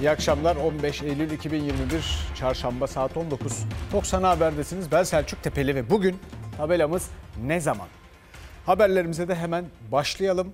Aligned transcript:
İyi 0.00 0.10
akşamlar 0.10 0.56
15 0.56 1.02
Eylül 1.02 1.30
2021 1.30 2.04
Çarşamba 2.34 2.86
saat 2.86 3.16
19. 3.16 3.52
Fox 3.92 4.14
Ana 4.14 4.30
Haber'desiniz. 4.30 4.92
Ben 4.92 5.02
Selçuk 5.02 5.42
Tepeli 5.42 5.74
ve 5.74 5.90
bugün 5.90 6.16
tabelamız 6.56 7.10
ne 7.46 7.60
zaman? 7.60 7.88
Haberlerimize 8.66 9.28
de 9.28 9.34
hemen 9.34 9.64
başlayalım. 9.92 10.52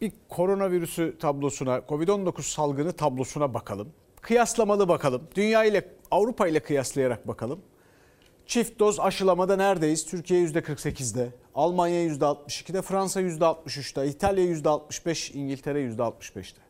Bir 0.00 0.12
koronavirüsü 0.28 1.18
tablosuna, 1.18 1.76
Covid-19 1.78 2.42
salgını 2.42 2.92
tablosuna 2.92 3.54
bakalım. 3.54 3.88
Kıyaslamalı 4.20 4.88
bakalım. 4.88 5.22
Dünya 5.36 5.64
ile 5.64 5.88
Avrupa 6.10 6.48
ile 6.48 6.60
kıyaslayarak 6.60 7.28
bakalım. 7.28 7.60
Çift 8.46 8.78
doz 8.78 9.00
aşılamada 9.00 9.56
neredeyiz? 9.56 10.06
Türkiye 10.06 10.44
%48'de, 10.44 11.28
Almanya 11.54 12.06
%62'de, 12.06 12.82
Fransa 12.82 13.22
%63'te, 13.22 14.06
İtalya 14.06 14.44
%65, 14.44 15.32
İngiltere 15.32 15.80
%65'te. 15.80 16.64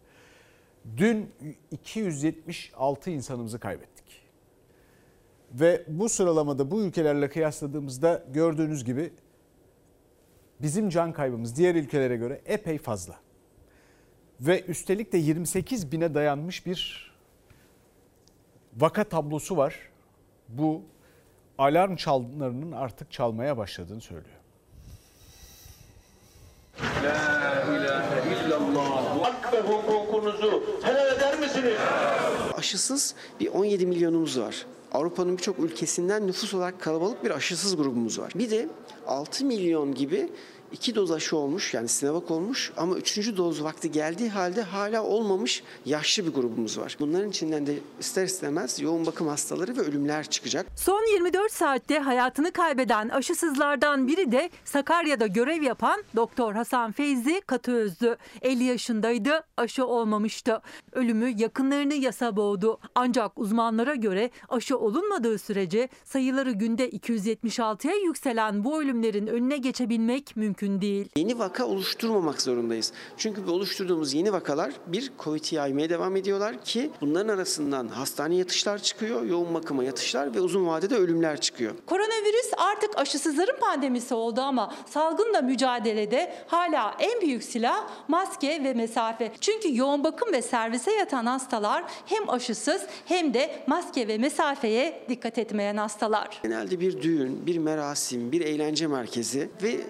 Dün 0.97 1.30
276 1.70 3.11
insanımızı 3.11 3.59
kaybettik. 3.59 4.05
Ve 5.52 5.84
bu 5.88 6.09
sıralamada 6.09 6.70
bu 6.70 6.83
ülkelerle 6.83 7.29
kıyasladığımızda 7.29 8.25
gördüğünüz 8.33 8.84
gibi 8.84 9.12
bizim 10.62 10.89
can 10.89 11.12
kaybımız 11.12 11.56
diğer 11.56 11.75
ülkelere 11.75 12.16
göre 12.16 12.41
epey 12.47 12.78
fazla. 12.78 13.15
Ve 14.41 14.65
üstelik 14.65 15.12
de 15.12 15.19
28 15.19 15.92
bine 15.92 16.15
dayanmış 16.15 16.66
bir 16.66 17.12
vaka 18.77 19.05
tablosu 19.05 19.56
var. 19.56 19.78
Bu 20.48 20.83
alarm 21.59 21.97
çallarının 21.97 22.73
artık 22.73 23.12
çalmaya 23.12 23.56
başladığını 23.56 24.01
söylüyor. 24.01 24.37
La 27.05 27.62
ilahe 27.77 28.13
hukukunuzu 29.67 30.62
helal 30.83 31.17
eder 31.17 31.39
misiniz? 31.39 31.73
Aşısız 32.57 33.15
bir 33.41 33.48
17 33.48 33.87
milyonumuz 33.87 34.41
var. 34.41 34.67
Avrupa'nın 34.93 35.37
birçok 35.37 35.59
ülkesinden 35.59 36.27
nüfus 36.27 36.55
olarak 36.55 36.81
kalabalık 36.81 37.25
bir 37.25 37.31
aşısız 37.31 37.77
grubumuz 37.77 38.19
var. 38.19 38.33
Bir 38.35 38.51
de 38.51 38.69
6 39.07 39.45
milyon 39.45 39.95
gibi 39.95 40.29
iki 40.75 40.94
doz 40.94 41.11
aşı 41.11 41.36
olmuş 41.36 41.75
yani 41.75 41.89
Sinovac 41.89 42.30
olmuş 42.30 42.72
ama 42.77 42.97
üçüncü 42.97 43.36
doz 43.36 43.62
vakti 43.62 43.92
geldiği 43.92 44.30
halde 44.30 44.62
hala 44.62 45.03
olmamış 45.03 45.62
yaşlı 45.86 46.27
bir 46.27 46.33
grubumuz 46.33 46.78
var. 46.78 46.97
Bunların 47.00 47.30
içinden 47.30 47.67
de 47.67 47.78
ister 48.00 48.25
istemez 48.25 48.80
yoğun 48.80 49.06
bakım 49.06 49.28
hastaları 49.28 49.77
ve 49.77 49.80
ölümler 49.80 50.25
çıkacak. 50.25 50.67
Son 50.77 51.12
24 51.14 51.52
saatte 51.52 51.98
hayatını 51.98 52.52
kaybeden 52.52 53.08
aşısızlardan 53.08 54.06
biri 54.08 54.33
de 54.33 54.50
Sakarya'da 54.64 55.27
görev 55.27 55.62
yapan 55.62 56.05
Doktor 56.17 56.52
Hasan 56.55 56.92
Feyzi 56.92 57.41
Katıözlü. 57.47 58.17
50 58.42 58.64
yaşındaydı, 58.64 59.45
aşı 59.56 59.86
olmamıştı. 59.86 60.61
Ölümü 60.92 61.34
yakınlarını 61.36 61.95
yasa 61.95 62.36
boğdu. 62.36 62.78
Ancak 62.95 63.39
uzmanlara 63.39 63.95
göre 63.95 64.30
aşı 64.48 64.78
olunmadığı 64.78 65.39
sürece 65.39 65.89
sayıları 66.05 66.52
günde 66.52 66.91
276'ya 66.91 67.95
yükselen 67.95 68.64
bu 68.64 68.80
ölümlerin 68.80 69.27
önüne 69.27 69.56
geçebilmek 69.56 70.36
mümkün 70.36 70.64
değil. 70.65 71.09
Yeni 71.17 71.39
vaka 71.39 71.67
oluşturmamak 71.67 72.43
zorundayız. 72.43 72.93
Çünkü 73.17 73.47
bu 73.47 73.53
oluşturduğumuz 73.53 74.15
yeni 74.15 74.33
vakalar 74.33 74.73
bir 74.87 75.12
COVID'i 75.19 75.55
yaymaya 75.55 75.91
devam 75.91 76.17
ediyorlar 76.17 76.65
ki 76.65 76.91
bunların 77.01 77.29
arasından 77.29 77.89
hastane 77.89 78.37
yatışlar 78.37 78.79
çıkıyor, 78.79 79.23
yoğun 79.23 79.55
bakıma 79.55 79.85
yatışlar 79.85 80.35
ve 80.35 80.41
uzun 80.41 80.67
vadede 80.67 80.97
ölümler 80.97 81.41
çıkıyor. 81.41 81.73
Koronavirüs 81.87 82.51
artık 82.57 82.98
aşısızların 82.98 83.61
pandemisi 83.61 84.15
oldu 84.15 84.41
ama 84.41 84.75
salgınla 84.87 85.42
mücadelede 85.42 86.35
hala 86.47 86.95
en 86.98 87.20
büyük 87.20 87.45
silah 87.45 87.89
maske 88.09 88.65
ve 88.65 88.75
mesafe. 88.75 89.33
Çünkü 89.41 89.77
yoğun 89.77 90.05
bakım 90.05 90.33
ve 90.33 90.42
servise 90.42 90.92
yatan 90.92 91.27
hastalar 91.27 91.85
hem 92.07 92.31
aşısız 92.31 92.83
hem 93.07 93.35
de 93.35 93.63
maske 93.67 94.08
ve 94.08 94.19
mesafeye 94.19 95.05
dikkat 95.08 95.39
etmeyen 95.39 95.77
hastalar. 95.77 96.41
Genelde 96.42 96.80
bir 96.80 97.03
düğün, 97.03 97.47
bir 97.47 97.58
merasim, 97.58 98.33
bir 98.33 98.41
eğlence 98.41 98.86
merkezi 98.86 99.48
ve 99.63 99.80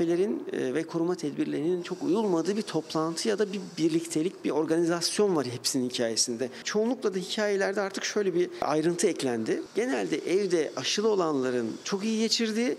mesafelerin 0.00 0.44
e, 0.52 0.74
ve 0.74 0.82
koruma 0.82 1.14
tedbirlerinin 1.14 1.82
çok 1.82 2.02
uyulmadığı 2.02 2.56
bir 2.56 2.62
toplantı 2.62 3.28
ya 3.28 3.38
da 3.38 3.52
bir 3.52 3.60
birliktelik, 3.78 4.44
bir 4.44 4.50
organizasyon 4.50 5.36
var 5.36 5.46
hepsinin 5.46 5.90
hikayesinde. 5.90 6.48
Çoğunlukla 6.64 7.14
da 7.14 7.18
hikayelerde 7.18 7.80
artık 7.80 8.04
şöyle 8.04 8.34
bir 8.34 8.50
ayrıntı 8.60 9.06
eklendi. 9.06 9.62
Genelde 9.74 10.16
evde 10.16 10.72
aşılı 10.76 11.08
olanların 11.08 11.76
çok 11.84 12.04
iyi 12.04 12.20
geçirdiği 12.20 12.76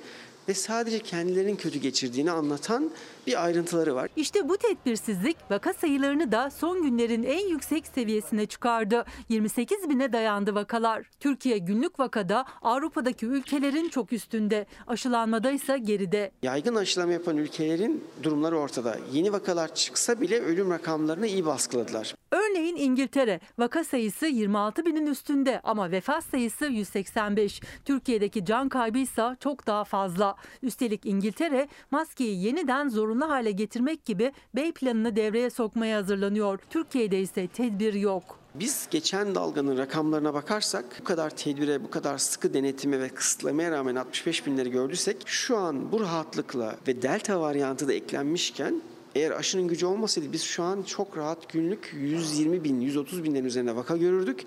ve 0.49 0.53
sadece 0.53 0.99
kendilerinin 0.99 1.55
kötü 1.55 1.79
geçirdiğini 1.79 2.31
anlatan 2.31 2.91
bir 3.27 3.45
ayrıntıları 3.45 3.95
var. 3.95 4.09
İşte 4.15 4.49
bu 4.49 4.57
tedbirsizlik 4.57 5.37
vaka 5.51 5.73
sayılarını 5.73 6.31
da 6.31 6.49
son 6.49 6.83
günlerin 6.83 7.23
en 7.23 7.47
yüksek 7.49 7.87
seviyesine 7.87 8.45
çıkardı. 8.45 9.05
28 9.29 9.89
bine 9.89 10.13
dayandı 10.13 10.55
vakalar. 10.55 11.09
Türkiye 11.19 11.57
günlük 11.57 11.99
vakada 11.99 12.45
Avrupa'daki 12.61 13.25
ülkelerin 13.25 13.89
çok 13.89 14.13
üstünde. 14.13 14.65
Aşılanmada 14.87 15.51
ise 15.51 15.77
geride. 15.77 16.31
Yaygın 16.43 16.75
aşılama 16.75 17.13
yapan 17.13 17.37
ülkelerin 17.37 18.03
durumları 18.23 18.57
ortada. 18.57 18.97
Yeni 19.13 19.33
vakalar 19.33 19.75
çıksa 19.75 20.21
bile 20.21 20.39
ölüm 20.41 20.69
rakamlarını 20.71 21.27
iyi 21.27 21.45
baskıladılar. 21.45 22.15
Örneğin 22.31 22.75
İngiltere 22.75 23.39
vaka 23.57 23.83
sayısı 23.83 24.25
26 24.25 24.85
binin 24.85 25.07
üstünde 25.07 25.61
ama 25.63 25.91
vefat 25.91 26.23
sayısı 26.23 26.65
185. 26.65 27.61
Türkiye'deki 27.85 28.45
can 28.45 28.69
kaybı 28.69 28.97
ise 28.97 29.35
çok 29.39 29.67
daha 29.67 29.83
fazla. 29.83 30.35
Üstelik 30.61 31.05
İngiltere 31.05 31.67
maskeyi 31.91 32.43
yeniden 32.43 32.89
zorunlu 32.89 33.14
hale 33.21 33.51
getirmek 33.51 34.05
gibi 34.05 34.31
B 34.55 34.71
planını 34.71 35.15
devreye 35.15 35.49
sokmaya 35.49 35.97
hazırlanıyor. 35.97 36.59
Türkiye'de 36.69 37.21
ise 37.21 37.47
tedbir 37.47 37.93
yok. 37.93 38.39
Biz 38.55 38.87
geçen 38.91 39.35
dalganın 39.35 39.77
rakamlarına 39.77 40.33
bakarsak 40.33 40.85
bu 40.99 41.03
kadar 41.03 41.29
tedbire, 41.29 41.83
bu 41.83 41.89
kadar 41.89 42.17
sıkı 42.17 42.53
denetime 42.53 42.99
ve 42.99 43.09
kısıtlamaya 43.09 43.71
rağmen 43.71 43.95
65 43.95 44.45
binleri 44.45 44.71
gördüysek 44.71 45.17
şu 45.25 45.57
an 45.57 45.91
bu 45.91 45.99
rahatlıkla 45.99 46.75
ve 46.87 47.01
delta 47.01 47.41
varyantı 47.41 47.87
da 47.87 47.93
eklenmişken 47.93 48.81
eğer 49.15 49.31
aşının 49.31 49.67
gücü 49.67 49.85
olmasaydı 49.85 50.33
biz 50.33 50.43
şu 50.43 50.63
an 50.63 50.81
çok 50.81 51.17
rahat 51.17 51.49
günlük 51.49 51.91
120 51.93 52.63
bin, 52.63 52.81
130 52.81 53.23
binlerin 53.23 53.45
üzerinde 53.45 53.75
vaka 53.75 53.97
görürdük 53.97 54.43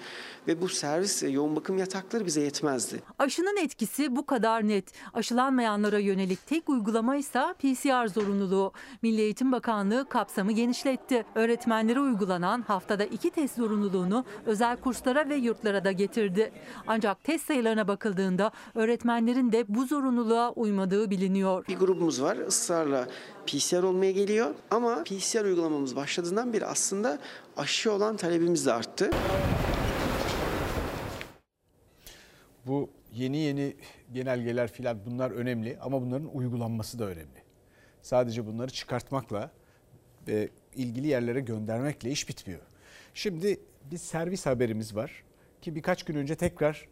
ve 0.49 0.61
bu 0.61 0.69
servis 0.69 1.23
ve 1.23 1.29
yoğun 1.29 1.57
bakım 1.57 1.79
yatakları 1.79 2.27
bize 2.27 2.41
yetmezdi. 2.41 3.03
Aşının 3.19 3.57
etkisi 3.57 4.17
bu 4.17 4.27
kadar 4.27 4.69
net. 4.69 4.93
Aşılanmayanlara 5.15 5.99
yönelik 5.99 6.47
tek 6.47 6.69
uygulama 6.69 7.17
ise 7.17 7.43
PCR 7.59 8.07
zorunluluğu. 8.07 8.73
Milli 9.03 9.21
Eğitim 9.21 9.53
Bakanlığı 9.53 10.09
kapsamı 10.09 10.53
genişletti. 10.53 11.25
Öğretmenlere 11.35 12.01
uygulanan 12.01 12.63
haftada 12.63 13.05
iki 13.05 13.31
test 13.31 13.57
zorunluluğunu 13.57 14.25
özel 14.47 14.77
kurslara 14.77 15.29
ve 15.29 15.35
yurtlara 15.35 15.85
da 15.85 15.93
getirdi. 15.93 16.53
Ancak 16.87 17.25
test 17.25 17.47
sayılarına 17.47 17.89
bakıldığında 17.89 18.51
öğretmenlerin 18.75 19.53
de 19.53 19.65
bu 19.69 19.87
zorunluluğa 19.87 20.53
uymadığı 20.53 21.11
biliniyor. 21.11 21.65
Bir 21.69 21.77
grubumuz 21.77 22.23
var 22.23 22.37
ısrarla 22.37 23.09
PCR 23.47 23.83
olmaya 23.83 24.13
geliyor 24.13 24.55
ama 24.71 25.05
PCR 25.05 25.45
uygulamamız 25.45 25.97
başladığından 25.97 26.53
beri 26.53 26.67
aslında 26.67 27.19
aşı 27.57 27.93
olan 27.93 28.17
talebimiz 28.17 28.67
de 28.67 28.73
arttı. 28.73 29.11
Bu 32.67 32.91
yeni 33.15 33.37
yeni 33.37 33.77
genelgeler 34.13 34.73
filan 34.73 34.99
bunlar 35.07 35.31
önemli 35.31 35.79
ama 35.81 36.03
bunların 36.03 36.37
uygulanması 36.37 36.99
da 36.99 37.05
önemli. 37.05 37.43
Sadece 38.03 38.47
bunları 38.47 38.71
çıkartmakla 38.71 39.51
ve 40.29 40.49
ilgili 40.75 41.07
yerlere 41.07 41.41
göndermekle 41.41 42.11
iş 42.11 42.29
bitmiyor. 42.29 42.61
Şimdi 43.15 43.61
bir 43.91 43.99
servis 43.99 44.47
haberimiz 44.47 44.97
var 44.97 45.25
ki 45.63 45.75
birkaç 45.75 46.03
gün 46.03 46.17
önce 46.17 46.35
tekrar 46.35 46.89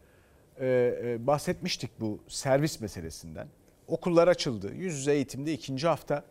e, 0.60 0.66
e, 1.04 1.26
bahsetmiştik 1.26 2.00
bu 2.00 2.20
servis 2.28 2.80
meselesinden. 2.80 3.48
Okullar 3.86 4.28
açıldı. 4.28 4.72
Yüz 4.74 4.94
yüze 4.94 5.12
eğitimde 5.12 5.52
ikinci 5.52 5.86
hafta. 5.86 6.24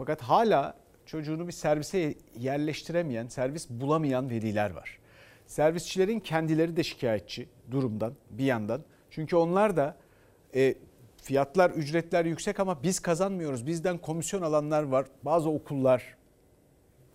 Fakat 0.00 0.22
hala 0.22 0.74
çocuğunu 1.06 1.46
bir 1.46 1.52
servise 1.52 2.14
yerleştiremeyen, 2.38 3.26
servis 3.26 3.70
bulamayan 3.70 4.30
veliler 4.30 4.70
var. 4.70 4.98
Servisçilerin 5.46 6.20
kendileri 6.20 6.76
de 6.76 6.82
şikayetçi 6.82 7.48
durumdan 7.70 8.14
bir 8.30 8.44
yandan. 8.44 8.82
Çünkü 9.10 9.36
onlar 9.36 9.76
da 9.76 9.96
e, 10.54 10.74
fiyatlar, 11.16 11.70
ücretler 11.70 12.24
yüksek 12.24 12.60
ama 12.60 12.82
biz 12.82 13.00
kazanmıyoruz. 13.00 13.66
Bizden 13.66 13.98
komisyon 13.98 14.42
alanlar 14.42 14.82
var. 14.82 15.06
Bazı 15.22 15.50
okullar 15.50 16.16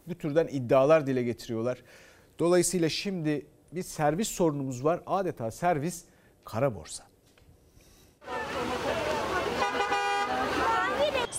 bu 0.07 0.15
türden 0.15 0.47
iddialar 0.47 1.07
dile 1.07 1.23
getiriyorlar. 1.23 1.83
Dolayısıyla 2.39 2.89
şimdi 2.89 3.45
bir 3.71 3.83
servis 3.83 4.27
sorunumuz 4.27 4.83
var. 4.83 5.01
Adeta 5.05 5.51
servis 5.51 6.05
kara 6.43 6.75
borsa. 6.75 7.03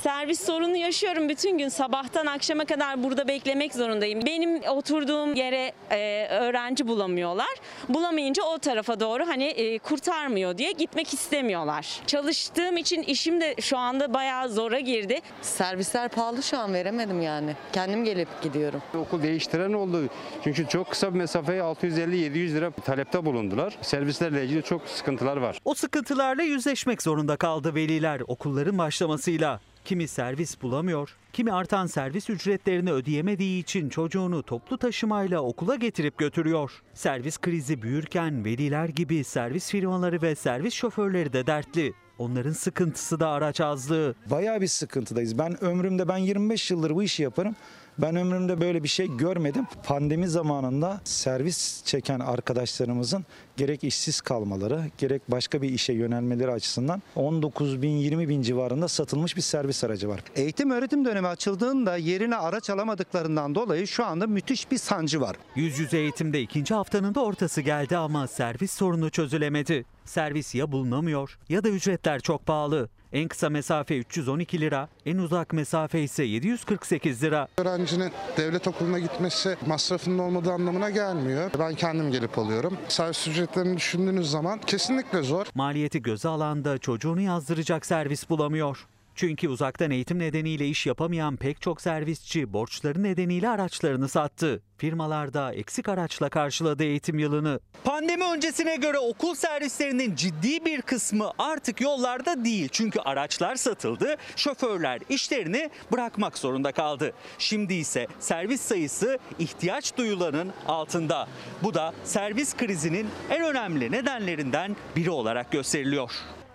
Servis 0.07 0.41
sorunu 0.47 0.77
yaşıyorum 0.77 1.29
bütün 1.29 1.59
gün 1.59 1.69
sabahtan 1.69 2.27
akşama 2.27 2.65
kadar 2.65 3.03
burada 3.03 3.29
beklemek 3.29 3.75
zorundayım. 3.75 4.21
Benim 4.27 4.63
oturduğum 4.63 5.35
yere 5.35 5.73
e, 5.91 6.27
öğrenci 6.31 6.89
bulamıyorlar. 6.89 7.55
Bulamayınca 7.89 8.43
o 8.43 8.59
tarafa 8.59 9.01
doğru 9.01 9.29
hani 9.29 9.45
e, 9.45 9.79
kurtarmıyor 9.79 10.59
diye 10.59 10.73
gitmek 10.73 11.15
istemiyorlar. 11.15 12.01
Çalıştığım 12.07 12.77
için 12.77 13.03
işim 13.03 13.41
de 13.41 13.55
şu 13.61 13.79
anda 13.79 14.15
bayağı 14.15 14.49
zora 14.49 14.81
girdi. 14.81 15.21
Servisler 15.43 16.09
pahalı 16.09 16.43
şu 16.43 16.59
an 16.59 16.75
veremedim 16.75 17.23
yani. 17.23 17.57
Kendim 17.73 18.05
gelip 18.05 18.29
gidiyorum. 18.43 18.83
Okul 18.99 19.23
değiştiren 19.23 19.73
oldu. 19.73 20.09
Çünkü 20.45 20.69
çok 20.69 20.91
kısa 20.91 21.15
bir 21.15 21.19
mesafeye 21.19 21.61
650-700 21.61 22.55
lira 22.55 22.71
talepte 22.71 23.25
bulundular. 23.25 23.79
Servislerle 23.83 24.45
ilgili 24.45 24.63
çok 24.63 24.89
sıkıntılar 24.89 25.37
var. 25.37 25.59
O 25.65 25.75
sıkıntılarla 25.75 26.43
yüzleşmek 26.43 27.03
zorunda 27.03 27.37
kaldı 27.37 27.75
veliler 27.75 28.21
okulların 28.27 28.79
başlamasıyla. 28.79 29.61
Kimi 29.87 30.09
servis 30.09 30.63
bulamıyor, 30.63 31.17
kimi 31.33 31.53
artan 31.53 31.87
servis 31.87 32.31
ücretlerini 32.31 32.93
ödeyemediği 32.93 33.63
için 33.63 33.89
çocuğunu 33.89 34.43
toplu 34.43 34.79
taşımayla 34.79 35.41
okula 35.41 35.75
getirip 35.75 36.19
götürüyor. 36.19 36.83
Servis 36.95 37.39
krizi 37.39 37.83
büyürken 37.83 38.45
veliler 38.45 38.89
gibi 38.89 39.25
servis 39.25 39.71
firmaları 39.71 40.23
ve 40.23 40.35
servis 40.35 40.75
şoförleri 40.75 41.33
de 41.33 41.47
dertli. 41.47 41.93
Onların 42.19 42.53
sıkıntısı 42.53 43.21
da 43.21 43.29
araç 43.29 43.61
azlığı. 43.61 44.15
Bayağı 44.31 44.61
bir 44.61 44.67
sıkıntıdayız. 44.67 45.39
Ben 45.39 45.65
ömrümde 45.65 46.09
ben 46.09 46.17
25 46.17 46.71
yıldır 46.71 46.91
bu 46.91 47.03
işi 47.03 47.23
yaparım. 47.23 47.57
Ben 47.99 48.17
ömrümde 48.17 48.61
böyle 48.61 48.83
bir 48.83 48.89
şey 48.89 49.17
görmedim. 49.17 49.67
Pandemi 49.85 50.29
zamanında 50.29 51.01
servis 51.05 51.85
çeken 51.85 52.21
arkadaşlarımızın 52.21 53.25
gerek 53.57 53.85
işsiz 53.85 54.21
kalmaları 54.21 54.85
gerek 54.99 55.23
başka 55.29 55.63
bir 55.63 55.69
işe 55.69 55.93
yönelmeleri 55.93 56.51
açısından 56.51 57.03
19 57.17 57.83
bin 57.83 57.97
20 57.97 58.29
bin 58.29 58.43
civarında 58.43 58.89
satılmış 58.89 59.37
bir 59.37 59.43
servis 59.43 59.85
aracı 59.85 60.09
var. 60.09 60.21
Eğitim 60.37 60.71
öğretim 60.71 61.05
dönemi 61.05 61.27
açıldığında 61.27 61.97
yerine 61.97 62.37
araç 62.37 62.71
alamadıklarından 62.71 63.55
dolayı 63.55 63.87
şu 63.87 64.05
anda 64.05 64.27
müthiş 64.27 64.71
bir 64.71 64.79
sancı 64.79 65.21
var. 65.21 65.37
Yüz 65.55 65.79
yüze 65.79 65.99
eğitimde 65.99 66.41
ikinci 66.41 66.75
haftanın 66.75 67.15
da 67.15 67.21
ortası 67.25 67.61
geldi 67.61 67.97
ama 67.97 68.27
servis 68.27 68.71
sorunu 68.73 69.11
çözülemedi. 69.11 69.85
Servis 70.05 70.55
ya 70.55 70.73
bulunamıyor 70.73 71.39
ya 71.49 71.65
da 71.65 71.69
ücretler 71.69 72.21
çok 72.21 72.47
pahalı. 72.47 72.89
En 73.17 73.29
kısa 73.29 73.51
mesafe 73.51 73.99
312 73.99 74.61
lira, 74.61 74.89
en 75.07 75.19
uzak 75.19 75.53
mesafe 75.53 76.01
ise 76.01 76.25
748 76.25 77.23
lira. 77.23 77.49
Öğrencinin 77.59 78.13
devlet 78.37 78.69
okuluna 78.69 78.99
gitmesi 78.99 79.57
masrafının 79.67 80.19
olmadığı 80.19 80.53
anlamına 80.53 80.91
gelmiyor. 80.91 81.51
Ben 81.59 81.75
kendim 81.75 82.11
gelip 82.11 82.39
alıyorum. 82.39 82.79
Servis 82.89 83.29
ücretlerini 83.29 83.77
düşündüğünüz 83.77 84.31
zaman 84.31 84.61
kesinlikle 84.61 85.23
zor. 85.23 85.47
Maliyeti 85.55 86.03
göze 86.03 86.29
alan 86.29 86.65
da 86.65 86.79
çocuğunu 86.79 87.21
yazdıracak 87.21 87.87
servis 87.87 88.31
bulamıyor. 88.31 88.87
Çünkü 89.17 89.49
uzaktan 89.49 89.91
eğitim 89.91 90.19
nedeniyle 90.19 90.69
iş 90.69 90.87
yapamayan 90.87 91.37
pek 91.37 91.61
çok 91.61 91.81
servisçi 91.81 92.53
borçları 92.53 93.03
nedeniyle 93.03 93.49
araçlarını 93.49 94.09
sattı. 94.09 94.63
Firmalar 94.79 95.35
da 95.35 95.53
eksik 95.53 95.89
araçla 95.89 96.29
karşıladı 96.29 96.85
eğitim 96.85 97.19
yılını. 97.19 97.61
Pandemi 97.85 98.25
öncesine 98.25 98.77
göre 98.77 98.99
okul 98.99 99.35
servislerinin 99.35 100.15
ciddi 100.15 100.65
bir 100.65 100.83
kısmı 100.83 101.31
artık 101.39 101.81
yollarda 101.81 102.45
değil. 102.45 102.69
Çünkü 102.73 103.01
araçlar 103.01 103.57
satıldı, 103.57 104.17
şoförler 104.37 105.01
işlerini 105.09 105.71
bırakmak 105.93 106.39
zorunda 106.39 106.73
kaldı. 106.73 107.13
Şimdi 107.39 107.75
ise 107.75 108.07
servis 108.21 108.61
sayısı 108.61 109.19
ihtiyaç 109.39 109.97
duyulanın 109.97 110.53
altında. 110.69 111.29
Bu 111.63 111.75
da 111.75 111.95
servis 112.05 112.57
krizinin 112.57 113.07
en 113.31 113.43
önemli 113.43 113.93
nedenlerinden 113.93 114.77
biri 114.97 115.11
olarak 115.11 115.53
gösteriliyor. 115.53 116.11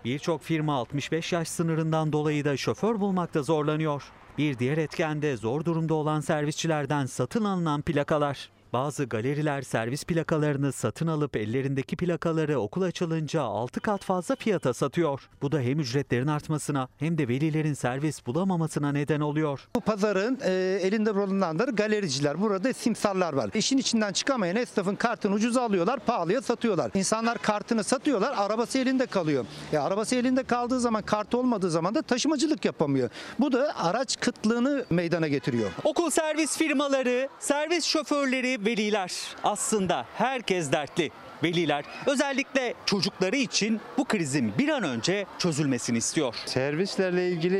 Birçok 0.06 0.44
firma 0.44 0.74
65 0.74 1.32
yaş 1.34 1.48
sınırından 1.48 2.14
dolayı 2.14 2.46
da 2.46 2.58
şoför 2.58 3.00
bulmakta 3.00 3.44
zorlanıyor. 3.44 4.04
Bir 4.38 4.60
diğer 4.60 4.78
etken 4.78 5.22
de 5.22 5.38
zor 5.38 5.66
durumda 5.66 5.94
olan 5.94 6.20
servisçilerden 6.20 7.06
satın 7.06 7.44
alınan 7.44 7.82
plakalar. 7.82 8.50
Bazı 8.74 9.06
galeriler 9.06 9.62
servis 9.62 10.04
plakalarını 10.04 10.72
satın 10.72 11.08
alıp 11.08 11.38
ellerindeki 11.38 11.96
plakaları 11.96 12.60
okul 12.60 12.82
açılınca 12.82 13.42
6 13.42 13.80
kat 13.80 14.04
fazla 14.04 14.36
fiyata 14.36 14.74
satıyor. 14.74 15.30
Bu 15.42 15.52
da 15.52 15.60
hem 15.60 15.80
ücretlerin 15.80 16.28
artmasına 16.28 16.88
hem 16.98 17.18
de 17.18 17.28
velilerin 17.28 17.74
servis 17.74 18.26
bulamamasına 18.26 18.92
neden 18.92 19.20
oluyor. 19.20 19.68
Bu 19.76 19.82
pazarın 19.82 20.40
e, 20.44 20.80
elinde 20.82 21.16
bulunanları 21.16 21.72
galericiler. 21.72 22.42
Burada 22.42 22.74
simsarlar 22.74 23.34
var. 23.34 23.50
İşin 23.54 23.78
içinden 23.78 24.14
çıkamayan 24.14 24.56
esnafın 24.56 24.96
kartını 24.96 25.34
ucuza 25.34 25.62
alıyorlar, 25.62 26.00
pahalıya 26.00 26.42
satıyorlar. 26.42 26.92
İnsanlar 26.94 27.38
kartını 27.38 27.84
satıyorlar, 27.84 28.34
arabası 28.38 28.78
elinde 28.78 29.06
kalıyor. 29.06 29.46
E, 29.74 29.78
arabası 29.78 30.16
elinde 30.16 30.44
kaldığı 30.44 30.80
zaman, 30.80 31.02
kart 31.02 31.36
olmadığı 31.36 31.72
zaman 31.72 31.96
da 31.96 32.02
taşımacılık 32.02 32.66
yapamıyor. 32.66 33.10
Bu 33.40 33.52
da 33.52 33.74
araç 33.78 34.20
kıtlığını 34.20 34.86
meydana 34.90 35.28
getiriyor. 35.28 35.70
Okul 35.84 36.10
servis 36.10 36.58
firmaları, 36.58 37.30
servis 37.40 37.86
şoförleri, 37.86 38.61
veliler 38.66 39.12
aslında 39.44 40.06
herkes 40.18 40.72
dertli. 40.72 41.12
Veliler 41.44 41.86
özellikle 42.08 42.74
çocukları 42.86 43.36
için 43.36 43.82
bu 43.98 44.06
krizin 44.06 44.54
bir 44.58 44.70
an 44.70 44.84
önce 44.84 45.26
çözülmesini 45.40 45.98
istiyor. 45.98 46.36
Servislerle 46.46 47.30
ilgili 47.30 47.58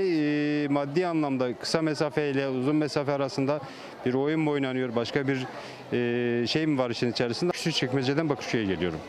e, 0.64 0.68
maddi 0.68 1.08
anlamda 1.08 1.58
kısa 1.58 1.82
mesafe 1.82 2.30
ile 2.32 2.48
uzun 2.48 2.76
mesafe 2.76 3.12
arasında 3.12 3.60
bir 4.06 4.14
oyun 4.14 4.40
mu 4.40 4.52
oynanıyor? 4.52 4.96
Başka 4.96 5.28
bir 5.28 5.46
e, 6.44 6.48
şey 6.48 6.68
mi 6.68 6.78
var 6.78 6.90
işin 6.90 7.12
içerisinde? 7.12 7.52
Küçükçekmece'den 7.52 8.30
Bakırköy'e 8.30 8.66
geliyorum. 8.66 9.00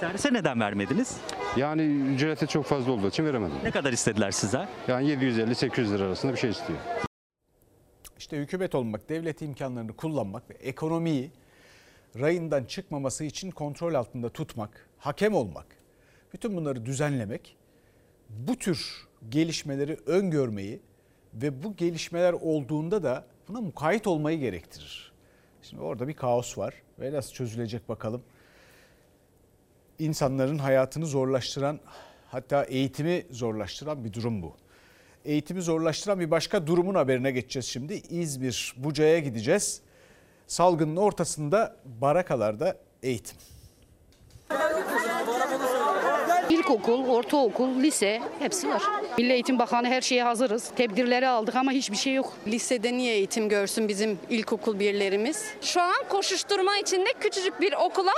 Servise 0.00 0.32
neden 0.32 0.60
vermediniz? 0.60 1.16
Yani 1.56 1.82
ücreti 1.82 2.46
çok 2.46 2.64
fazla 2.66 2.92
olduğu 2.92 3.08
için 3.08 3.24
veremedim. 3.26 3.56
Ne 3.64 3.70
kadar 3.70 3.92
istediler 3.92 4.30
size? 4.30 4.68
Yani 4.88 5.08
750-800 5.08 5.92
lira 5.94 6.04
arasında 6.04 6.32
bir 6.32 6.38
şey 6.38 6.50
istiyor. 6.50 6.78
İşte 8.18 8.36
hükümet 8.36 8.74
olmak, 8.74 9.08
devlet 9.08 9.42
imkanlarını 9.42 9.96
kullanmak 9.96 10.50
ve 10.50 10.54
ekonomiyi 10.54 11.30
rayından 12.18 12.64
çıkmaması 12.64 13.24
için 13.24 13.50
kontrol 13.50 13.94
altında 13.94 14.28
tutmak, 14.28 14.88
hakem 14.98 15.34
olmak, 15.34 15.66
bütün 16.32 16.56
bunları 16.56 16.86
düzenlemek, 16.86 17.56
bu 18.28 18.56
tür 18.56 19.06
gelişmeleri 19.28 19.98
öngörmeyi 20.06 20.80
ve 21.34 21.62
bu 21.62 21.76
gelişmeler 21.76 22.32
olduğunda 22.32 23.02
da 23.02 23.26
buna 23.48 23.60
mukayyet 23.60 24.06
olmayı 24.06 24.38
gerektirir. 24.38 25.12
Şimdi 25.62 25.82
orada 25.82 26.08
bir 26.08 26.14
kaos 26.14 26.58
var 26.58 26.74
ve 27.00 27.12
nasıl 27.12 27.32
çözülecek 27.32 27.88
bakalım. 27.88 28.22
İnsanların 29.98 30.58
hayatını 30.58 31.06
zorlaştıran 31.06 31.80
hatta 32.26 32.64
eğitimi 32.64 33.26
zorlaştıran 33.30 34.04
bir 34.04 34.12
durum 34.12 34.42
bu. 34.42 34.56
Eğitimi 35.28 35.62
zorlaştıran 35.62 36.20
bir 36.20 36.30
başka 36.30 36.66
durumun 36.66 36.94
haberine 36.94 37.30
geçeceğiz 37.30 37.66
şimdi. 37.66 37.94
İzmir 38.10 38.74
Buca'ya 38.76 39.18
gideceğiz. 39.18 39.80
Salgının 40.46 40.96
ortasında 40.96 41.76
barakalarda 41.84 42.76
eğitim. 43.02 43.36
İlkokul, 46.50 47.08
ortaokul, 47.08 47.82
lise 47.82 48.22
hepsi 48.38 48.68
var. 48.68 48.82
Milli 49.18 49.32
Eğitim 49.32 49.58
Bakanı 49.58 49.88
her 49.88 50.00
şeye 50.00 50.24
hazırız. 50.24 50.70
Tedbirleri 50.76 51.28
aldık 51.28 51.56
ama 51.56 51.72
hiçbir 51.72 51.96
şey 51.96 52.14
yok. 52.14 52.32
Lisede 52.46 52.92
niye 52.92 53.14
eğitim 53.14 53.48
görsün 53.48 53.88
bizim 53.88 54.18
ilkokul 54.30 54.78
birlerimiz? 54.78 55.44
Şu 55.62 55.80
an 55.80 56.04
koşuşturma 56.08 56.78
içinde 56.78 57.12
küçücük 57.20 57.60
bir 57.60 57.72
okula 57.72 58.12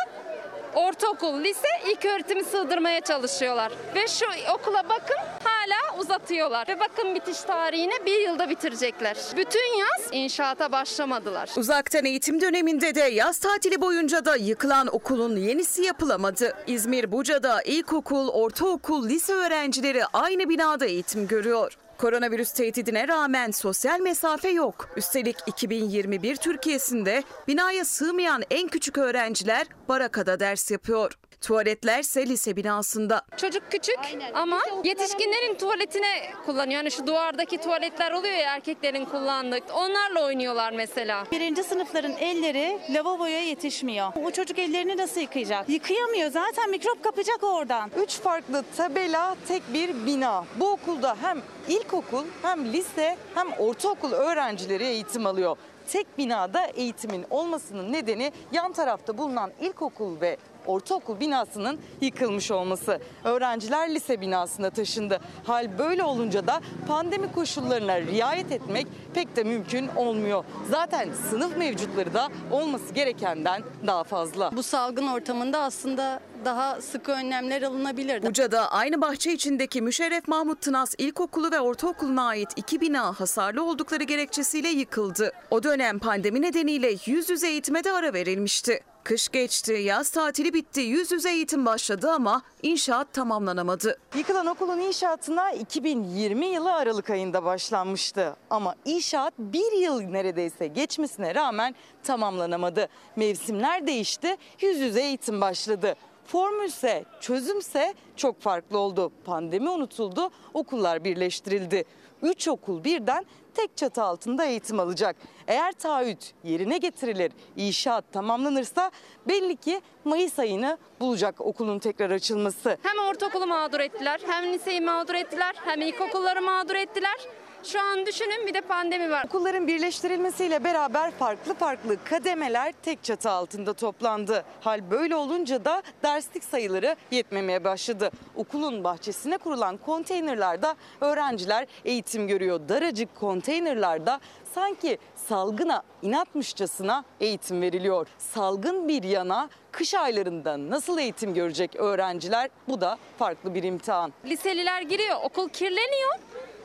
ortaokul, 0.75 1.45
lise, 1.45 1.69
ilk 1.91 2.05
öğretimi 2.05 2.45
sığdırmaya 2.45 3.01
çalışıyorlar. 3.01 3.73
Ve 3.95 4.07
şu 4.09 4.25
okula 4.55 4.89
bakın 4.89 5.17
hala 5.45 6.01
uzatıyorlar. 6.01 6.69
Ve 6.69 6.81
bakın 6.81 7.15
bitiş 7.15 7.41
tarihine 7.41 8.07
bir 8.07 8.21
yılda 8.21 8.51
bitirecekler. 8.51 9.17
Bütün 9.37 9.79
yaz 9.79 10.09
inşaata 10.13 10.73
başlamadılar. 10.73 11.51
Uzaktan 11.57 12.05
eğitim 12.05 12.41
döneminde 12.41 12.95
de 12.95 13.01
yaz 13.01 13.39
tatili 13.39 13.81
boyunca 13.81 14.25
da 14.25 14.37
yıkılan 14.37 14.95
okulun 14.95 15.37
yenisi 15.37 15.83
yapılamadı. 15.83 16.57
İzmir 16.67 17.13
Buca'da 17.13 17.63
ilkokul, 17.63 18.29
ortaokul, 18.29 19.09
lise 19.09 19.33
öğrencileri 19.33 20.07
aynı 20.07 20.49
binada 20.49 20.87
eğitim 20.87 21.29
görüyor. 21.29 21.77
Koronavirüs 22.01 22.53
tehdidine 22.53 23.09
rağmen 23.09 23.51
sosyal 23.51 24.01
mesafe 24.01 24.49
yok. 24.49 24.89
Üstelik 24.97 25.37
2021 25.47 26.37
Türkiye'sinde 26.37 27.23
binaya 27.49 27.85
sığmayan 27.85 28.43
en 28.51 28.69
küçük 28.69 28.99
öğrenciler 28.99 29.67
barakada 29.89 30.41
ders 30.41 30.71
yapıyor. 30.71 31.19
Tuvaletlerse 31.41 32.27
lise 32.27 32.57
binasında. 32.57 33.23
Çocuk 33.37 33.63
küçük 33.71 33.99
ama 34.35 34.59
yetişkinlerin 34.85 35.55
tuvaletine 35.55 36.33
kullanıyor. 36.47 36.77
Yani 36.77 36.91
şu 36.91 37.07
duvardaki 37.07 37.59
tuvaletler 37.59 38.13
oluyor 38.13 38.35
ya 38.35 38.55
erkeklerin 38.55 39.05
kullandığı. 39.05 39.59
Onlarla 39.75 40.25
oynuyorlar 40.25 40.73
mesela. 40.73 41.25
Birinci 41.33 41.63
sınıfların 41.63 42.13
elleri 42.13 42.79
lavaboya 42.95 43.41
yetişmiyor. 43.41 44.13
O 44.25 44.31
çocuk 44.31 44.59
ellerini 44.59 44.97
nasıl 44.97 45.21
yıkayacak? 45.21 45.69
Yıkayamıyor 45.69 46.31
zaten 46.31 46.71
mikrop 46.71 47.05
kapacak 47.05 47.43
oradan. 47.43 47.91
Üç 48.03 48.21
farklı 48.21 48.65
tabela 48.77 49.37
tek 49.49 49.63
bir 49.75 50.07
bina. 50.07 50.45
Bu 50.57 50.71
okulda 50.71 51.17
hem 51.23 51.43
ilkokul 51.69 52.25
hem 52.43 52.73
lise 52.73 53.17
hem 53.35 53.53
ortaokul 53.53 54.13
öğrencileri 54.13 54.85
eğitim 54.85 55.27
alıyor. 55.27 55.57
Tek 55.89 56.19
binada 56.19 56.67
eğitimin 56.67 57.25
olmasının 57.31 57.93
nedeni 57.93 58.33
yan 58.53 58.73
tarafta 58.73 59.19
bulunan 59.19 59.51
ilkokul 59.61 60.21
ve 60.21 60.37
ortaokul 60.67 61.21
binasının 61.21 61.79
yıkılmış 62.01 62.51
olması. 62.51 63.01
Öğrenciler 63.25 63.95
lise 63.95 64.21
binasına 64.21 64.71
taşındı. 64.71 65.21
Hal 65.45 65.79
böyle 65.79 66.05
olunca 66.05 66.47
da 66.47 66.61
pandemi 66.89 67.33
koşullarına 67.33 68.01
riayet 68.01 68.53
etmek 68.53 68.87
pek 69.15 69.37
de 69.37 69.45
mümkün 69.45 69.89
olmuyor. 69.97 70.45
Zaten 70.71 71.09
sınıf 71.31 71.57
mevcutları 71.57 72.15
da 72.15 72.29
olması 72.51 72.95
gerekenden 72.95 73.63
daha 73.87 74.05
fazla. 74.05 74.57
Bu 74.57 74.63
salgın 74.63 75.07
ortamında 75.07 75.59
aslında 75.59 76.21
daha 76.45 76.81
sıkı 76.81 77.13
önlemler 77.13 77.63
alınabilirdi. 77.63 78.27
Buca'da 78.27 78.73
aynı 78.73 79.01
bahçe 79.01 79.33
içindeki 79.33 79.83
Müşerref 79.83 80.29
Mahmut 80.29 80.61
Tınas 80.61 80.95
İlkokulu 80.99 81.51
ve 81.51 81.61
Ortaokulu'na 81.61 82.27
ait 82.27 82.49
iki 82.57 82.81
bina 82.81 83.21
hasarlı 83.21 83.65
oldukları 83.65 84.05
gerekçesiyle 84.05 84.69
yıkıldı. 84.69 85.33
O 85.51 85.63
dönem 85.63 85.99
pandemi 85.99 86.43
nedeniyle 86.43 86.93
yüz 87.07 87.31
yüze 87.31 87.49
eğitime 87.49 87.85
de 87.85 87.93
ara 87.93 88.13
verilmişti. 88.13 88.81
Kış 89.05 89.29
geçti, 89.29 89.73
yaz 89.73 90.11
tatili 90.11 90.55
bitti, 90.55 90.81
yüz 90.81 91.13
yüze 91.13 91.31
eğitim 91.31 91.67
başladı 91.67 92.11
ama 92.11 92.43
inşaat 92.63 93.13
tamamlanamadı. 93.13 93.99
Yıkılan 94.15 94.47
okulun 94.47 94.79
inşaatına 94.79 95.51
2020 95.51 96.47
yılı 96.47 96.73
Aralık 96.73 97.11
ayında 97.11 97.45
başlanmıştı. 97.45 98.37
Ama 98.51 98.75
inşaat 98.85 99.35
bir 99.39 99.73
yıl 99.73 100.01
neredeyse 100.01 100.67
geçmesine 100.67 101.35
rağmen 101.35 101.75
tamamlanamadı. 102.03 102.89
Mevsimler 103.17 103.87
değişti, 103.87 104.37
yüz 104.61 104.79
yüze 104.79 105.01
eğitim 105.03 105.41
başladı. 105.41 105.95
Formülse, 106.33 107.05
çözümse 107.21 107.95
çok 108.17 108.41
farklı 108.41 108.79
oldu. 108.79 109.13
Pandemi 109.25 109.71
unutuldu, 109.71 110.31
okullar 110.55 111.05
birleştirildi. 111.05 111.85
Üç 112.23 112.49
okul 112.49 112.85
birden 112.85 113.27
tek 113.55 113.77
çatı 113.77 114.03
altında 114.03 114.45
eğitim 114.45 114.81
alacak. 114.81 115.17
Eğer 115.47 115.73
taahhüt 115.73 116.33
yerine 116.45 116.79
getirilir, 116.79 117.33
inşaat 117.57 118.05
tamamlanırsa 118.13 118.91
belli 119.29 119.57
ki 119.57 119.81
Mayıs 120.05 120.39
ayını 120.39 120.79
bulacak 121.01 121.41
okulun 121.41 121.79
tekrar 121.79 122.11
açılması. 122.11 122.79
Hem 122.83 123.09
ortaokulu 123.09 123.47
mağdur 123.47 123.81
ettiler, 123.81 124.21
hem 124.27 124.53
liseyi 124.53 124.81
mağdur 124.81 125.15
ettiler, 125.15 125.55
hem 125.65 125.81
ilkokulları 125.81 126.43
mağdur 126.43 126.75
ettiler. 126.75 127.17
Şu 127.65 127.81
an 127.81 128.07
düşünün 128.07 128.47
bir 128.47 128.55
de 128.55 128.61
pandemi 128.61 129.11
var. 129.11 129.25
Okulların 129.27 129.67
birleştirilmesiyle 129.67 130.65
beraber 130.65 131.11
farklı 131.11 131.55
farklı 131.55 132.05
kademeler 132.05 132.75
tek 132.83 133.05
çatı 133.05 133.31
altında 133.31 133.73
toplandı. 133.73 134.45
Hal 134.61 134.91
böyle 134.91 135.17
olunca 135.17 135.65
da 135.65 135.83
derslik 136.03 136.45
sayıları 136.45 136.97
yetmemeye 137.11 137.65
başladı. 137.65 138.11
Okulun 138.37 138.85
bahçesine 138.85 139.39
kurulan 139.39 139.77
konteynerlarda 139.77 140.77
öğrenciler 141.01 141.67
eğitim 141.85 142.29
görüyor. 142.29 142.61
Daracık 142.69 143.17
konteynerlarda 143.17 144.21
sanki 144.55 144.99
salgına 145.29 145.83
inatmışçasına 146.03 147.05
eğitim 147.21 147.63
veriliyor. 147.63 148.07
Salgın 148.19 148.89
bir 148.89 149.03
yana 149.03 149.49
kış 149.73 149.95
aylarında 149.95 150.71
nasıl 150.71 150.99
eğitim 150.99 151.35
görecek 151.35 151.77
öğrenciler 151.77 152.51
bu 152.69 152.81
da 152.81 152.99
farklı 153.19 153.55
bir 153.55 153.63
imtihan. 153.63 154.13
Liseliler 154.25 154.83
giriyor, 154.83 155.17
okul 155.23 155.49
kirleniyor. 155.49 156.15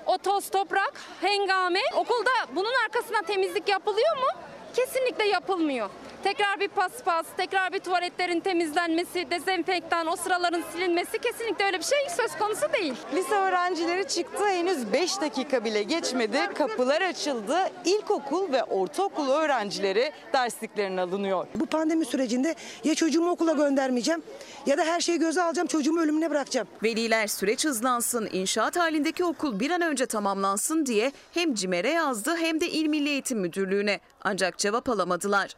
O 0.06 0.18
toz 0.18 0.50
toprak, 0.50 0.94
hengame. 1.22 1.82
Okulda 1.96 2.32
bunun 2.56 2.74
arkasına 2.86 3.22
temizlik 3.22 3.68
yapılıyor 3.68 4.18
mu? 4.18 4.42
Kesinlikle 4.76 5.28
yapılmıyor. 5.28 5.90
Tekrar 6.26 6.60
bir 6.60 6.68
paspas, 6.68 7.26
tekrar 7.38 7.74
bir 7.74 7.80
tuvaletlerin 7.80 8.40
temizlenmesi, 8.40 9.32
dezenfektan, 9.32 10.08
o 10.08 10.16
sıraların 10.16 10.64
silinmesi 10.74 11.20
kesinlikle 11.20 11.66
öyle 11.66 11.80
bir 11.80 11.84
şey 11.84 11.98
söz 12.18 12.38
konusu 12.40 12.74
değil. 12.74 12.94
Lise 13.14 13.36
öğrencileri 13.36 14.08
çıktı 14.08 14.46
henüz 14.48 14.94
5 14.94 15.22
dakika 15.22 15.66
bile 15.66 15.84
geçmedi. 15.84 16.38
Kapılar 16.58 17.02
açıldı. 17.02 17.58
İlkokul 17.86 18.52
ve 18.52 18.64
ortaokul 18.64 19.30
öğrencileri 19.30 20.12
dersliklerine 20.34 21.02
alınıyor. 21.02 21.48
Bu 21.56 21.66
pandemi 21.66 22.06
sürecinde 22.06 22.56
ya 22.84 22.96
çocuğumu 22.96 23.30
okula 23.30 23.54
göndermeyeceğim 23.54 24.22
ya 24.66 24.78
da 24.78 24.84
her 24.84 25.00
şeyi 25.00 25.20
göze 25.20 25.42
alacağım 25.42 25.68
çocuğumu 25.68 26.02
ölümüne 26.02 26.30
bırakacağım. 26.30 26.68
Veliler 26.84 27.28
süreç 27.28 27.66
hızlansın, 27.66 28.30
inşaat 28.32 28.78
halindeki 28.78 29.26
okul 29.26 29.60
bir 29.60 29.72
an 29.72 29.82
önce 29.82 30.06
tamamlansın 30.06 30.86
diye 30.86 31.12
hem 31.34 31.54
CİMER'e 31.54 31.92
yazdı 31.92 32.36
hem 32.36 32.62
de 32.62 32.70
İl 32.70 32.88
Milli 32.88 33.10
Eğitim 33.10 33.40
Müdürlüğü'ne. 33.40 34.00
Ancak 34.24 34.58
cevap 34.58 34.90
alamadılar. 34.90 35.56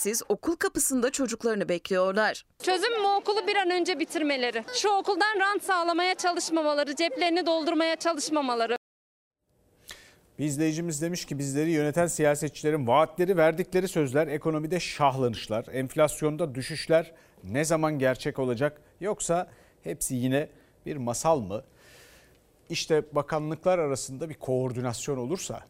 Çaresiz 0.00 0.22
okul 0.28 0.56
kapısında 0.56 1.10
çocuklarını 1.10 1.68
bekliyorlar. 1.68 2.44
Çözüm 2.62 3.00
mü 3.00 3.06
okulu 3.20 3.46
bir 3.46 3.56
an 3.56 3.70
önce 3.70 3.98
bitirmeleri. 3.98 4.64
Şu 4.74 4.88
okuldan 4.88 5.40
rant 5.40 5.62
sağlamaya 5.62 6.14
çalışmamaları, 6.14 6.96
ceplerini 6.96 7.46
doldurmaya 7.46 7.96
çalışmamaları. 7.96 8.76
Bir 10.38 10.44
izleyicimiz 10.44 11.02
demiş 11.02 11.24
ki 11.24 11.38
bizleri 11.38 11.70
yöneten 11.70 12.06
siyasetçilerin 12.06 12.86
vaatleri 12.86 13.36
verdikleri 13.36 13.88
sözler 13.88 14.26
ekonomide 14.26 14.80
şahlanışlar, 14.80 15.66
enflasyonda 15.72 16.54
düşüşler 16.54 17.12
ne 17.44 17.64
zaman 17.64 17.98
gerçek 17.98 18.38
olacak 18.38 18.80
yoksa 19.00 19.50
hepsi 19.84 20.14
yine 20.14 20.48
bir 20.86 20.96
masal 20.96 21.40
mı? 21.40 21.64
İşte 22.70 23.02
bakanlıklar 23.12 23.78
arasında 23.78 24.28
bir 24.28 24.34
koordinasyon 24.34 25.16
olursa 25.16 25.69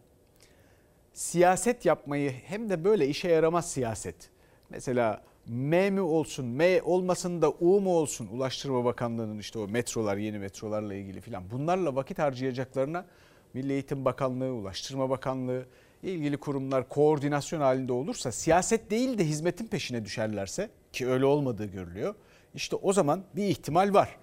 siyaset 1.12 1.84
yapmayı 1.84 2.30
hem 2.30 2.70
de 2.70 2.84
böyle 2.84 3.08
işe 3.08 3.28
yaramaz 3.28 3.70
siyaset. 3.70 4.30
Mesela 4.70 5.22
M 5.46 5.90
mi 5.90 6.00
olsun, 6.00 6.46
M 6.46 6.82
olmasın 6.82 7.42
da 7.42 7.50
U 7.50 7.80
mu 7.80 7.96
olsun 7.96 8.26
Ulaştırma 8.26 8.84
Bakanlığı'nın 8.84 9.38
işte 9.38 9.58
o 9.58 9.68
metrolar, 9.68 10.16
yeni 10.16 10.38
metrolarla 10.38 10.94
ilgili 10.94 11.20
filan 11.20 11.50
bunlarla 11.50 11.94
vakit 11.94 12.18
harcayacaklarına 12.18 13.06
Milli 13.54 13.72
Eğitim 13.72 14.04
Bakanlığı, 14.04 14.52
Ulaştırma 14.52 15.10
Bakanlığı 15.10 15.66
ilgili 16.02 16.36
kurumlar 16.36 16.88
koordinasyon 16.88 17.60
halinde 17.60 17.92
olursa 17.92 18.32
siyaset 18.32 18.90
değil 18.90 19.18
de 19.18 19.24
hizmetin 19.24 19.66
peşine 19.66 20.04
düşerlerse 20.04 20.70
ki 20.92 21.08
öyle 21.08 21.24
olmadığı 21.24 21.66
görülüyor. 21.66 22.14
İşte 22.54 22.76
o 22.76 22.92
zaman 22.92 23.24
bir 23.36 23.44
ihtimal 23.44 23.94
var. 23.94 24.16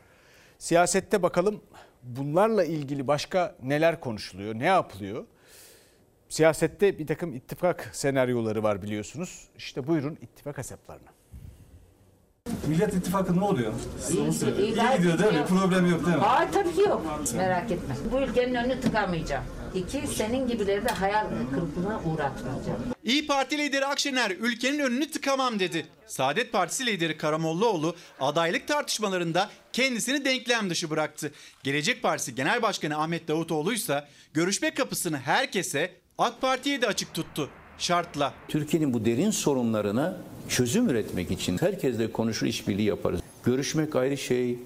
Siyasette 0.58 1.24
bakalım 1.24 1.62
bunlarla 2.03 2.63
ilgili 2.63 3.08
başka 3.08 3.56
neler 3.63 4.00
konuşuluyor, 4.00 4.56
ne 4.56 4.65
yapılıyor? 4.65 5.25
Siyasette 6.29 7.00
bir 7.00 7.07
takım 7.07 7.34
ittifak 7.34 7.89
senaryoları 7.93 8.63
var 8.63 8.81
biliyorsunuz. 8.81 9.48
İşte 9.57 9.88
buyurun 9.88 10.17
ittifak 10.22 10.57
hesaplarına. 10.57 11.10
Millet 12.67 12.93
İttifakı 12.93 13.39
ne 13.39 13.43
oluyor? 13.43 13.74
İyi, 14.12 14.19
Onu 14.22 14.34
söyle. 14.34 14.62
iyi, 14.63 14.69
gidiyor 14.98 15.19
değil 15.19 15.34
mi? 15.34 15.46
Problem 15.48 15.86
yok 15.91 16.05
değil 16.05 16.17
mi? 16.17 16.24
Hayır 16.24 16.51
tabii 16.51 16.75
ki 16.75 16.81
yok. 16.81 17.05
Merak 17.36 17.72
etme. 17.72 17.96
Bu 18.12 18.19
ülkenin 18.22 18.55
önünü 18.55 18.81
tıkamayacağım. 18.81 19.43
İki, 19.75 20.07
senin 20.07 20.48
gibileri 20.48 20.86
de 20.86 20.89
hayal 20.89 21.27
kırıklığına 21.53 22.01
uğratmayacağım. 22.05 22.79
İyi 23.03 23.27
Parti 23.27 23.57
lideri 23.57 23.86
Akşener 23.86 24.31
ülkenin 24.31 24.79
önünü 24.79 25.12
tıkamam 25.12 25.60
dedi. 25.60 25.86
Saadet 26.07 26.51
Partisi 26.51 26.86
lideri 26.86 27.17
Karamollaoğlu 27.17 27.96
adaylık 28.19 28.67
tartışmalarında 28.67 29.50
kendisini 29.74 30.25
denklem 30.25 30.69
dışı 30.69 30.89
bıraktı. 30.89 31.31
Gelecek 31.63 32.03
Partisi 32.03 32.36
Genel 32.36 32.62
Başkanı 32.62 32.98
Ahmet 33.01 33.27
Davutoğlu 33.27 33.74
ise 33.74 34.03
görüşme 34.34 34.74
kapısını 34.74 35.17
herkese 35.17 35.91
AK 36.19 36.41
Parti'ye 36.41 36.81
de 36.81 36.88
açık 36.88 37.13
tuttu. 37.13 37.50
Şartla. 37.77 38.33
Türkiye'nin 38.47 38.93
bu 38.93 39.05
derin 39.05 39.31
sorunlarına 39.31 40.17
çözüm 40.50 40.89
üretmek 40.89 41.31
için 41.31 41.57
herkesle 41.57 42.12
konuşur, 42.12 42.47
işbirliği 42.47 42.86
yaparız. 42.86 43.19
Görüşmek 43.43 43.95
ayrı 43.95 44.17
şey, 44.17 44.59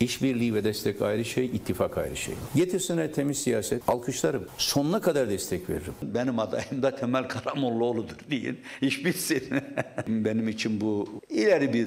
işbirliği 0.00 0.54
ve 0.54 0.64
destek 0.64 1.02
ayrı 1.02 1.24
şey, 1.24 1.46
ittifak 1.46 1.98
ayrı 1.98 2.16
şey. 2.16 2.34
Getirsinler 2.54 3.12
temiz 3.12 3.38
siyaset, 3.38 3.82
alkışlarım. 3.88 4.46
Sonuna 4.58 5.00
kadar 5.00 5.30
destek 5.30 5.70
veririm. 5.70 5.94
Benim 6.02 6.38
adayım 6.38 6.82
da 6.82 6.96
Temel 6.96 7.28
Karamollaoğlu'dur 7.28 8.30
deyin. 8.30 8.60
Hiç 8.82 9.04
bilsin. 9.04 9.42
Benim 10.08 10.48
için 10.48 10.80
bu 10.80 11.20
ileri 11.30 11.72
bir 11.72 11.86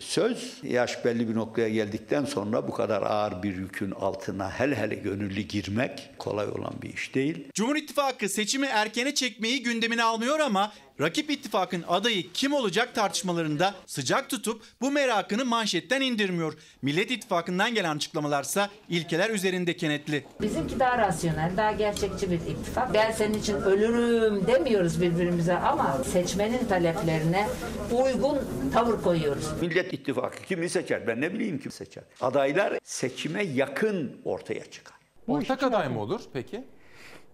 söz. 0.00 0.60
Yaş 0.62 1.04
belli 1.04 1.28
bir 1.28 1.34
noktaya 1.34 1.68
geldikten 1.68 2.24
sonra 2.24 2.68
bu 2.68 2.72
kadar 2.72 3.02
ağır 3.02 3.42
bir 3.42 3.56
yükün 3.56 3.90
altına 3.90 4.50
hele 4.50 4.76
hele 4.76 4.94
gönüllü 4.94 5.40
girmek 5.40 6.10
kolay 6.18 6.48
olan 6.48 6.74
bir 6.82 6.94
iş 6.94 7.14
değil. 7.14 7.48
Cumhur 7.54 7.76
İttifakı 7.76 8.28
seçimi 8.28 8.66
erkene 8.66 9.14
çekmeyi 9.14 9.62
gündemine 9.62 10.02
almıyor 10.02 10.40
ama 10.40 10.72
rakip 11.00 11.30
ittifakın 11.30 11.84
adayı 11.88 12.32
kim 12.32 12.52
olacak 12.52 12.94
tartışmalarında 12.94 13.74
sıcak 13.86 14.30
tutup 14.30 14.62
bu 14.80 14.90
merakını 14.90 15.44
manşetten 15.44 16.00
indirmiyor. 16.00 16.54
Millet 16.82 17.10
İttifakı'ndan 17.10 17.74
gelen 17.74 17.96
açıklamalarsa 17.96 18.68
ilkeler 18.88 19.30
üzerinde 19.30 19.76
kenetli. 19.76 20.24
Bizimki 20.40 20.80
daha 20.80 20.98
rasyonel, 20.98 21.56
daha 21.56 21.72
gerçekçi 21.72 22.30
bir 22.30 22.36
ittifak. 22.36 22.94
Ben 22.94 23.12
senin 23.12 23.34
için 23.38 23.54
ölürüm 23.54 24.46
demiyoruz 24.46 25.00
birbirimize 25.02 25.56
ama 25.56 26.04
seçmenin 26.12 26.64
taleplerine 26.68 27.48
uygun 27.92 28.38
tavır 28.74 29.02
koyuyoruz. 29.02 29.44
Millet 29.60 29.92
İttifakı 29.92 30.42
kimi 30.42 30.68
seçer? 30.68 31.06
Ben 31.06 31.20
ne 31.20 31.34
bileyim 31.34 31.58
kim 31.58 31.72
seçer? 31.72 32.04
Adaylar 32.20 32.78
seçime 32.84 33.42
yakın 33.42 34.20
ortaya 34.24 34.70
çıkar. 34.70 34.96
Ortak 35.28 35.62
aday 35.62 35.88
mı 35.88 36.00
olur 36.00 36.20
peki? 36.32 36.64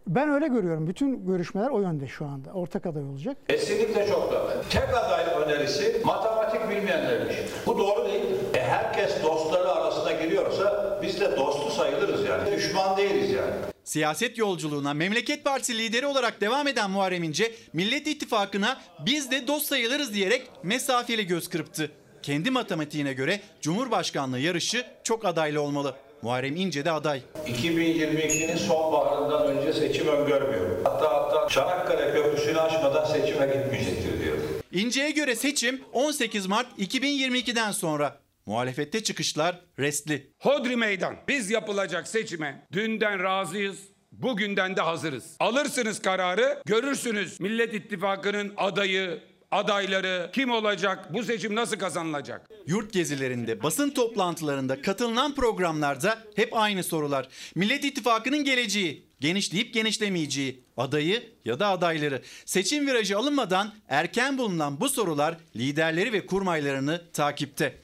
Ben 0.06 0.28
öyle 0.30 0.48
görüyorum. 0.48 0.86
Bütün 0.86 1.26
görüşmeler 1.26 1.68
o 1.68 1.80
yönde 1.80 2.06
şu 2.06 2.26
anda. 2.26 2.50
Ortak 2.52 2.86
aday 2.86 3.04
olacak. 3.04 3.36
Kesinlikle 3.48 4.06
çok 4.08 4.32
doğru. 4.32 4.50
Tek 4.70 4.88
aday 4.94 5.24
önerisi 5.44 6.00
matematik 6.04 6.70
bilmeyenlerin 6.70 7.28
işi. 7.30 7.42
Bu 7.66 7.78
doğru 7.78 8.04
değil. 8.08 8.24
E, 8.54 8.60
herkes 8.60 9.22
dostları 9.22 9.72
arasına 9.72 10.12
giriyorsa 10.12 10.98
biz 11.02 11.20
de 11.20 11.36
dostu 11.36 11.70
sayılırız 11.70 12.24
yani. 12.28 12.56
Düşman 12.56 12.96
değiliz 12.96 13.30
yani. 13.30 13.52
Siyaset 13.84 14.38
yolculuğuna 14.38 14.94
Memleket 14.94 15.44
Partisi 15.44 15.78
lideri 15.78 16.06
olarak 16.06 16.40
devam 16.40 16.68
eden 16.68 16.90
Muharrem 16.90 17.22
İnce, 17.22 17.52
Millet 17.72 18.06
İttifakı'na 18.06 18.78
biz 19.06 19.30
de 19.30 19.46
dost 19.46 19.66
sayılırız 19.66 20.14
diyerek 20.14 20.50
mesafeli 20.62 21.26
göz 21.26 21.48
kırptı. 21.48 21.90
kendi 22.22 22.50
matematiğine 22.50 23.12
göre 23.12 23.40
Cumhurbaşkanlığı 23.60 24.38
yarışı 24.38 24.84
çok 25.04 25.24
adaylı 25.24 25.60
olmalı. 25.60 25.94
Muharrem 26.26 26.56
İnce 26.56 26.84
de 26.84 26.90
aday. 26.90 27.22
2022'nin 27.46 28.56
sonbaharından 28.56 29.46
önce 29.46 29.72
seçim 29.72 30.08
öngörmüyorum. 30.08 30.84
Hatta 30.84 31.12
hatta 31.12 31.48
Çanakkale 31.48 32.12
Köprüsü'nü 32.12 32.58
aşmadan 32.60 33.04
seçime 33.04 33.46
gitmeyecektir 33.46 34.24
diyor. 34.24 34.36
İnce'ye 34.72 35.10
göre 35.10 35.36
seçim 35.36 35.80
18 35.92 36.46
Mart 36.46 36.78
2022'den 36.78 37.72
sonra. 37.72 38.18
Muhalefette 38.46 39.02
çıkışlar 39.02 39.60
restli. 39.78 40.30
Hodri 40.38 40.76
meydan. 40.76 41.16
Biz 41.28 41.50
yapılacak 41.50 42.08
seçime 42.08 42.66
dünden 42.72 43.22
razıyız. 43.22 43.78
Bugünden 44.12 44.76
de 44.76 44.80
hazırız. 44.80 45.36
Alırsınız 45.40 46.02
kararı, 46.02 46.62
görürsünüz 46.64 47.40
Millet 47.40 47.74
İttifakı'nın 47.74 48.52
adayı, 48.56 49.20
adayları 49.56 50.30
kim 50.32 50.50
olacak, 50.50 51.14
bu 51.14 51.22
seçim 51.22 51.54
nasıl 51.54 51.76
kazanılacak? 51.76 52.50
Yurt 52.66 52.92
gezilerinde, 52.92 53.62
basın 53.62 53.90
toplantılarında, 53.90 54.82
katılınan 54.82 55.34
programlarda 55.34 56.18
hep 56.36 56.56
aynı 56.56 56.84
sorular. 56.84 57.28
Millet 57.54 57.84
İttifakı'nın 57.84 58.44
geleceği, 58.44 59.06
genişleyip 59.20 59.74
genişlemeyeceği, 59.74 60.64
adayı 60.76 61.22
ya 61.44 61.60
da 61.60 61.68
adayları. 61.68 62.22
Seçim 62.44 62.86
virajı 62.86 63.18
alınmadan 63.18 63.74
erken 63.88 64.38
bulunan 64.38 64.80
bu 64.80 64.88
sorular 64.88 65.36
liderleri 65.56 66.12
ve 66.12 66.26
kurmaylarını 66.26 67.02
takipte. 67.12 67.82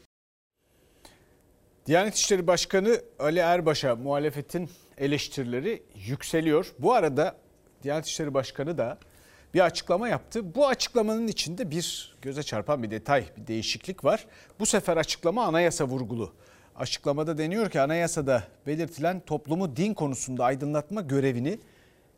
Diyanet 1.87 2.15
İşleri 2.15 2.47
Başkanı 2.47 3.01
Ali 3.19 3.39
Erbaş'a 3.39 3.97
muhalefetin 3.97 4.71
eleştirileri 4.99 5.83
yükseliyor. 6.07 6.73
Bu 6.79 6.95
arada 6.95 7.37
Diyanet 7.83 8.07
İşleri 8.07 8.35
Başkanı 8.35 8.79
da 8.79 8.99
bir 9.55 9.61
açıklama 9.61 10.09
yaptı. 10.09 10.55
Bu 10.55 10.69
açıklamanın 10.69 11.29
içinde 11.29 11.71
bir 11.71 12.17
göze 12.23 12.43
çarpan 12.43 12.83
bir 12.83 12.91
detay, 12.91 13.25
bir 13.37 13.47
değişiklik 13.47 14.05
var. 14.05 14.27
Bu 14.61 14.67
sefer 14.67 14.97
açıklama 14.97 15.45
anayasa 15.45 15.85
vurgulu. 15.85 16.35
Açıklamada 16.77 17.39
deniyor 17.39 17.71
ki 17.71 17.81
anayasada 17.81 18.43
belirtilen 18.67 19.21
toplumu 19.21 19.77
din 19.77 19.95
konusunda 19.95 20.45
aydınlatma 20.45 21.01
görevini 21.01 21.59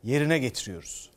yerine 0.03 0.38
getiriyoruz. 0.38 1.11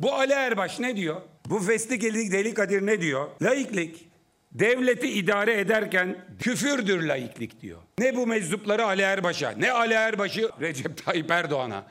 Bu 0.00 0.12
Ali 0.12 0.32
Erbaş 0.32 0.80
ne 0.80 0.96
diyor? 0.96 1.20
Bu 1.46 1.58
Fesli 1.58 2.00
Deli 2.32 2.54
Kadir 2.54 2.86
ne 2.86 3.00
diyor? 3.00 3.28
Laiklik 3.42 4.08
devleti 4.52 5.10
idare 5.10 5.60
ederken 5.60 6.26
küfürdür 6.38 7.02
laiklik 7.02 7.60
diyor. 7.60 7.78
Ne 7.98 8.16
bu 8.16 8.26
meczupları 8.26 8.84
Ali 8.84 9.02
Erbaş'a 9.02 9.50
ne 9.50 9.72
Ali 9.72 9.94
Erbaş'ı 9.94 10.50
Recep 10.60 11.04
Tayyip 11.04 11.30
Erdoğan'a. 11.30 11.86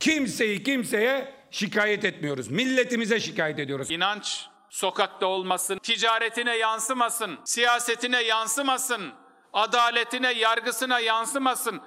Kimseyi 0.00 0.62
kimseye 0.62 1.41
şikayet 1.52 2.04
etmiyoruz. 2.04 2.48
Milletimize 2.48 3.20
şikayet 3.20 3.58
ediyoruz. 3.58 3.90
İnanç 3.90 4.46
sokakta 4.70 5.26
olmasın, 5.26 5.78
ticaretine 5.78 6.56
yansımasın, 6.56 7.38
siyasetine 7.44 8.22
yansımasın, 8.22 9.12
adaletine, 9.52 10.32
yargısına 10.32 11.00
yansımasın. 11.00 11.80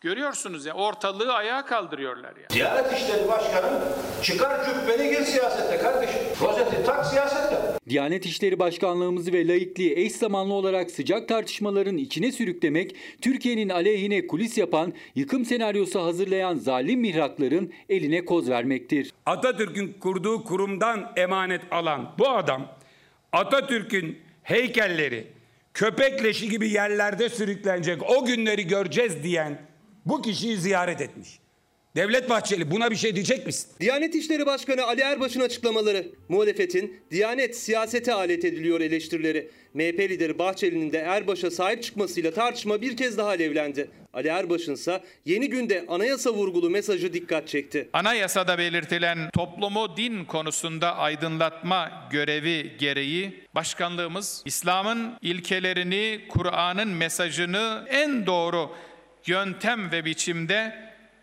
Görüyorsunuz 0.00 0.66
ya 0.66 0.74
ortalığı 0.74 1.32
ayağa 1.32 1.64
kaldırıyorlar 1.66 2.36
ya. 2.36 2.48
Diyanet 2.50 2.92
İşleri 2.92 3.28
Başkanı 3.28 3.80
çıkar 4.22 4.60
cübbeni 4.64 5.10
gir 5.10 5.22
siyasete 5.22 5.78
kardeşim. 5.78 6.20
Rozeti 6.40 6.84
tak 6.86 7.06
siyasete. 7.06 7.56
Diyanet 7.88 8.26
İşleri 8.26 8.58
Başkanlığımızı 8.58 9.32
ve 9.32 9.48
laikliği 9.48 9.94
eş 9.96 10.12
zamanlı 10.12 10.54
olarak 10.54 10.90
sıcak 10.90 11.28
tartışmaların 11.28 11.96
içine 11.96 12.32
sürüklemek, 12.32 12.96
Türkiye'nin 13.20 13.68
aleyhine 13.68 14.26
kulis 14.26 14.58
yapan, 14.58 14.92
yıkım 15.14 15.44
senaryosu 15.44 16.00
hazırlayan 16.00 16.56
zalim 16.56 17.00
mihrakların 17.00 17.72
eline 17.88 18.24
koz 18.24 18.50
vermektir. 18.50 19.12
Atatürk'ün 19.26 19.92
kurduğu 19.92 20.44
kurumdan 20.44 21.12
emanet 21.16 21.62
alan 21.70 22.14
bu 22.18 22.28
adam 22.28 22.68
Atatürk'ün 23.32 24.18
heykelleri 24.42 25.26
köpek 25.74 26.24
leşi 26.24 26.48
gibi 26.48 26.68
yerlerde 26.68 27.28
sürüklenecek 27.28 28.10
o 28.10 28.24
günleri 28.24 28.66
göreceğiz 28.66 29.22
diyen 29.22 29.69
bu 30.06 30.22
kişiyi 30.22 30.56
ziyaret 30.56 31.00
etmiş. 31.00 31.40
Devlet 31.96 32.30
Bahçeli 32.30 32.70
buna 32.70 32.90
bir 32.90 32.96
şey 32.96 33.14
diyecek 33.14 33.46
misin? 33.46 33.70
Diyanet 33.80 34.14
İşleri 34.14 34.46
Başkanı 34.46 34.84
Ali 34.84 35.00
Erbaş'ın 35.00 35.40
açıklamaları, 35.40 36.06
muhalefetin 36.28 37.00
Diyanet 37.10 37.56
siyasete 37.56 38.14
alet 38.14 38.44
ediliyor 38.44 38.80
eleştirileri. 38.80 39.50
MHP 39.74 40.00
lideri 40.00 40.38
Bahçeli'nin 40.38 40.92
de 40.92 40.98
Erbaş'a 40.98 41.50
sahip 41.50 41.82
çıkmasıyla 41.82 42.30
tartışma 42.30 42.80
bir 42.80 42.96
kez 42.96 43.18
daha 43.18 43.28
alevlendi. 43.28 43.90
Ali 44.12 44.28
Erbaş'ın 44.28 44.74
ise 44.74 45.00
yeni 45.24 45.48
günde 45.50 45.84
anayasa 45.88 46.30
vurgulu 46.30 46.70
mesajı 46.70 47.12
dikkat 47.12 47.48
çekti. 47.48 47.88
Anayasada 47.92 48.58
belirtilen 48.58 49.18
toplumu 49.30 49.96
din 49.96 50.24
konusunda 50.24 50.96
aydınlatma 50.96 52.08
görevi 52.10 52.76
gereği 52.78 53.44
başkanlığımız 53.54 54.42
İslam'ın 54.44 55.18
ilkelerini, 55.22 56.20
Kur'an'ın 56.28 56.88
mesajını 56.88 57.86
en 57.90 58.26
doğru 58.26 58.70
yöntem 59.26 59.92
ve 59.92 60.04
biçimde 60.04 60.74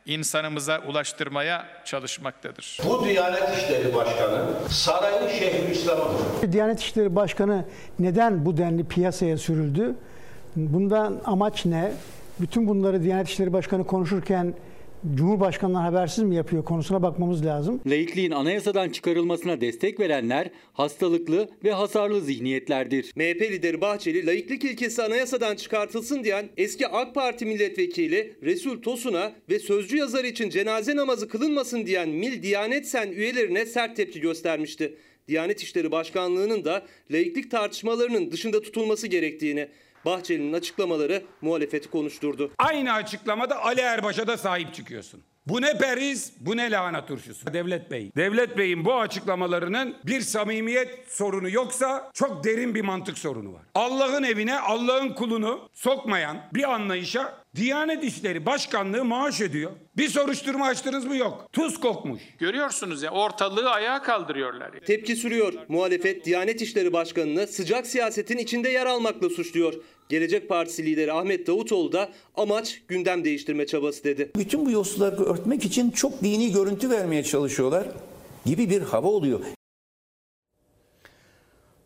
insanımıza 0.06 0.82
ulaştırmaya 0.88 1.66
çalışmaktadır. 1.86 2.80
Bu 2.86 3.06
Diyanet 3.06 3.58
İşleri 3.58 3.96
Başkanı 3.96 4.46
sarayın 4.70 5.28
Şeyhülislam'ıdır. 5.40 6.52
Diyanet 6.52 6.80
İşleri 6.80 7.16
Başkanı 7.16 7.66
neden 8.00 8.46
bu 8.46 8.58
denli 8.58 8.88
piyasaya 8.88 9.38
sürüldü? 9.38 9.96
Bundan 10.56 11.22
amaç 11.26 11.66
ne? 11.66 11.92
Bütün 12.40 12.68
bunları 12.68 13.04
Diyanet 13.04 13.30
İşleri 13.30 13.54
Başkanı 13.54 13.88
konuşurken 13.88 14.54
Cumhurbaşkanı'ndan 15.16 15.82
habersiz 15.82 16.24
mi 16.24 16.36
yapıyor 16.36 16.66
konusuna 16.66 17.02
bakmamız 17.02 17.46
lazım. 17.46 17.82
Laikliğin 17.88 18.32
anayasadan 18.32 18.90
çıkarılmasına 18.90 19.62
destek 19.62 20.00
verenler 20.00 20.50
hastalıklı 20.74 21.50
ve 21.64 21.72
hasarlı 21.72 22.22
zihniyetlerdir. 22.22 23.14
MHP 23.16 23.42
lideri 23.42 23.82
Bahçeli 23.82 24.26
laiklik 24.26 24.64
ilkesi 24.64 25.04
anayasadan 25.04 25.56
çıkartılsın 25.56 26.24
diyen 26.24 26.50
eski 26.58 26.88
AK 26.88 27.16
Parti 27.16 27.46
milletvekili 27.46 28.36
Resul 28.44 28.82
Tosun'a 28.82 29.32
ve 29.50 29.60
sözcü 29.60 29.98
yazar 29.98 30.24
için 30.24 30.50
cenaze 30.50 30.96
namazı 30.96 31.28
kılınmasın 31.28 31.86
diyen 31.86 32.10
Mil 32.10 32.44
Diyanet 32.44 32.88
Sen 32.88 33.12
üyelerine 33.12 33.66
sert 33.66 33.96
tepki 33.96 34.20
göstermişti. 34.20 34.94
Diyanet 35.28 35.64
İşleri 35.64 35.92
Başkanlığı'nın 35.92 36.66
da 36.66 36.86
laiklik 37.12 37.52
tartışmalarının 37.52 38.32
dışında 38.32 38.62
tutulması 38.62 39.08
gerektiğini, 39.08 39.68
Bahçeli'nin 40.08 40.54
açıklamaları 40.54 41.24
muhalefeti 41.42 41.90
konuşturdu. 41.90 42.52
Aynı 42.58 42.94
açıklamada 42.94 43.64
Ali 43.64 43.82
Erbaş'a 43.82 44.28
da 44.28 44.38
sahip 44.38 44.74
çıkıyorsun. 44.74 45.22
Bu 45.46 45.62
ne 45.62 45.78
periz, 45.78 46.34
bu 46.40 46.58
ne 46.58 46.72
lahana 46.72 47.06
turşusu. 47.06 47.54
Devlet 47.54 47.92
Bey, 47.92 48.12
Devlet 48.16 48.58
Bey'in 48.58 48.86
bu 48.86 48.96
açıklamalarının 48.96 49.96
bir 50.06 50.22
samimiyet 50.22 51.08
sorunu 51.08 51.50
yoksa 51.50 52.12
çok 52.14 52.44
derin 52.44 52.76
bir 52.76 52.82
mantık 52.82 53.18
sorunu 53.18 53.54
var. 53.54 53.62
Allah'ın 53.76 54.24
evine 54.24 54.60
Allah'ın 54.60 55.10
kulunu 55.10 55.70
sokmayan 55.74 56.38
bir 56.54 56.74
anlayışa 56.74 57.44
Diyanet 57.56 58.04
İşleri 58.04 58.46
Başkanlığı 58.46 59.06
maaş 59.06 59.42
ödüyor. 59.42 59.72
Bir 59.98 60.10
soruşturma 60.10 60.66
açtınız 60.66 61.06
mı 61.06 61.18
yok. 61.18 61.50
Tuz 61.54 61.80
kokmuş. 61.80 62.22
Görüyorsunuz 62.40 63.04
ya 63.04 63.12
ortalığı 63.12 63.70
ayağa 63.70 64.02
kaldırıyorlar. 64.02 64.74
Ya. 64.74 64.80
Tepki 64.80 65.16
sürüyor. 65.16 65.54
Muhalefet 65.68 66.26
Diyanet 66.26 66.62
İşleri 66.62 66.94
Başkanı'nı 66.94 67.48
sıcak 67.48 67.88
siyasetin 67.88 68.38
içinde 68.38 68.70
yer 68.70 68.86
almakla 68.86 69.30
suçluyor. 69.30 69.74
Gelecek 70.10 70.50
Partisi 70.50 70.86
lideri 70.86 71.14
Ahmet 71.14 71.48
Davutoğlu 71.48 71.92
da 71.92 72.10
amaç 72.36 72.82
gündem 72.88 73.26
değiştirme 73.26 73.66
çabası 73.66 74.04
dedi. 74.04 74.32
Bütün 74.36 74.66
bu 74.66 74.72
yolsuzlukları 74.72 75.24
örtmek 75.24 75.66
için 75.66 75.92
çok 75.92 76.24
dini 76.24 76.52
görüntü 76.52 76.90
vermeye 76.90 77.24
çalışıyorlar 77.24 77.88
gibi 78.46 78.70
bir 78.70 78.82
hava 78.82 79.08
oluyor. 79.08 79.40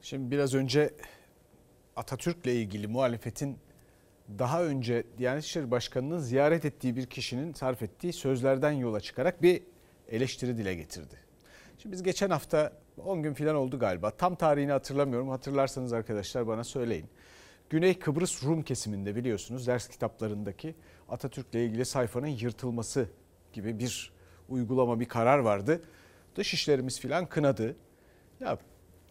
Şimdi 0.02 0.32
biraz 0.32 0.54
önce 0.54 0.90
Atatürk'le 1.96 2.46
ilgili 2.46 2.88
muhalefetin 2.88 3.58
daha 4.40 4.64
önce 4.64 5.04
Diyanet 5.18 5.44
İşleri 5.44 5.72
Başkanı'nın 5.72 6.20
ziyaret 6.20 6.66
ettiği 6.66 6.96
bir 6.96 7.06
kişinin 7.06 7.54
sarf 7.54 7.82
ettiği 7.82 8.14
sözlerden 8.14 8.72
yola 8.72 9.00
çıkarak 9.00 9.42
bir 9.42 9.62
eleştiri 10.10 10.58
dile 10.58 10.76
getirdi. 10.76 11.16
Şimdi 11.78 11.94
biz 11.94 12.04
geçen 12.04 12.30
hafta 12.30 12.74
10 13.06 13.24
gün 13.24 13.34
falan 13.34 13.56
oldu 13.56 13.80
galiba. 13.80 14.12
Tam 14.12 14.36
tarihini 14.36 14.72
hatırlamıyorum. 14.72 15.30
Hatırlarsanız 15.30 15.94
arkadaşlar 15.94 16.48
bana 16.48 16.64
söyleyin. 16.64 17.06
Güney 17.72 18.00
Kıbrıs 18.00 18.44
Rum 18.44 18.64
kesiminde 18.64 19.16
biliyorsunuz 19.16 19.68
ders 19.68 19.88
kitaplarındaki 19.88 20.76
Atatürk'le 21.10 21.56
ilgili 21.56 21.86
sayfanın 21.86 22.28
yırtılması 22.28 23.10
gibi 23.54 23.80
bir 23.80 24.12
uygulama, 24.50 25.00
bir 25.00 25.06
karar 25.06 25.40
vardı. 25.40 25.82
Dışişlerimiz 26.36 27.00
filan 27.00 27.26
kınadı. 27.26 27.76
Ya 28.40 28.58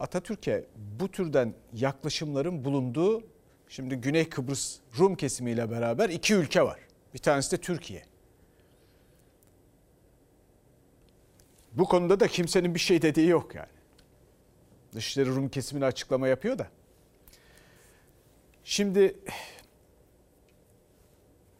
Atatürk'e 0.00 0.66
bu 1.00 1.10
türden 1.10 1.54
yaklaşımların 1.72 2.64
bulunduğu 2.64 3.24
şimdi 3.68 3.96
Güney 3.96 4.28
Kıbrıs 4.28 4.78
Rum 4.98 5.14
kesimiyle 5.14 5.70
beraber 5.70 6.08
iki 6.08 6.34
ülke 6.34 6.62
var. 6.62 6.80
Bir 7.14 7.18
tanesi 7.18 7.52
de 7.52 7.56
Türkiye. 7.56 8.02
Bu 11.72 11.84
konuda 11.84 12.20
da 12.20 12.28
kimsenin 12.28 12.74
bir 12.74 12.80
şey 12.80 13.02
dediği 13.02 13.28
yok 13.28 13.54
yani. 13.54 13.68
Dışişleri 14.94 15.28
Rum 15.28 15.48
kesimine 15.48 15.84
açıklama 15.84 16.28
yapıyor 16.28 16.58
da. 16.58 16.70
Şimdi 18.64 19.16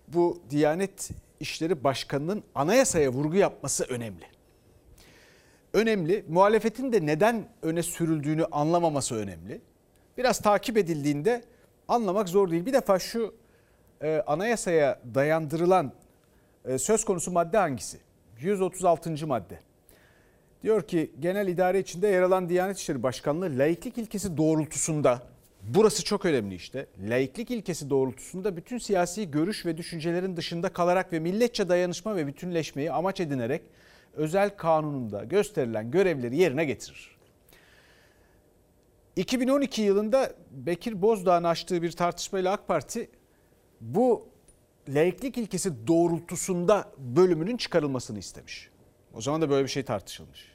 bu 0.08 0.42
Diyanet 0.50 1.10
İşleri 1.40 1.84
Başkanı'nın 1.84 2.42
anayasaya 2.54 3.10
vurgu 3.12 3.36
yapması 3.36 3.84
önemli. 3.84 4.24
Önemli. 5.72 6.24
Muhalefetin 6.28 6.92
de 6.92 7.06
neden 7.06 7.48
öne 7.62 7.82
sürüldüğünü 7.82 8.44
anlamaması 8.44 9.14
önemli. 9.14 9.60
biraz 10.18 10.38
takip 10.38 10.76
edildiğinde 10.76 11.44
anlamak 11.88 12.28
zor 12.28 12.50
değil. 12.50 12.66
Bir 12.66 12.72
defa 12.72 12.98
şu 12.98 13.34
e, 14.02 14.22
anayasaya 14.26 15.00
dayandırılan 15.14 15.92
e, 16.64 16.78
söz 16.78 17.04
konusu 17.04 17.30
madde 17.30 17.58
hangisi? 17.58 17.98
136. 18.40 19.26
madde. 19.26 19.60
Diyor 20.62 20.82
ki 20.82 21.10
genel 21.20 21.48
idare 21.48 21.78
içinde 21.78 22.08
yer 22.08 22.22
alan 22.22 22.48
Diyanet 22.48 22.78
İşleri 22.78 23.02
Başkanlığı 23.02 23.58
laiklik 23.58 23.98
ilkesi 23.98 24.36
doğrultusunda 24.36 25.22
burası 25.62 26.05
çok 26.05 26.25
önemli 26.25 26.55
işte. 26.55 26.87
Laiklik 27.09 27.51
ilkesi 27.51 27.90
doğrultusunda 27.90 28.57
bütün 28.57 28.79
siyasi 28.79 29.31
görüş 29.31 29.66
ve 29.66 29.77
düşüncelerin 29.77 30.37
dışında 30.37 30.68
kalarak 30.68 31.12
ve 31.12 31.18
milletçe 31.18 31.68
dayanışma 31.68 32.16
ve 32.16 32.27
bütünleşmeyi 32.27 32.92
amaç 32.92 33.20
edinerek 33.20 33.62
özel 34.14 34.57
kanununda 34.57 35.25
gösterilen 35.25 35.90
görevleri 35.90 36.37
yerine 36.37 36.64
getirir. 36.64 37.16
2012 39.16 39.83
yılında 39.83 40.35
Bekir 40.51 41.03
Bozdağ'ın 41.03 41.44
açtığı 41.44 41.83
bir 41.83 41.92
tartışmayla 41.92 42.53
AK 42.53 42.68
Parti 42.68 43.11
bu 43.81 44.29
laiklik 44.88 45.38
ilkesi 45.38 45.87
doğrultusunda 45.87 46.92
bölümünün 46.99 47.57
çıkarılmasını 47.57 48.18
istemiş. 48.18 48.70
O 49.14 49.20
zaman 49.20 49.42
da 49.42 49.51
böyle 49.51 49.64
bir 49.64 49.70
şey 49.70 49.83
tartışılmış. 49.83 50.49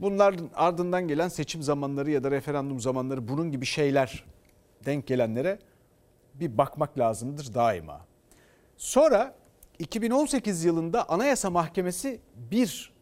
Bunların 0.00 0.50
ardından 0.54 1.08
gelen 1.08 1.28
seçim 1.28 1.62
zamanları 1.62 2.10
ya 2.10 2.24
da 2.24 2.30
referandum 2.30 2.80
zamanları 2.80 3.28
bunun 3.28 3.50
gibi 3.50 3.66
şeyler 3.66 4.24
denk 4.84 5.06
gelenlere 5.06 5.58
bir 6.34 6.58
bakmak 6.58 6.98
lazımdır 6.98 7.54
daima. 7.54 8.06
Sonra 8.76 9.34
2018 9.78 10.64
yılında 10.64 11.08
Anayasa 11.08 11.50
Mahkemesi 11.50 12.20
bir 12.34 12.92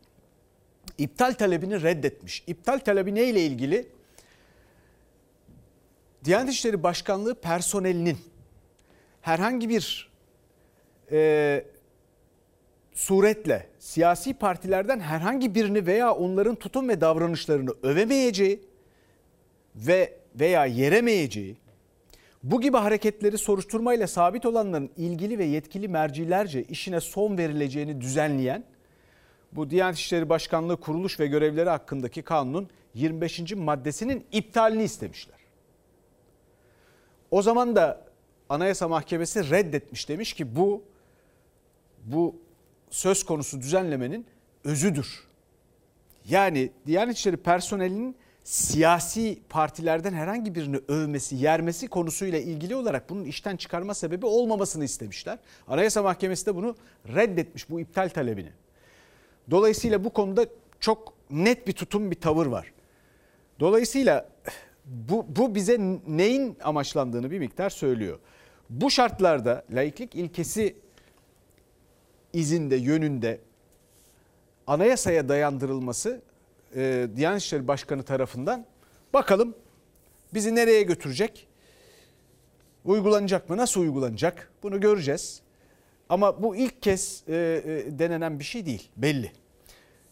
iptal 0.98 1.32
talebini 1.32 1.82
reddetmiş. 1.82 2.44
İptal 2.46 2.78
talebi 2.78 3.14
neyle 3.14 3.40
ilgili? 3.40 3.88
Diyanet 6.24 6.52
İşleri 6.52 6.82
Başkanlığı 6.82 7.34
personelinin 7.34 8.18
herhangi 9.20 9.68
bir 9.68 10.10
e, 11.12 11.64
suretle 13.00 13.66
siyasi 13.78 14.34
partilerden 14.34 15.00
herhangi 15.00 15.54
birini 15.54 15.86
veya 15.86 16.12
onların 16.14 16.54
tutum 16.54 16.88
ve 16.88 17.00
davranışlarını 17.00 17.70
övemeyeceği 17.82 18.60
ve 19.76 20.18
veya 20.34 20.66
yeremeyeceği, 20.66 21.56
bu 22.42 22.60
gibi 22.60 22.76
hareketleri 22.76 23.38
soruşturmayla 23.38 24.06
sabit 24.06 24.46
olanların 24.46 24.90
ilgili 24.96 25.38
ve 25.38 25.44
yetkili 25.44 25.88
mercilerce 25.88 26.62
işine 26.62 27.00
son 27.00 27.38
verileceğini 27.38 28.00
düzenleyen 28.00 28.64
bu 29.52 29.70
Diyanet 29.70 29.98
İşleri 29.98 30.28
Başkanlığı 30.28 30.80
kuruluş 30.80 31.20
ve 31.20 31.26
görevleri 31.26 31.70
hakkındaki 31.70 32.22
kanunun 32.22 32.68
25. 32.94 33.54
maddesinin 33.54 34.24
iptalini 34.32 34.82
istemişler. 34.82 35.38
O 37.30 37.42
zaman 37.42 37.76
da 37.76 38.04
Anayasa 38.48 38.88
Mahkemesi 38.88 39.50
reddetmiş 39.50 40.08
demiş 40.08 40.32
ki 40.32 40.56
bu 40.56 40.82
bu 42.04 42.49
söz 42.90 43.24
konusu 43.24 43.60
düzenlemenin 43.60 44.26
özüdür. 44.64 45.24
Yani 46.28 46.70
Diyanet 46.86 47.16
İşleri 47.16 47.36
personelinin 47.36 48.16
siyasi 48.44 49.38
partilerden 49.48 50.12
herhangi 50.12 50.54
birini 50.54 50.80
övmesi, 50.88 51.36
yermesi 51.36 51.88
konusuyla 51.88 52.38
ilgili 52.38 52.76
olarak 52.76 53.10
bunun 53.10 53.24
işten 53.24 53.56
çıkarma 53.56 53.94
sebebi 53.94 54.26
olmamasını 54.26 54.84
istemişler. 54.84 55.38
Anayasa 55.68 56.02
Mahkemesi 56.02 56.46
de 56.46 56.54
bunu 56.56 56.76
reddetmiş 57.14 57.70
bu 57.70 57.80
iptal 57.80 58.08
talebini. 58.08 58.50
Dolayısıyla 59.50 60.04
bu 60.04 60.10
konuda 60.10 60.46
çok 60.80 61.14
net 61.30 61.66
bir 61.66 61.72
tutum, 61.72 62.10
bir 62.10 62.16
tavır 62.16 62.46
var. 62.46 62.72
Dolayısıyla 63.60 64.28
bu, 64.84 65.26
bu 65.28 65.54
bize 65.54 65.78
neyin 66.06 66.56
amaçlandığını 66.62 67.30
bir 67.30 67.38
miktar 67.38 67.70
söylüyor. 67.70 68.18
Bu 68.70 68.90
şartlarda 68.90 69.64
laiklik 69.70 70.14
ilkesi 70.14 70.76
izinde, 72.32 72.76
yönünde 72.76 73.40
anayasaya 74.66 75.28
dayandırılması 75.28 76.20
e, 76.76 77.08
Diyanet 77.16 77.42
İşleri 77.42 77.68
Başkanı 77.68 78.02
tarafından 78.02 78.66
bakalım 79.12 79.54
bizi 80.34 80.54
nereye 80.54 80.82
götürecek? 80.82 81.48
Uygulanacak 82.84 83.50
mı? 83.50 83.56
Nasıl 83.56 83.80
uygulanacak? 83.80 84.50
Bunu 84.62 84.80
göreceğiz. 84.80 85.42
Ama 86.08 86.42
bu 86.42 86.56
ilk 86.56 86.82
kez 86.82 87.24
e, 87.28 87.34
e, 87.34 87.98
denenen 87.98 88.38
bir 88.38 88.44
şey 88.44 88.66
değil 88.66 88.90
belli. 88.96 89.32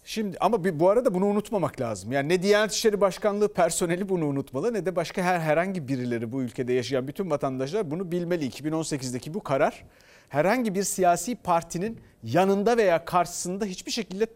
Şimdi 0.09 0.37
ama 0.41 0.65
bir, 0.65 0.81
bu 0.81 0.91
arada 0.91 1.15
bunu 1.15 1.27
unutmamak 1.27 1.81
lazım. 1.81 2.13
Yani 2.13 2.29
ne 2.29 2.43
Diyanet 2.43 2.73
İşleri 2.73 3.01
Başkanlığı 3.01 3.53
personeli 3.53 4.09
bunu 4.09 4.27
unutmalı 4.27 4.75
ne 4.75 4.87
de 4.87 4.97
başka 4.97 5.23
her 5.23 5.41
herhangi 5.41 5.89
birileri 5.89 6.33
bu 6.33 6.43
ülkede 6.43 6.73
yaşayan 6.73 7.09
bütün 7.09 7.31
vatandaşlar 7.31 7.91
bunu 7.91 8.13
bilmeli. 8.13 8.49
2018'deki 8.49 9.35
bu 9.35 9.43
karar 9.43 9.85
herhangi 10.29 10.75
bir 10.75 10.83
siyasi 10.83 11.35
partinin 11.35 12.01
yanında 12.23 12.77
veya 12.77 13.05
karşısında 13.05 13.65
hiçbir 13.65 13.91
şekilde 13.91 14.27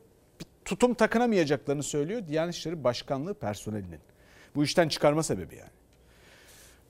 tutum 0.64 0.94
takınamayacaklarını 0.94 1.82
söylüyor 1.82 2.22
Diyanet 2.28 2.54
İşleri 2.54 2.84
Başkanlığı 2.84 3.34
personelinin. 3.34 4.00
Bu 4.54 4.64
işten 4.64 4.88
çıkarma 4.88 5.22
sebebi 5.22 5.56
yani. 5.56 5.70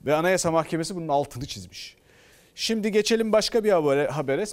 Ve 0.05 0.15
Anayasa 0.15 0.51
Mahkemesi 0.51 0.95
bunun 0.95 1.07
altını 1.07 1.45
çizmiş. 1.45 1.97
Şimdi 2.55 2.91
geçelim 2.91 3.31
başka 3.31 3.63
bir 3.63 3.71
habere. 4.05 4.45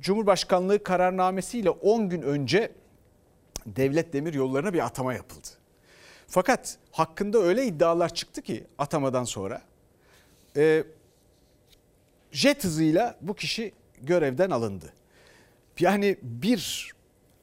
Cumhurbaşkanlığı 0.00 0.82
kararnamesiyle 0.82 1.70
10 1.70 2.08
gün 2.08 2.22
önce 2.22 2.81
devlet 3.66 4.12
demir 4.12 4.34
yollarına 4.34 4.72
bir 4.72 4.86
atama 4.86 5.14
yapıldı. 5.14 5.48
Fakat 6.26 6.78
hakkında 6.92 7.38
öyle 7.38 7.66
iddialar 7.66 8.14
çıktı 8.14 8.42
ki 8.42 8.66
atamadan 8.78 9.24
sonra 9.24 9.62
e, 10.56 10.84
jet 12.32 12.64
hızıyla 12.64 13.18
bu 13.20 13.34
kişi 13.34 13.72
görevden 14.02 14.50
alındı. 14.50 14.92
Yani 15.80 16.18
bir 16.22 16.92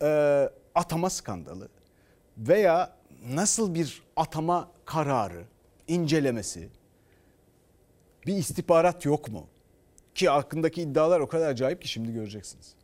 e, 0.02 0.50
atama 0.76 1.10
skandalı 1.10 1.70
veya 2.38 2.94
nasıl 3.28 3.76
bir 3.76 4.04
atama 4.16 4.72
kararı, 4.86 5.44
incelemesi, 5.88 6.70
bir 8.28 8.36
istihbarat 8.36 9.06
yok 9.06 9.30
mu? 9.30 9.48
Ki 10.16 10.30
hakkındaki 10.30 10.82
iddialar 10.82 11.20
o 11.20 11.28
kadar 11.28 11.50
acayip 11.50 11.82
ki 11.82 11.88
şimdi 11.88 12.14
göreceksiniz. 12.14 12.76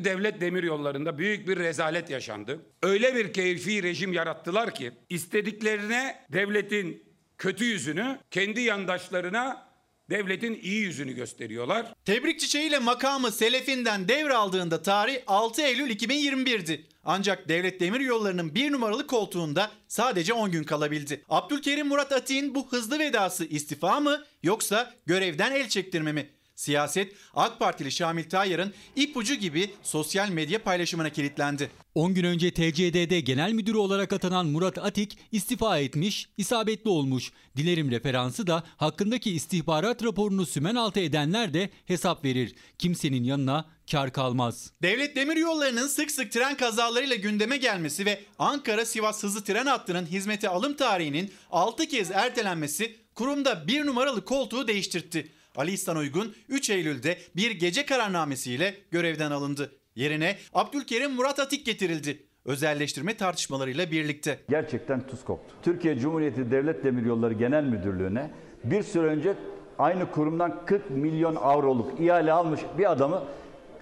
Devlet 0.00 0.40
demir 0.40 0.62
yollarında 0.62 1.18
büyük 1.18 1.48
bir 1.48 1.58
rezalet 1.58 2.10
yaşandı. 2.10 2.60
Öyle 2.82 3.14
bir 3.14 3.32
keyfi 3.32 3.82
rejim 3.82 4.12
yarattılar 4.12 4.74
ki 4.74 4.92
istediklerine 5.08 6.24
devletin 6.32 7.02
kötü 7.38 7.64
yüzünü 7.64 8.18
kendi 8.30 8.60
yandaşlarına 8.60 9.72
devletin 10.10 10.58
iyi 10.62 10.80
yüzünü 10.80 11.12
gösteriyorlar. 11.12 11.86
Tebrik 12.04 12.40
çiçeğiyle 12.40 12.78
makamı 12.78 13.32
Selefinden 13.32 14.08
devraldığında 14.08 14.82
tarih 14.82 15.16
6 15.26 15.62
Eylül 15.62 15.90
2021'di. 15.90 16.86
Ancak 17.04 17.48
Devlet 17.48 17.80
Demiryolları'nın 17.80 18.54
bir 18.54 18.72
numaralı 18.72 19.06
koltuğunda 19.06 19.70
sadece 19.88 20.32
10 20.32 20.50
gün 20.50 20.64
kalabildi. 20.64 21.24
Abdülkerim 21.28 21.88
Murat 21.88 22.12
Atik'in 22.12 22.54
bu 22.54 22.72
hızlı 22.72 22.98
vedası 22.98 23.44
istifa 23.44 24.00
mı 24.00 24.24
yoksa 24.42 24.94
görevden 25.06 25.52
el 25.52 25.68
çektirme 25.68 26.12
mi? 26.12 26.30
Siyaset 26.54 27.12
AK 27.34 27.58
Partili 27.58 27.92
Şamil 27.92 28.28
Tayyar'ın 28.28 28.72
ipucu 28.96 29.34
gibi 29.34 29.70
sosyal 29.82 30.28
medya 30.28 30.62
paylaşımına 30.62 31.10
kilitlendi. 31.10 31.70
10 31.94 32.14
gün 32.14 32.24
önce 32.24 32.50
TCDD 32.50 33.18
Genel 33.18 33.52
Müdürü 33.52 33.76
olarak 33.76 34.12
atanan 34.12 34.46
Murat 34.46 34.78
Atik 34.78 35.18
istifa 35.32 35.78
etmiş, 35.78 36.28
isabetli 36.36 36.90
olmuş. 36.90 37.32
Dilerim 37.56 37.90
referansı 37.90 38.46
da 38.46 38.62
hakkındaki 38.76 39.30
istihbarat 39.32 40.04
raporunu 40.04 40.46
sümen 40.46 40.74
altı 40.74 41.00
edenler 41.00 41.54
de 41.54 41.70
hesap 41.86 42.24
verir. 42.24 42.54
Kimsenin 42.78 43.24
yanına 43.24 43.64
kar 43.90 44.12
kalmaz. 44.12 44.72
Devlet 44.82 45.16
Demiryolları'nın 45.16 45.86
sık 45.86 46.10
sık 46.10 46.32
tren 46.32 46.56
kazalarıyla 46.56 47.16
gündeme 47.16 47.56
gelmesi 47.56 48.06
ve 48.06 48.20
Ankara-Sivas 48.38 49.22
hızlı 49.22 49.44
tren 49.44 49.66
hattının 49.66 50.06
hizmete 50.06 50.48
alım 50.48 50.74
tarihinin 50.76 51.32
6 51.50 51.86
kez 51.86 52.10
ertelenmesi 52.10 52.96
kurumda 53.14 53.68
bir 53.68 53.86
numaralı 53.86 54.24
koltuğu 54.24 54.68
değiştirtti. 54.68 55.32
Ali 55.56 55.70
İhsan 55.70 55.96
Uygun 55.96 56.34
3 56.48 56.70
Eylül'de 56.70 57.18
bir 57.36 57.50
gece 57.50 57.86
kararnamesiyle 57.86 58.74
görevden 58.90 59.30
alındı. 59.30 59.72
Yerine 59.96 60.36
Abdülkerim 60.54 61.12
Murat 61.12 61.38
Atik 61.38 61.66
getirildi. 61.66 62.26
Özelleştirme 62.44 63.16
tartışmalarıyla 63.16 63.90
birlikte. 63.90 64.38
Gerçekten 64.48 65.06
tuz 65.06 65.24
koktu. 65.24 65.54
Türkiye 65.62 65.98
Cumhuriyeti 65.98 66.50
Devlet 66.50 66.84
Demiryolları 66.84 67.34
Genel 67.34 67.64
Müdürlüğü'ne 67.64 68.30
bir 68.64 68.82
süre 68.82 69.06
önce 69.06 69.34
aynı 69.78 70.10
kurumdan 70.10 70.66
40 70.66 70.90
milyon 70.90 71.36
avroluk 71.36 72.00
ihale 72.00 72.32
almış 72.32 72.60
bir 72.78 72.92
adamı 72.92 73.22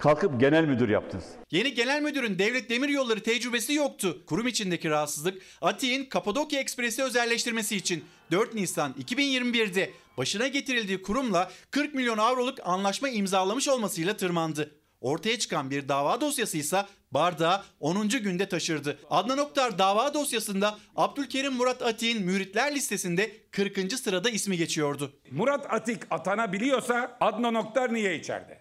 kalkıp 0.01 0.39
genel 0.39 0.65
müdür 0.65 0.89
yaptınız. 0.89 1.25
Yeni 1.51 1.73
genel 1.73 2.01
müdürün 2.01 2.39
devlet 2.39 2.69
demiryolları 2.69 3.23
tecrübesi 3.23 3.73
yoktu. 3.73 4.23
Kurum 4.25 4.47
içindeki 4.47 4.89
rahatsızlık 4.89 5.41
Atik'in 5.61 6.05
Kapadokya 6.05 6.59
Ekspresi 6.59 7.03
özelleştirmesi 7.03 7.75
için 7.75 8.05
4 8.31 8.53
Nisan 8.53 8.95
2021'de 9.03 9.91
başına 10.17 10.47
getirildiği 10.47 11.01
kurumla 11.01 11.51
40 11.71 11.93
milyon 11.93 12.17
avroluk 12.17 12.57
anlaşma 12.63 13.09
imzalamış 13.09 13.67
olmasıyla 13.67 14.17
tırmandı. 14.17 14.75
Ortaya 15.01 15.39
çıkan 15.39 15.71
bir 15.71 15.89
dava 15.89 16.21
dosyası 16.21 16.57
ise 16.57 16.85
bardağı 17.11 17.63
10. 17.79 18.09
günde 18.09 18.49
taşırdı. 18.49 18.99
Adnan 19.09 19.37
Oktar 19.37 19.79
dava 19.79 20.13
dosyasında 20.13 20.77
Abdülkerim 20.95 21.53
Murat 21.53 21.81
Atik'in 21.81 22.25
müritler 22.25 22.75
listesinde 22.75 23.31
40. 23.51 23.93
sırada 23.93 24.29
ismi 24.29 24.57
geçiyordu. 24.57 25.13
Murat 25.31 25.73
Atik 25.73 25.99
atanabiliyorsa 26.09 27.17
Adnan 27.21 27.55
Oktar 27.55 27.93
niye 27.93 28.19
içeride? 28.19 28.60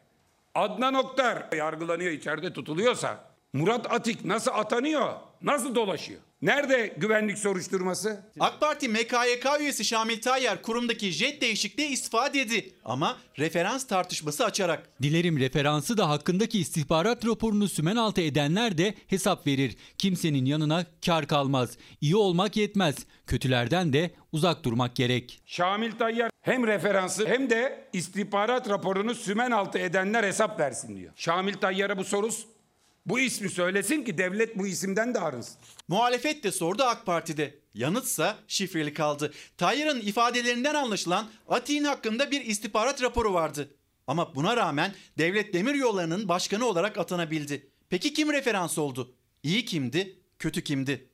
Adnan 0.60 0.94
Oktar 0.94 1.56
yargılanıyor 1.56 2.10
içeride 2.10 2.52
tutuluyorsa 2.52 3.24
Murat 3.52 3.92
Atik 3.92 4.24
nasıl 4.24 4.50
atanıyor? 4.50 5.12
Nasıl 5.42 5.74
dolaşıyor? 5.74 6.20
Nerede 6.42 6.94
güvenlik 6.96 7.38
soruşturması? 7.38 8.22
AK 8.40 8.60
Parti 8.60 8.88
MKYK 8.88 9.46
üyesi 9.60 9.84
Şamil 9.84 10.20
Tayyar 10.20 10.62
kurumdaki 10.62 11.10
jet 11.10 11.40
değişikliği 11.42 11.88
istifa 11.88 12.34
dedi. 12.34 12.74
Ama 12.84 13.16
referans 13.38 13.86
tartışması 13.86 14.44
açarak. 14.44 15.02
Dilerim 15.02 15.38
referansı 15.38 15.98
da 15.98 16.08
hakkındaki 16.08 16.58
istihbarat 16.60 17.26
raporunu 17.26 17.68
sümen 17.68 17.96
altı 17.96 18.20
edenler 18.20 18.78
de 18.78 18.94
hesap 19.06 19.46
verir. 19.46 19.76
Kimsenin 19.98 20.44
yanına 20.44 20.86
kar 21.06 21.26
kalmaz. 21.26 21.76
İyi 22.00 22.16
olmak 22.16 22.56
yetmez. 22.56 22.96
Kötülerden 23.26 23.92
de 23.92 24.10
uzak 24.32 24.64
durmak 24.64 24.96
gerek. 24.96 25.40
Şamil 25.46 25.92
Tayyar 25.92 26.29
hem 26.40 26.66
referansı 26.66 27.26
hem 27.26 27.50
de 27.50 27.88
istihbarat 27.92 28.68
raporunu 28.68 29.14
sümen 29.14 29.50
altı 29.50 29.78
edenler 29.78 30.24
hesap 30.24 30.60
versin 30.60 30.96
diyor. 30.96 31.12
Şamil 31.16 31.54
Tayyar'a 31.54 31.98
bu 31.98 32.04
soru 32.04 32.30
bu 33.06 33.20
ismi 33.20 33.48
söylesin 33.48 34.02
ki 34.02 34.18
devlet 34.18 34.58
bu 34.58 34.66
isimden 34.66 35.14
de 35.14 35.20
arınsın. 35.20 35.56
Muhalefet 35.88 36.44
de 36.44 36.52
sordu 36.52 36.82
AK 36.82 37.06
Parti'de. 37.06 37.54
Yanıtsa 37.74 38.38
şifreli 38.48 38.94
kaldı. 38.94 39.32
Tayyar'ın 39.56 40.00
ifadelerinden 40.00 40.74
anlaşılan 40.74 41.30
Atik'in 41.48 41.84
hakkında 41.84 42.30
bir 42.30 42.44
istihbarat 42.44 43.02
raporu 43.02 43.34
vardı. 43.34 43.70
Ama 44.06 44.34
buna 44.34 44.56
rağmen 44.56 44.94
Devlet 45.18 45.54
Demiryolları'nın 45.54 46.28
başkanı 46.28 46.66
olarak 46.66 46.98
atanabildi. 46.98 47.70
Peki 47.90 48.14
kim 48.14 48.32
referans 48.32 48.78
oldu? 48.78 49.14
İyi 49.42 49.64
kimdi, 49.64 50.18
kötü 50.38 50.64
kimdi? 50.64 51.08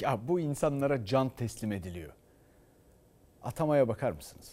Ya 0.00 0.28
bu 0.28 0.40
insanlara 0.40 1.04
can 1.04 1.28
teslim 1.36 1.72
ediliyor. 1.72 2.12
Atamaya 3.44 3.88
bakar 3.88 4.12
mısınız? 4.12 4.48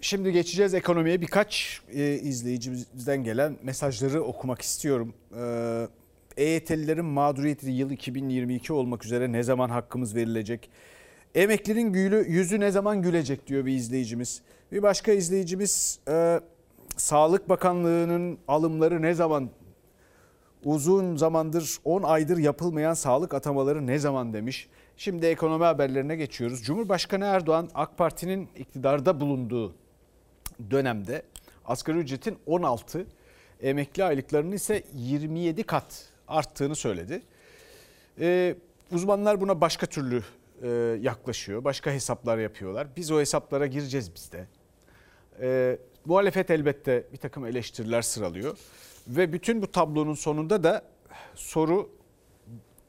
Şimdi 0.00 0.32
geçeceğiz 0.32 0.74
ekonomiye. 0.74 1.20
Birkaç 1.20 1.80
e, 1.92 2.14
izleyicimizden 2.14 3.24
gelen 3.24 3.56
mesajları 3.62 4.22
okumak 4.22 4.62
istiyorum. 4.62 5.14
E, 5.36 5.88
EYT'lilerin 6.36 7.04
mağduriyeti 7.04 7.70
yıl 7.70 7.90
2022 7.90 8.72
olmak 8.72 9.04
üzere 9.04 9.32
ne 9.32 9.42
zaman 9.42 9.70
hakkımız 9.70 10.14
verilecek? 10.14 10.70
Emeklinin 11.34 11.92
gülü, 11.92 12.24
yüzü 12.28 12.60
ne 12.60 12.70
zaman 12.70 13.02
gülecek 13.02 13.46
diyor 13.46 13.66
bir 13.66 13.72
izleyicimiz. 13.72 14.42
Bir 14.72 14.82
başka 14.82 15.12
izleyicimiz 15.12 15.98
e, 16.08 16.40
Sağlık 16.96 17.48
Bakanlığı'nın 17.48 18.38
alımları 18.48 19.02
ne 19.02 19.14
zaman 19.14 19.50
uzun 20.64 21.16
zamandır 21.16 21.78
10 21.84 22.02
aydır 22.02 22.38
yapılmayan 22.38 22.94
sağlık 22.94 23.34
atamaları 23.34 23.86
ne 23.86 23.98
zaman 23.98 24.32
demiş. 24.32 24.68
Şimdi 25.00 25.26
ekonomi 25.26 25.64
haberlerine 25.64 26.16
geçiyoruz. 26.16 26.62
Cumhurbaşkanı 26.62 27.24
Erdoğan 27.24 27.70
AK 27.74 27.98
Parti'nin 27.98 28.48
iktidarda 28.56 29.20
bulunduğu 29.20 29.74
dönemde 30.70 31.22
asgari 31.64 31.98
ücretin 31.98 32.38
16, 32.46 33.06
emekli 33.62 34.04
aylıklarının 34.04 34.52
ise 34.52 34.82
27 34.94 35.62
kat 35.62 36.08
arttığını 36.28 36.76
söyledi. 36.76 37.22
Ee, 38.20 38.54
uzmanlar 38.92 39.40
buna 39.40 39.60
başka 39.60 39.86
türlü 39.86 40.22
e, 40.62 40.68
yaklaşıyor, 41.00 41.64
başka 41.64 41.90
hesaplar 41.90 42.38
yapıyorlar. 42.38 42.86
Biz 42.96 43.10
o 43.10 43.20
hesaplara 43.20 43.66
gireceğiz 43.66 44.14
biz 44.14 44.32
de. 44.32 44.46
Ee, 45.40 45.78
muhalefet 46.04 46.50
elbette 46.50 47.04
bir 47.12 47.18
takım 47.18 47.46
eleştiriler 47.46 48.02
sıralıyor. 48.02 48.58
Ve 49.08 49.32
bütün 49.32 49.62
bu 49.62 49.72
tablonun 49.72 50.14
sonunda 50.14 50.62
da 50.62 50.82
soru 51.34 51.99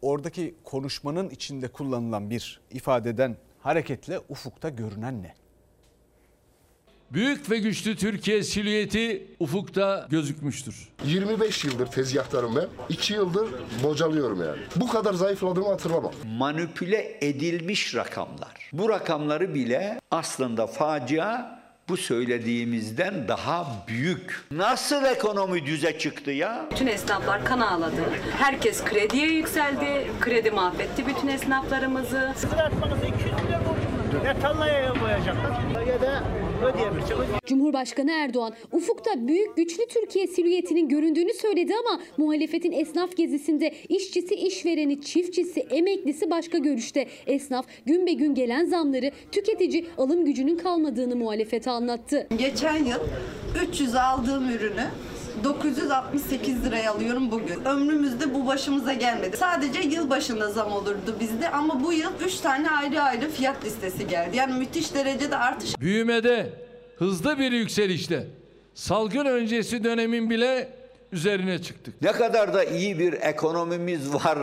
oradaki 0.02 0.56
konuşmanın 0.64 1.30
içinde 1.30 1.68
kullanılan 1.68 2.30
bir 2.30 2.62
ifadeden 2.72 3.38
hareketle 3.60 4.20
ufukta 4.30 4.70
görünen 4.70 5.24
ne? 5.24 5.34
Büyük 7.14 7.52
ve 7.52 7.58
güçlü 7.58 7.96
Türkiye 7.96 8.44
silüeti 8.44 9.28
ufukta 9.40 10.08
gözükmüştür. 10.10 10.90
25 11.06 11.64
yıldır 11.64 11.88
tezgahtarım 11.88 12.56
ben. 12.56 12.68
2 12.90 13.14
yıldır 13.14 13.50
bocalıyorum 13.84 14.42
yani. 14.42 14.62
Bu 14.76 14.88
kadar 14.88 15.14
zayıfladığımı 15.14 15.68
hatırlamam. 15.68 16.12
Manipüle 16.38 17.18
edilmiş 17.22 17.96
rakamlar. 17.96 18.70
Bu 18.74 18.90
rakamları 18.90 19.56
bile 19.56 20.02
aslında 20.12 20.68
facia 20.68 21.61
bu 21.92 21.98
söylediğimizden 21.98 23.28
daha 23.28 23.66
büyük. 23.88 24.42
Nasıl 24.52 25.06
ekonomi 25.06 25.66
düze 25.66 26.00
çıktı 26.00 26.32
ya? 26.32 26.66
Bütün 26.72 26.88
esnaflar 26.88 27.46
kan 27.46 27.60
ağladı. 27.60 28.02
Herkes 28.38 28.84
krediye 28.84 29.28
yükseldi. 29.28 30.08
Kredi 30.22 30.52
mahvetti 30.52 31.08
bütün 31.08 31.28
esnaflarımızı. 31.28 32.34
Atmanızda 32.66 33.06
200 33.08 33.26
milyon 33.44 33.62
borcum 33.66 34.26
Ya 34.26 34.40
tarlaya 34.40 34.94
koyacaklar 34.94 35.86
ya 35.88 36.02
da. 36.02 36.24
Cumhurbaşkanı 37.46 38.12
Erdoğan 38.12 38.54
ufukta 38.72 39.28
büyük 39.28 39.58
güçlü 39.58 39.88
Türkiye 39.88 40.28
silüetinin 40.28 40.90
göründüğünü 40.90 41.34
söyledi 41.34 41.74
ama 41.86 42.02
muhalefetin 42.18 42.72
esnaf 42.72 43.18
gezisinde 43.18 43.74
işçisi, 43.90 44.36
işvereni, 44.36 45.02
çiftçisi, 45.02 45.60
emeklisi 45.60 46.32
başka 46.32 46.58
görüşte. 46.58 47.08
Esnaf 47.28 47.66
gün 47.86 48.08
be 48.08 48.14
gün 48.14 48.36
gelen 48.36 48.66
zamları 48.66 49.12
tüketici 49.32 49.86
alım 49.98 50.26
gücünün 50.26 50.58
kalmadığını 50.58 51.16
muhalefete 51.16 51.72
anlattı. 51.72 52.28
Geçen 52.38 52.86
yıl 52.86 53.00
300 53.70 53.96
aldığım 53.96 54.50
ürünü 54.50 54.86
968 55.44 56.66
liraya 56.66 56.92
alıyorum 56.92 57.32
bugün. 57.32 57.66
Ömrümüzde 57.66 58.34
bu 58.34 58.48
başımıza 58.48 58.94
gelmedi. 58.94 59.38
Sadece 59.38 59.80
yıl 59.80 60.10
başında 60.10 60.52
zam 60.52 60.72
olurdu 60.72 61.16
bizde 61.20 61.50
ama 61.50 61.84
bu 61.84 61.94
yıl 61.94 62.12
3 62.26 62.38
tane 62.40 62.70
ayrı 62.70 63.02
ayrı 63.02 63.30
fiyat 63.30 63.66
listesi 63.66 64.08
geldi. 64.08 64.38
Yani 64.38 64.54
müthiş 64.54 64.94
derecede 64.94 65.38
artış. 65.38 65.80
Büyümede 65.80 66.50
hızlı 66.98 67.40
bir 67.40 67.52
yükselişte 67.52 68.28
salgın 68.74 69.26
öncesi 69.26 69.84
dönemin 69.84 70.30
bile 70.30 70.70
üzerine 71.12 71.62
çıktık. 71.62 72.02
Ne 72.02 72.12
kadar 72.12 72.54
da 72.54 72.64
iyi 72.64 73.00
bir 73.00 73.14
ekonomimiz 73.14 74.14
var 74.14 74.38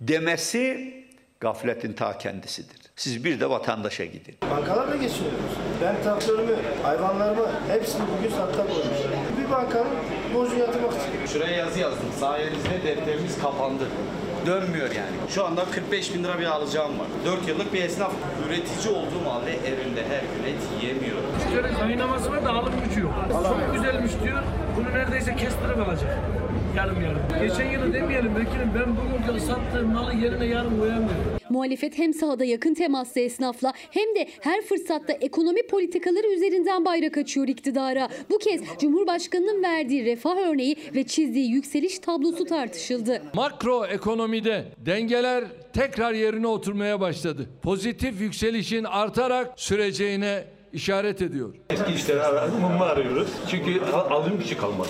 demesi 0.00 0.94
gafletin 1.40 1.92
ta 1.92 2.18
kendisidir. 2.18 2.76
Siz 2.96 3.24
bir 3.24 3.40
de 3.40 3.50
vatandaşa 3.50 4.04
gidin. 4.04 4.34
Bankalarla 4.50 4.96
geçiniyoruz. 4.96 5.40
Ben 5.82 6.02
traktörümü, 6.02 6.56
hayvanlarımı 6.82 7.46
hepsini 7.68 8.02
bugün 8.18 8.30
sattan 8.36 8.66
koymuşlar. 8.66 9.19
Bankanın 9.50 9.86
borcunu 10.34 10.58
yatırmak 10.58 10.92
için. 10.92 11.26
Şuraya 11.32 11.56
yazı 11.56 11.80
yazdım. 11.80 12.06
Sayenizde 12.20 12.82
defterimiz 12.84 13.38
kapandı. 13.42 13.84
Dönmüyor 14.46 14.90
yani. 14.90 15.16
Şu 15.28 15.44
anda 15.46 15.64
45 15.64 16.14
bin 16.14 16.24
lira 16.24 16.38
bir 16.38 16.46
alacağım 16.46 16.98
var. 16.98 17.06
4 17.26 17.48
yıllık 17.48 17.72
bir 17.72 17.82
esnaf. 17.84 18.12
Üretici 18.48 18.94
olduğum 18.94 19.30
halde 19.30 19.50
evimde 19.52 20.02
her 20.04 20.20
gün 20.20 20.54
et 20.54 20.62
yiyemiyor. 20.82 21.16
Müşteri 21.34 21.74
kaynaması 21.78 22.30
var 22.30 22.44
da 22.44 22.50
alım 22.50 22.72
gücü 22.88 23.00
yok. 23.00 23.12
Çok 23.32 23.74
güzelmiş 23.74 24.12
diyor. 24.24 24.42
Bunu 24.76 24.98
neredeyse 24.98 25.36
kestirip 25.36 25.88
alacak. 25.88 26.18
Yarım 26.76 27.02
yarım. 27.02 27.20
Geçen 27.42 27.70
yılı 27.70 27.92
demeyelim 27.92 28.36
vekilim 28.36 28.70
ben 28.74 28.96
bugün 28.96 29.38
sattığım 29.38 29.92
malı 29.92 30.14
yerine 30.14 30.46
yarın 30.46 30.78
koyamıyorum. 30.78 31.40
Muhalefet 31.50 31.98
hem 31.98 32.14
sahada 32.14 32.44
yakın 32.44 32.74
temaslı 32.74 33.20
esnafla 33.20 33.72
hem 33.90 34.14
de 34.14 34.28
her 34.40 34.62
fırsatta 34.62 35.12
ekonomi 35.12 35.66
politikaları 35.66 36.26
üzerinden 36.26 36.84
bayrak 36.84 37.18
açıyor 37.18 37.48
iktidara. 37.48 38.08
Bu 38.30 38.38
kez 38.38 38.60
Cumhurbaşkanı'nın 38.80 39.62
verdiği 39.62 40.04
refah 40.04 40.36
örneği 40.36 40.76
ve 40.94 41.04
çizdiği 41.04 41.50
yükseliş 41.50 41.98
tablosu 41.98 42.44
tartışıldı. 42.44 43.22
Makro 43.34 43.86
ekonomide 43.86 44.64
dengeler 44.86 45.44
tekrar 45.72 46.12
yerine 46.12 46.46
oturmaya 46.46 47.00
başladı. 47.00 47.46
Pozitif 47.62 48.20
yükselişin 48.20 48.84
artarak 48.84 49.52
süreceğine 49.56 50.44
işaret 50.72 51.22
ediyor. 51.22 51.54
Eski 51.70 51.92
işleri 51.92 52.22
arayalım, 52.22 52.82
arıyoruz. 52.82 53.28
Çünkü 53.50 53.80
alım 53.90 54.38
gücü 54.38 54.56
kalmadı. 54.56 54.88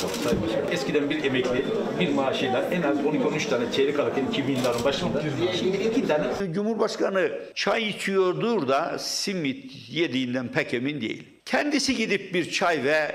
Eskiden 0.73 1.11
bir 1.11 1.25
emekli 1.25 1.65
bir 2.01 2.13
maaşıyla 2.15 2.63
en 2.63 2.83
az 2.83 2.99
12-13 2.99 3.49
tane 3.49 3.73
çeyrek 3.73 4.01
alırken 4.01 4.27
2000 4.27 4.57
liranın 4.57 4.85
başında. 4.85 5.23
Şimdi 5.59 5.77
iki 5.77 6.07
tane. 6.07 6.53
Cumhurbaşkanı 6.53 7.31
çay 7.55 7.89
içiyordur 7.89 8.69
da 8.69 8.99
simit 8.99 9.91
yediğinden 9.91 10.49
pek 10.49 10.75
emin 10.75 11.01
değil. 11.01 11.23
Kendisi 11.45 11.97
gidip 11.97 12.35
bir 12.35 12.51
çay 12.51 12.85
ve 12.85 13.15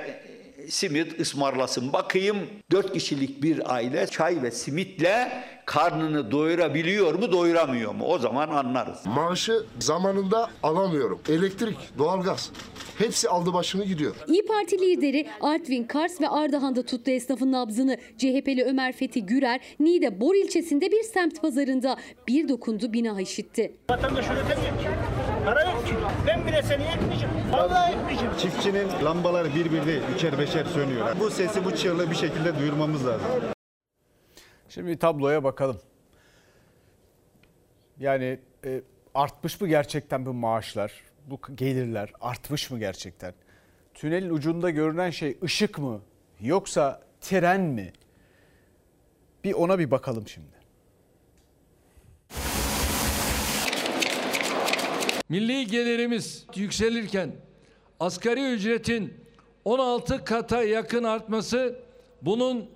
simit 0.70 1.20
ısmarlasın. 1.20 1.94
Bakayım 1.94 2.38
dört 2.72 2.94
kişilik 2.94 3.44
bir 3.44 3.74
aile 3.76 4.08
çay 4.08 4.44
ve 4.44 4.52
simitle 4.52 5.44
karnını 5.66 6.32
doyurabiliyor 6.32 7.14
mu 7.14 7.32
doyuramıyor 7.32 7.96
mu? 7.96 8.06
O 8.06 8.20
zaman 8.20 8.50
anlarız. 8.50 9.06
Maaşı 9.06 9.64
zamanında 9.80 10.50
alamıyorum. 10.64 11.20
Elektrik, 11.30 11.78
doğalgaz 11.98 12.52
hepsi 12.98 13.30
aldı 13.30 13.54
başını 13.54 13.86
gidiyor. 13.86 14.16
İyi 14.28 14.46
Parti 14.46 14.82
lideri 14.82 15.28
Artvin, 15.42 15.84
Kars 15.84 16.22
ve 16.22 16.30
Ardahan'da 16.30 16.86
tuttu 16.86 17.12
esnafın 17.12 17.52
nabzını. 17.52 17.98
CHP'li 18.18 18.64
Ömer 18.64 18.94
Fethi 18.94 19.26
Gürer, 19.26 19.62
Niğde 19.80 20.22
Bor 20.22 20.36
ilçesinde 20.36 20.92
bir 20.92 21.04
semt 21.04 21.42
pazarında 21.42 21.98
bir 22.28 22.50
dokundu 22.50 22.94
bina 22.94 23.22
işitti. 23.22 23.76
Vatandaş 23.90 24.26
üretemiyor 24.26 24.78
ki. 24.82 24.88
Para 25.46 25.62
yok 25.72 25.88
ki. 25.88 25.94
Ben 26.28 26.48
bile 26.48 26.64
seni 26.64 26.84
etmeyeceğim. 26.84 27.34
Vallahi 27.52 27.94
etmeyeceğim. 27.96 28.34
Çiftçinin 28.42 28.88
lambaları 29.04 29.56
bir 29.56 29.66
bir 29.72 29.86
değil, 29.86 30.02
üçer 30.16 30.40
beşer 30.40 30.66
sönüyor. 30.66 31.08
Bu 31.20 31.30
sesi 31.30 31.66
bu 31.66 31.76
çığlığı 31.76 32.10
bir 32.12 32.16
şekilde 32.16 32.60
duyurmamız 32.60 33.08
lazım. 33.08 33.55
Şimdi 34.76 34.98
tabloya 35.00 35.44
bakalım. 35.44 35.82
Yani 38.00 38.40
e, 38.66 38.82
artmış 39.14 39.62
mı 39.62 39.68
gerçekten 39.68 40.26
bu 40.26 40.34
maaşlar, 40.34 40.92
bu 41.28 41.40
gelirler 41.56 42.14
artmış 42.22 42.72
mı 42.72 42.80
gerçekten? 42.80 43.34
Tünelin 43.94 44.30
ucunda 44.30 44.70
görünen 44.70 45.10
şey 45.10 45.38
ışık 45.44 45.78
mı 45.80 46.02
yoksa 46.42 47.02
tren 47.22 47.62
mi? 47.62 47.94
Bir 49.44 49.54
ona 49.54 49.80
bir 49.80 49.92
bakalım 49.92 50.28
şimdi. 50.28 50.56
Milli 55.30 55.68
gelirimiz 55.68 56.46
yükselirken 56.56 57.32
asgari 58.00 58.54
ücretin 58.54 59.14
16 59.66 60.26
kata 60.26 60.64
yakın 60.64 61.04
artması 61.04 61.80
bunun 62.22 62.75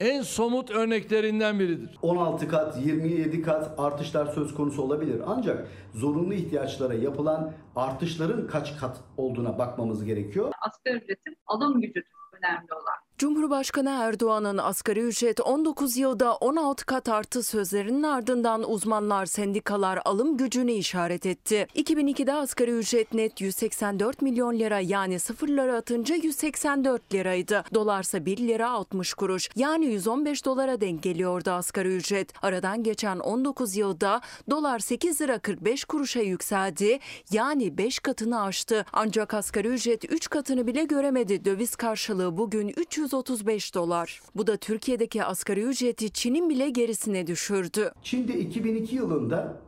en 0.00 0.22
somut 0.22 0.70
örneklerinden 0.70 1.58
biridir. 1.60 1.98
16 2.02 2.48
kat, 2.48 2.86
27 2.86 3.42
kat 3.42 3.74
artışlar 3.78 4.26
söz 4.26 4.54
konusu 4.54 4.82
olabilir. 4.82 5.22
Ancak 5.26 5.68
zorunlu 5.94 6.34
ihtiyaçlara 6.34 6.94
yapılan 6.94 7.52
artışların 7.76 8.46
kaç 8.46 8.76
kat 8.80 9.00
olduğuna 9.16 9.58
bakmamız 9.58 10.04
gerekiyor. 10.04 10.52
Asgari 10.60 10.96
ücretin 10.96 11.36
alım 11.46 11.80
gücü 11.80 12.02
önemli 12.32 12.72
olan. 12.72 13.05
Cumhurbaşkanı 13.18 13.90
Erdoğan'ın 13.90 14.58
asgari 14.58 15.00
ücret 15.00 15.40
19 15.40 15.96
yılda 15.96 16.34
16 16.34 16.86
kat 16.86 17.08
arttı 17.08 17.42
sözlerinin 17.42 18.02
ardından 18.02 18.70
uzmanlar 18.70 19.26
sendikalar 19.26 20.00
alım 20.04 20.36
gücünü 20.36 20.72
işaret 20.72 21.26
etti. 21.26 21.66
2002'de 21.76 22.32
asgari 22.32 22.70
ücret 22.70 23.14
net 23.14 23.40
184 23.40 24.22
milyon 24.22 24.58
lira 24.58 24.80
yani 24.80 25.20
sıfırları 25.20 25.76
atınca 25.76 26.14
184 26.14 27.14
liraydı. 27.14 27.64
Dolarsa 27.74 28.26
1 28.26 28.38
lira 28.38 28.70
60 28.70 29.14
kuruş 29.14 29.48
yani 29.56 29.86
115 29.86 30.44
dolara 30.44 30.80
denk 30.80 31.02
geliyordu 31.02 31.50
asgari 31.50 31.96
ücret. 31.96 32.44
Aradan 32.44 32.82
geçen 32.82 33.18
19 33.18 33.76
yılda 33.76 34.20
dolar 34.50 34.78
8 34.78 35.20
lira 35.20 35.38
45 35.38 35.84
kuruşa 35.84 36.20
yükseldi 36.20 36.98
yani 37.32 37.78
5 37.78 37.98
katını 37.98 38.42
aştı. 38.42 38.84
Ancak 38.92 39.34
asgari 39.34 39.68
ücret 39.68 40.12
3 40.12 40.30
katını 40.30 40.66
bile 40.66 40.84
göremedi. 40.84 41.44
Döviz 41.44 41.76
karşılığı 41.76 42.36
bugün 42.38 42.68
300 42.68 43.05
335 43.06 43.74
dolar. 43.74 44.20
Bu 44.36 44.46
da 44.46 44.56
Türkiye'deki 44.56 45.24
asgari 45.24 45.62
ücreti 45.62 46.10
Çin'in 46.10 46.50
bile 46.50 46.70
gerisine 46.70 47.26
düşürdü. 47.26 47.92
Çin'de 48.02 48.38
2002 48.38 48.96
yılında 48.96 49.60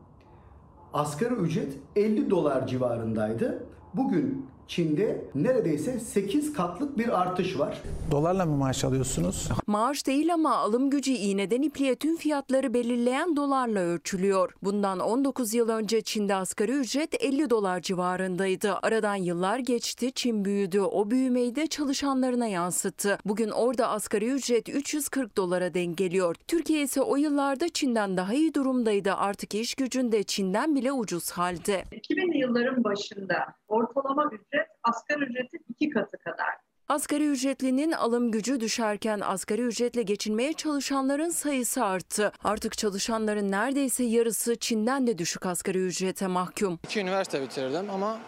asgari 0.92 1.34
ücret 1.34 1.72
50 1.96 2.30
dolar 2.30 2.66
civarındaydı. 2.66 3.66
Bugün 3.94 4.46
Çin'de 4.68 5.24
neredeyse 5.34 6.00
8 6.00 6.52
katlık 6.52 6.98
bir 6.98 7.20
artış 7.20 7.58
var. 7.58 7.82
Dolarla 8.10 8.46
mı 8.46 8.56
maaş 8.56 8.84
alıyorsunuz? 8.84 9.48
Maaş 9.66 10.06
değil 10.06 10.34
ama 10.34 10.56
alım 10.56 10.90
gücü 10.90 11.12
iğneden 11.12 11.62
ipliğe 11.62 11.96
tüm 11.96 12.16
fiyatları 12.16 12.74
belirleyen 12.74 13.36
dolarla 13.36 13.80
ölçülüyor. 13.80 14.52
Bundan 14.62 15.00
19 15.00 15.54
yıl 15.54 15.68
önce 15.68 16.00
Çin'de 16.00 16.34
asgari 16.34 16.72
ücret 16.72 17.24
50 17.24 17.50
dolar 17.50 17.80
civarındaydı. 17.80 18.74
Aradan 18.82 19.14
yıllar 19.14 19.58
geçti, 19.58 20.12
Çin 20.12 20.44
büyüdü. 20.44 20.80
O 20.80 21.10
büyümeyi 21.10 21.56
de 21.56 21.66
çalışanlarına 21.66 22.46
yansıttı. 22.46 23.18
Bugün 23.24 23.50
orada 23.50 23.88
asgari 23.88 24.30
ücret 24.30 24.68
340 24.68 25.36
dolara 25.36 25.74
denk 25.74 25.98
geliyor. 25.98 26.36
Türkiye 26.48 26.82
ise 26.82 27.00
o 27.00 27.16
yıllarda 27.16 27.68
Çin'den 27.68 28.16
daha 28.16 28.34
iyi 28.34 28.54
durumdaydı. 28.54 29.12
Artık 29.14 29.54
iş 29.54 29.74
gücünde 29.74 30.22
Çin'den 30.22 30.74
bile 30.74 30.92
ucuz 30.92 31.30
halde. 31.30 31.84
2000'li 31.92 32.38
yılların 32.38 32.84
başında 32.84 33.57
ortalama 33.68 34.24
ücret 34.26 34.66
asgari 34.82 35.24
ücretin 35.24 35.60
iki 35.68 35.90
katı 35.90 36.18
kadar. 36.18 36.46
Asgari 36.88 37.26
ücretlinin 37.26 37.92
alım 37.92 38.30
gücü 38.30 38.60
düşerken 38.60 39.20
asgari 39.20 39.62
ücretle 39.62 40.02
geçinmeye 40.02 40.52
çalışanların 40.52 41.28
sayısı 41.30 41.84
arttı. 41.84 42.32
Artık 42.44 42.78
çalışanların 42.78 43.50
neredeyse 43.52 44.04
yarısı 44.04 44.56
Çin'den 44.56 45.06
de 45.06 45.18
düşük 45.18 45.46
asgari 45.46 45.78
ücrete 45.86 46.26
mahkum. 46.26 46.78
İki 46.84 47.00
üniversite 47.00 47.42
bitirdim 47.42 47.90
ama 47.90 48.18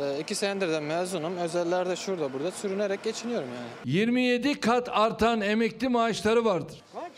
e, 0.00 0.18
iki 0.20 0.34
senedir 0.34 0.68
de 0.68 0.80
mezunum. 0.80 1.36
Özellerde 1.36 1.96
şurada 1.96 2.32
burada 2.32 2.50
sürünerek 2.50 3.02
geçiniyorum 3.02 3.48
yani. 3.48 3.68
27 3.94 4.60
kat 4.60 4.88
artan 4.88 5.40
emekli 5.40 5.88
maaşları 5.88 6.44
vardır. 6.44 6.82
Kaç? 6.92 7.12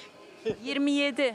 27. 0.64 1.34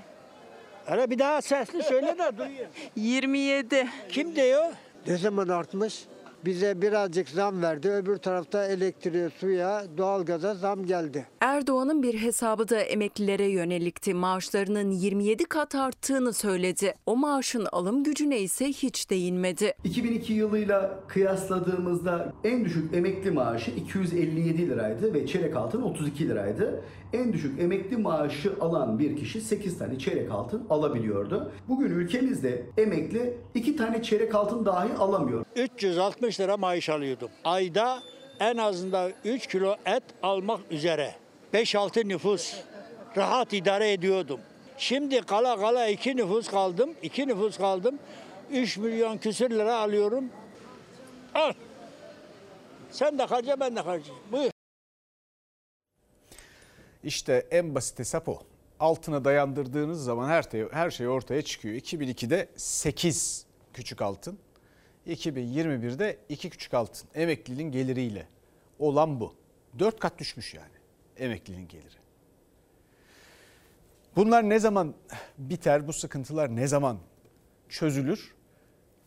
Hele 0.85 1.09
bir 1.09 1.19
daha 1.19 1.41
sesli 1.41 1.83
söyle 1.83 2.15
de 2.17 2.37
duyayım. 2.37 2.67
27. 2.95 3.87
Kim 4.09 4.35
diyor? 4.35 4.65
Ne 5.07 5.17
zaman 5.17 5.47
artmış? 5.47 6.03
Bize 6.47 6.81
birazcık 6.81 7.29
zam 7.29 7.61
verdi. 7.61 7.89
Öbür 7.89 8.17
tarafta 8.17 8.65
elektriğe, 8.65 9.29
suya, 9.29 9.83
doğalgaza 9.97 10.55
zam 10.55 10.85
geldi. 10.85 11.25
Erdoğan'ın 11.41 12.03
bir 12.03 12.13
hesabı 12.13 12.69
da 12.69 12.79
emeklilere 12.79 13.45
yönelikti. 13.45 14.13
Maaşlarının 14.13 14.91
27 14.91 15.45
kat 15.45 15.75
arttığını 15.75 16.33
söyledi. 16.33 16.95
O 17.05 17.15
maaşın 17.15 17.67
alım 17.71 18.03
gücüne 18.03 18.39
ise 18.39 18.67
hiç 18.67 19.09
değinmedi. 19.09 19.73
2002 19.83 20.33
yılıyla 20.33 20.99
kıyasladığımızda 21.07 22.33
en 22.43 22.65
düşük 22.65 22.93
emekli 22.93 23.31
maaşı 23.31 23.71
257 23.71 24.69
liraydı 24.69 25.13
ve 25.13 25.27
çeyrek 25.27 25.55
altın 25.55 25.81
32 25.81 26.29
liraydı. 26.29 26.83
En 27.13 27.33
düşük 27.33 27.59
emekli 27.59 27.97
maaşı 27.97 28.53
alan 28.61 28.99
bir 28.99 29.17
kişi 29.17 29.41
8 29.41 29.77
tane 29.77 29.99
çeyrek 29.99 30.31
altın 30.31 30.67
alabiliyordu. 30.69 31.51
Bugün 31.67 31.89
ülkemizde 31.89 32.65
emekli 32.77 33.37
2 33.55 33.75
tane 33.75 34.03
çeyrek 34.03 34.35
altın 34.35 34.65
dahi 34.65 34.93
alamıyor. 34.93 35.45
360 35.55 36.39
lira 36.39 36.57
maaş 36.57 36.89
alıyordum. 36.89 37.29
Ayda 37.43 37.99
en 38.39 38.57
azından 38.57 39.11
3 39.25 39.47
kilo 39.47 39.75
et 39.85 40.03
almak 40.23 40.59
üzere. 40.71 41.15
5-6 41.53 42.07
nüfus 42.07 42.53
rahat 43.17 43.53
idare 43.53 43.91
ediyordum. 43.91 44.39
Şimdi 44.77 45.21
kala 45.21 45.59
kala 45.59 45.87
2 45.87 46.17
nüfus 46.17 46.47
kaldım. 46.47 46.89
2 47.01 47.27
nüfus 47.27 47.57
kaldım. 47.57 47.99
3 48.51 48.77
milyon 48.77 49.17
küsür 49.17 49.49
lira 49.49 49.75
alıyorum. 49.75 50.25
Al. 51.35 51.53
Sen 52.91 53.17
de 53.17 53.23
harca 53.23 53.59
ben 53.59 53.75
de 53.75 53.79
harcayayım. 53.79 54.23
Buyur. 54.31 54.56
İşte 57.03 57.47
en 57.51 57.75
basit 57.75 57.99
hesap 57.99 58.29
o. 58.29 58.41
Altına 58.79 59.25
dayandırdığınız 59.25 60.03
zaman 60.03 60.29
her, 60.29 60.43
her 60.71 60.91
şey 60.91 61.07
ortaya 61.07 61.41
çıkıyor. 61.41 61.75
2002'de 61.75 62.49
8 62.55 63.45
küçük 63.73 64.01
altın, 64.01 64.39
2021'de 65.07 66.17
2 66.29 66.49
küçük 66.49 66.73
altın 66.73 67.09
emeklinin 67.15 67.71
geliriyle 67.71 68.27
olan 68.79 69.19
bu. 69.19 69.35
4 69.79 69.99
kat 69.99 70.19
düşmüş 70.19 70.53
yani 70.53 70.73
emeklinin 71.17 71.67
geliri. 71.67 71.97
Bunlar 74.15 74.49
ne 74.49 74.59
zaman 74.59 74.95
biter, 75.37 75.87
bu 75.87 75.93
sıkıntılar 75.93 76.55
ne 76.55 76.67
zaman 76.67 76.97
çözülür? 77.69 78.35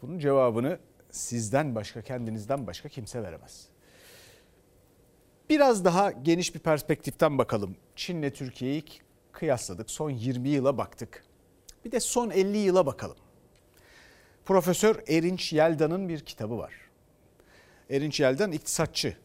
Bunun 0.03 0.18
cevabını 0.18 0.79
sizden 1.11 1.74
başka, 1.74 2.03
kendinizden 2.03 2.66
başka 2.66 2.88
kimse 2.88 3.22
veremez. 3.22 3.69
Biraz 5.50 5.84
daha 5.84 6.10
geniş 6.10 6.54
bir 6.54 6.60
perspektiften 6.60 7.38
bakalım. 7.38 7.76
Çin'le 7.96 8.30
Türkiye'yi 8.30 8.84
kıyasladık. 9.32 9.90
Son 9.90 10.10
20 10.10 10.48
yıla 10.48 10.78
baktık. 10.78 11.24
Bir 11.84 11.92
de 11.92 12.00
son 12.00 12.30
50 12.30 12.58
yıla 12.58 12.86
bakalım. 12.86 13.16
Profesör 14.44 15.02
Erinç 15.08 15.52
Yeldan'ın 15.52 16.08
bir 16.08 16.20
kitabı 16.20 16.58
var. 16.58 16.74
Erinç 17.90 18.20
Yeldan 18.20 18.52
iktisatçı 18.52 19.16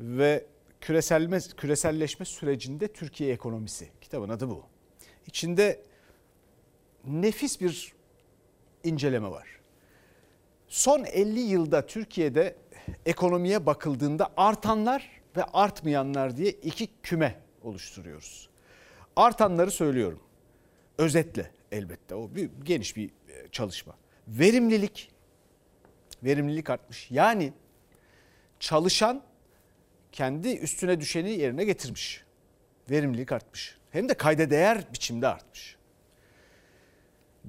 ve 0.00 0.46
küreselme, 0.80 1.38
küreselleşme 1.56 2.26
sürecinde 2.26 2.88
Türkiye 2.88 3.32
ekonomisi. 3.32 3.88
Kitabın 4.00 4.28
adı 4.28 4.48
bu. 4.48 4.64
İçinde 5.26 5.82
nefis 7.06 7.60
bir 7.60 7.92
inceleme 8.84 9.30
var. 9.30 9.48
Son 10.68 11.04
50 11.04 11.40
yılda 11.40 11.86
Türkiye'de 11.86 12.56
ekonomiye 13.06 13.66
bakıldığında 13.66 14.30
artanlar 14.36 15.19
ve 15.36 15.44
artmayanlar 15.44 16.36
diye 16.36 16.50
iki 16.50 16.88
küme 17.02 17.40
oluşturuyoruz. 17.62 18.48
Artanları 19.16 19.70
söylüyorum. 19.70 20.20
Özetle 20.98 21.50
elbette 21.72 22.14
o 22.14 22.34
bir, 22.34 22.50
geniş 22.64 22.96
bir 22.96 23.10
çalışma. 23.52 23.94
Verimlilik 24.28 25.10
verimlilik 26.22 26.70
artmış. 26.70 27.10
Yani 27.10 27.52
çalışan 28.60 29.22
kendi 30.12 30.48
üstüne 30.48 31.00
düşeni 31.00 31.30
yerine 31.30 31.64
getirmiş. 31.64 32.24
Verimlilik 32.90 33.32
artmış. 33.32 33.78
Hem 33.90 34.08
de 34.08 34.14
kayda 34.14 34.50
değer 34.50 34.84
biçimde 34.92 35.28
artmış. 35.28 35.76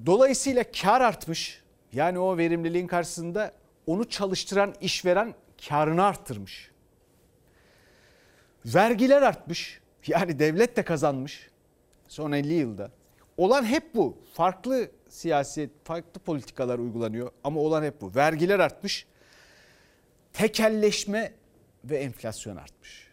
Dolayısıyla 0.06 0.63
kar 0.82 1.02
artmış. 1.02 1.62
Yani 1.94 2.19
o 2.19 2.38
verimliliğin 2.38 2.88
karşısında 2.88 3.54
onu 3.86 4.10
çalıştıran 4.10 4.75
işveren 4.82 5.36
karını 5.67 6.04
arttırmış. 6.04 6.71
Vergiler 8.65 9.21
artmış. 9.21 9.81
Yani 10.07 10.39
devlet 10.39 10.77
de 10.77 10.83
kazanmış 10.83 11.49
son 12.07 12.31
50 12.31 12.53
yılda. 12.53 12.91
Olan 13.37 13.65
hep 13.65 13.95
bu. 13.95 14.17
Farklı 14.33 14.91
siyaset, 15.07 15.69
farklı 15.83 16.21
politikalar 16.21 16.79
uygulanıyor 16.79 17.31
ama 17.43 17.59
olan 17.59 17.83
hep 17.83 18.01
bu. 18.01 18.15
Vergiler 18.15 18.59
artmış. 18.59 19.07
Tekelleşme 20.33 21.33
ve 21.83 21.97
enflasyon 21.97 22.55
artmış. 22.55 23.07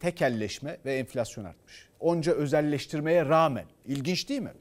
Tekelleşme 0.00 0.78
ve 0.84 0.94
enflasyon 0.94 1.44
artmış. 1.44 1.88
Onca 2.00 2.32
özelleştirmeye 2.32 3.24
rağmen. 3.24 3.64
İlginç 3.86 4.28
değil 4.28 4.40
mi? 4.40 4.52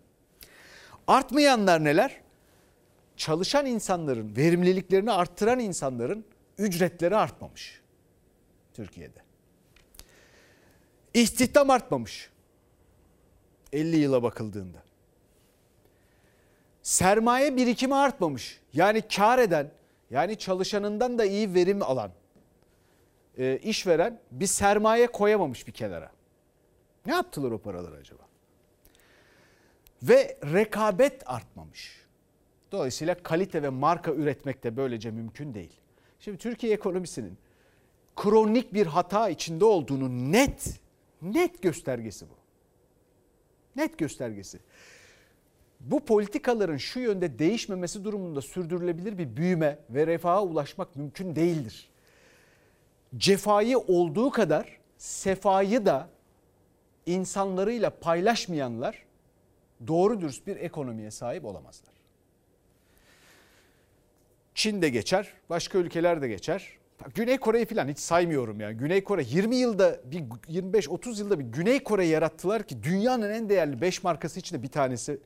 Artmayanlar 1.07 1.83
neler? 1.83 2.21
Çalışan 3.17 3.65
insanların, 3.65 4.35
verimliliklerini 4.35 5.11
arttıran 5.11 5.59
insanların 5.59 6.25
ücretleri 6.57 7.15
artmamış 7.15 7.81
Türkiye'de. 8.73 9.19
İstihdam 11.13 11.69
artmamış. 11.69 12.29
50 13.73 13.97
yıla 13.97 14.23
bakıldığında. 14.23 14.83
Sermaye 16.81 17.57
birikimi 17.57 17.95
artmamış. 17.95 18.61
Yani 18.73 19.01
kar 19.01 19.39
eden, 19.39 19.71
yani 20.09 20.37
çalışanından 20.37 21.17
da 21.17 21.25
iyi 21.25 21.53
verim 21.53 21.81
alan, 21.81 22.11
e, 23.37 23.57
işveren 23.57 24.19
bir 24.31 24.47
sermaye 24.47 25.07
koyamamış 25.07 25.67
bir 25.67 25.71
kenara. 25.71 26.11
Ne 27.05 27.13
yaptılar 27.13 27.51
o 27.51 27.57
paraları 27.57 27.95
acaba? 27.95 28.23
Ve 30.03 30.37
rekabet 30.53 31.29
artmamış. 31.29 32.03
Dolayısıyla 32.71 33.15
kalite 33.23 33.63
ve 33.63 33.69
marka 33.69 34.11
üretmek 34.11 34.63
de 34.63 34.77
böylece 34.77 35.11
mümkün 35.11 35.53
değil. 35.53 35.73
Şimdi 36.19 36.37
Türkiye 36.37 36.73
ekonomisinin 36.73 37.37
kronik 38.15 38.73
bir 38.73 38.87
hata 38.87 39.29
içinde 39.29 39.65
olduğunu 39.65 40.31
net, 40.31 40.79
net 41.23 41.61
göstergesi 41.61 42.29
bu. 42.29 42.35
Net 43.75 43.97
göstergesi. 43.97 44.59
Bu 45.79 45.99
politikaların 45.99 46.77
şu 46.77 46.99
yönde 46.99 47.39
değişmemesi 47.39 48.03
durumunda 48.03 48.41
sürdürülebilir 48.41 49.17
bir 49.17 49.37
büyüme 49.37 49.79
ve 49.89 50.07
refaha 50.07 50.43
ulaşmak 50.43 50.95
mümkün 50.95 51.35
değildir. 51.35 51.89
Cefayı 53.17 53.77
olduğu 53.77 54.29
kadar 54.29 54.79
sefayı 54.97 55.85
da 55.85 56.09
insanlarıyla 57.05 57.89
paylaşmayanlar 57.89 59.05
doğru 59.87 60.21
dürüst 60.21 60.47
bir 60.47 60.55
ekonomiye 60.55 61.11
sahip 61.11 61.45
olamazlar. 61.45 61.93
Çin 64.55 64.81
de 64.81 64.89
geçer, 64.89 65.33
başka 65.49 65.77
ülkeler 65.77 66.21
de 66.21 66.27
geçer. 66.27 66.77
Güney 67.15 67.37
Kore'yi 67.37 67.65
falan 67.65 67.87
hiç 67.87 67.99
saymıyorum 67.99 68.59
yani. 68.59 68.77
Güney 68.77 69.03
Kore 69.03 69.23
20 69.23 69.55
yılda 69.55 69.99
bir 70.05 70.19
25-30 70.19 71.19
yılda 71.19 71.39
bir 71.39 71.43
Güney 71.43 71.83
Kore 71.83 72.05
yarattılar 72.05 72.63
ki 72.63 72.83
dünyanın 72.83 73.29
en 73.29 73.49
değerli 73.49 73.81
5 73.81 74.03
markası 74.03 74.39
içinde 74.39 74.63
bir 74.63 74.67
tanesi. 74.67 75.19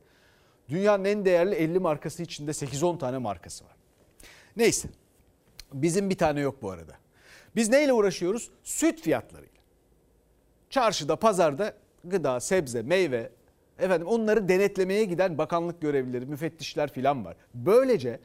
Dünyanın 0.68 1.04
en 1.04 1.24
değerli 1.24 1.54
50 1.54 1.78
markası 1.78 2.22
içinde 2.22 2.50
8-10 2.50 2.98
tane 2.98 3.18
markası 3.18 3.64
var. 3.64 3.76
Neyse. 4.56 4.88
Bizim 5.72 6.10
bir 6.10 6.18
tane 6.18 6.40
yok 6.40 6.62
bu 6.62 6.70
arada. 6.70 6.92
Biz 7.56 7.68
neyle 7.68 7.92
uğraşıyoruz? 7.92 8.50
Süt 8.62 9.00
fiyatlarıyla. 9.00 9.62
Çarşıda, 10.70 11.16
pazarda 11.16 11.74
gıda, 12.04 12.40
sebze, 12.40 12.82
meyve, 12.82 13.30
efendim 13.78 14.06
onları 14.06 14.48
denetlemeye 14.48 15.04
giden 15.04 15.38
bakanlık 15.38 15.80
görevlileri, 15.80 16.26
müfettişler 16.26 16.92
filan 16.92 17.24
var. 17.24 17.36
Böylece 17.54 18.20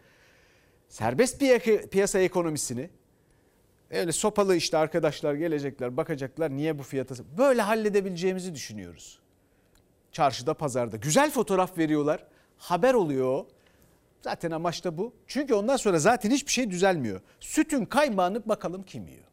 serbest 0.89 1.39
piyasa 1.91 2.19
ekonomisini 2.19 2.89
öyle 3.93 4.11
sopalı 4.11 4.55
işte 4.55 4.77
arkadaşlar 4.77 5.33
gelecekler 5.33 5.97
bakacaklar 5.97 6.51
niye 6.51 6.79
bu 6.79 6.83
fiyata 6.83 7.15
böyle 7.37 7.61
halledebileceğimizi 7.61 8.55
düşünüyoruz. 8.55 9.19
Çarşıda 10.11 10.53
pazarda 10.53 10.97
güzel 10.97 11.31
fotoğraf 11.31 11.77
veriyorlar 11.77 12.23
haber 12.57 12.93
oluyor. 12.93 13.45
Zaten 14.21 14.51
amaç 14.51 14.83
da 14.83 14.97
bu. 14.97 15.13
Çünkü 15.27 15.53
ondan 15.53 15.77
sonra 15.77 15.99
zaten 15.99 16.31
hiçbir 16.31 16.51
şey 16.51 16.69
düzelmiyor. 16.69 17.21
Sütün 17.39 17.85
kaymağını 17.85 18.49
bakalım 18.49 18.83
kim 18.83 19.07
yiyor. 19.07 19.23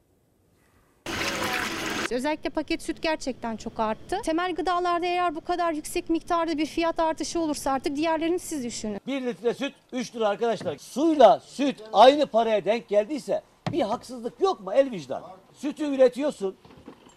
Özellikle 2.10 2.50
paket 2.50 2.82
süt 2.82 3.02
gerçekten 3.02 3.56
çok 3.56 3.80
arttı. 3.80 4.18
Temel 4.24 4.54
gıdalarda 4.54 5.06
eğer 5.06 5.34
bu 5.34 5.40
kadar 5.40 5.72
yüksek 5.72 6.10
miktarda 6.10 6.58
bir 6.58 6.66
fiyat 6.66 7.00
artışı 7.00 7.40
olursa 7.40 7.70
artık 7.70 7.96
diğerlerini 7.96 8.38
siz 8.38 8.64
düşünün. 8.64 9.00
1 9.06 9.22
litre 9.22 9.54
süt 9.54 9.74
3 9.92 10.16
lira 10.16 10.28
arkadaşlar. 10.28 10.78
Suyla 10.78 11.40
süt 11.40 11.82
aynı 11.92 12.26
paraya 12.26 12.64
denk 12.64 12.88
geldiyse 12.88 13.42
bir 13.72 13.80
haksızlık 13.80 14.40
yok 14.40 14.60
mu 14.60 14.72
el 14.72 14.90
vicdan? 14.90 15.22
Sütü 15.52 15.94
üretiyorsun, 15.94 16.56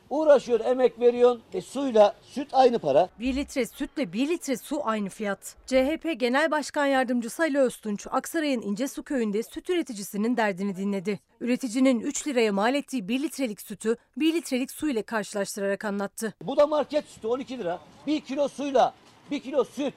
uğraşıyor, 0.09 0.59
emek 0.59 0.99
veriyorsun. 0.99 1.41
E 1.53 1.61
suyla 1.61 2.15
süt 2.21 2.53
aynı 2.53 2.79
para. 2.79 3.09
1 3.19 3.35
litre 3.35 3.65
sütle 3.65 4.13
1 4.13 4.29
litre 4.29 4.57
su 4.57 4.81
aynı 4.83 5.09
fiyat. 5.09 5.55
CHP 5.65 6.19
Genel 6.19 6.51
Başkan 6.51 6.85
Yardımcısı 6.85 7.43
Ali 7.43 7.59
Öztunç, 7.59 8.07
Aksaray'ın 8.11 8.61
İncesu 8.61 9.03
köyünde 9.03 9.43
süt 9.43 9.69
üreticisinin 9.69 10.37
derdini 10.37 10.75
dinledi. 10.75 11.19
Üreticinin 11.41 11.99
3 11.99 12.27
liraya 12.27 12.51
mal 12.51 12.75
ettiği 12.75 13.07
1 13.07 13.23
litrelik 13.23 13.61
sütü 13.61 13.95
1 14.17 14.33
litrelik 14.33 14.71
su 14.71 14.89
ile 14.89 15.03
karşılaştırarak 15.03 15.85
anlattı. 15.85 16.33
Bu 16.41 16.57
da 16.57 16.67
market 16.67 17.05
sütü 17.05 17.27
12 17.27 17.59
lira. 17.59 17.79
1 18.07 18.21
kilo 18.21 18.47
suyla 18.47 18.93
1 19.31 19.39
kilo 19.39 19.63
süt 19.63 19.93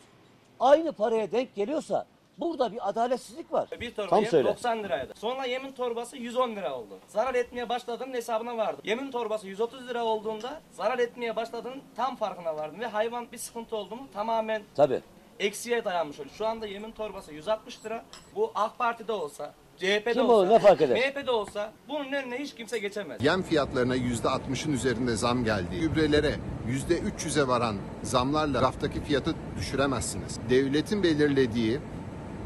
aynı 0.61 0.93
paraya 0.93 1.33
denk 1.33 1.55
geliyorsa 1.55 2.07
Burada 2.39 2.73
bir 2.73 2.89
adaletsizlik 2.89 3.53
var. 3.53 3.69
Bir 3.81 3.95
torba 3.95 4.09
Tam 4.09 4.21
yem 4.21 4.31
söyle. 4.31 4.49
90 4.49 4.83
liraydı. 4.83 5.13
Sonra 5.17 5.45
yemin 5.45 5.73
torbası 5.73 6.17
110 6.17 6.57
lira 6.57 6.75
oldu. 6.75 6.99
Zarar 7.09 7.35
etmeye 7.35 7.69
başladığının 7.69 8.15
hesabına 8.15 8.57
vardım. 8.57 8.81
Yemin 8.85 9.11
torbası 9.11 9.49
130 9.49 9.89
lira 9.89 10.05
olduğunda 10.05 10.61
zarar 10.73 10.99
etmeye 10.99 11.37
başladığının 11.37 11.83
tam 11.97 12.17
farkına 12.17 12.57
vardım. 12.57 12.81
Ve 12.81 12.87
hayvan 12.87 13.27
bir 13.33 13.39
sıkıntı 13.39 13.77
oldu 13.77 13.97
mu 13.97 14.09
tamamen 14.15 14.63
Tabii. 14.75 15.01
eksiye 15.39 15.85
dayanmış 15.85 16.21
oluyor. 16.21 16.35
Şu 16.35 16.47
anda 16.47 16.67
yemin 16.67 16.93
torbası 16.93 17.33
160 17.33 17.85
lira. 17.85 18.05
Bu 18.35 18.53
AK 18.55 18.79
Parti'de 18.79 19.13
olsa, 19.13 19.55
CHP'de 19.77 20.13
Kim 20.13 20.23
olsa, 20.23 20.33
olur, 20.33 20.49
ne 20.49 20.59
fark 20.59 20.81
eder? 20.81 20.97
MHP'de 20.99 21.31
olsa 21.31 21.73
bunun 21.89 22.13
önüne 22.13 22.39
hiç 22.39 22.55
kimse 22.55 22.79
geçemez. 22.79 23.25
Yem 23.25 23.43
fiyatlarına 23.43 23.97
%60'ın 23.97 24.73
üzerinde 24.73 25.17
zam 25.17 25.45
geldi. 25.45 25.81
Gübrelere 25.81 26.35
%300'e 26.69 27.49
varan 27.49 27.77
zamlarla 28.03 28.63
raftaki 28.63 29.05
fiyatı 29.05 29.35
düşüremezsiniz. 29.59 30.39
Devletin 30.51 31.03
belirlediği 31.03 31.81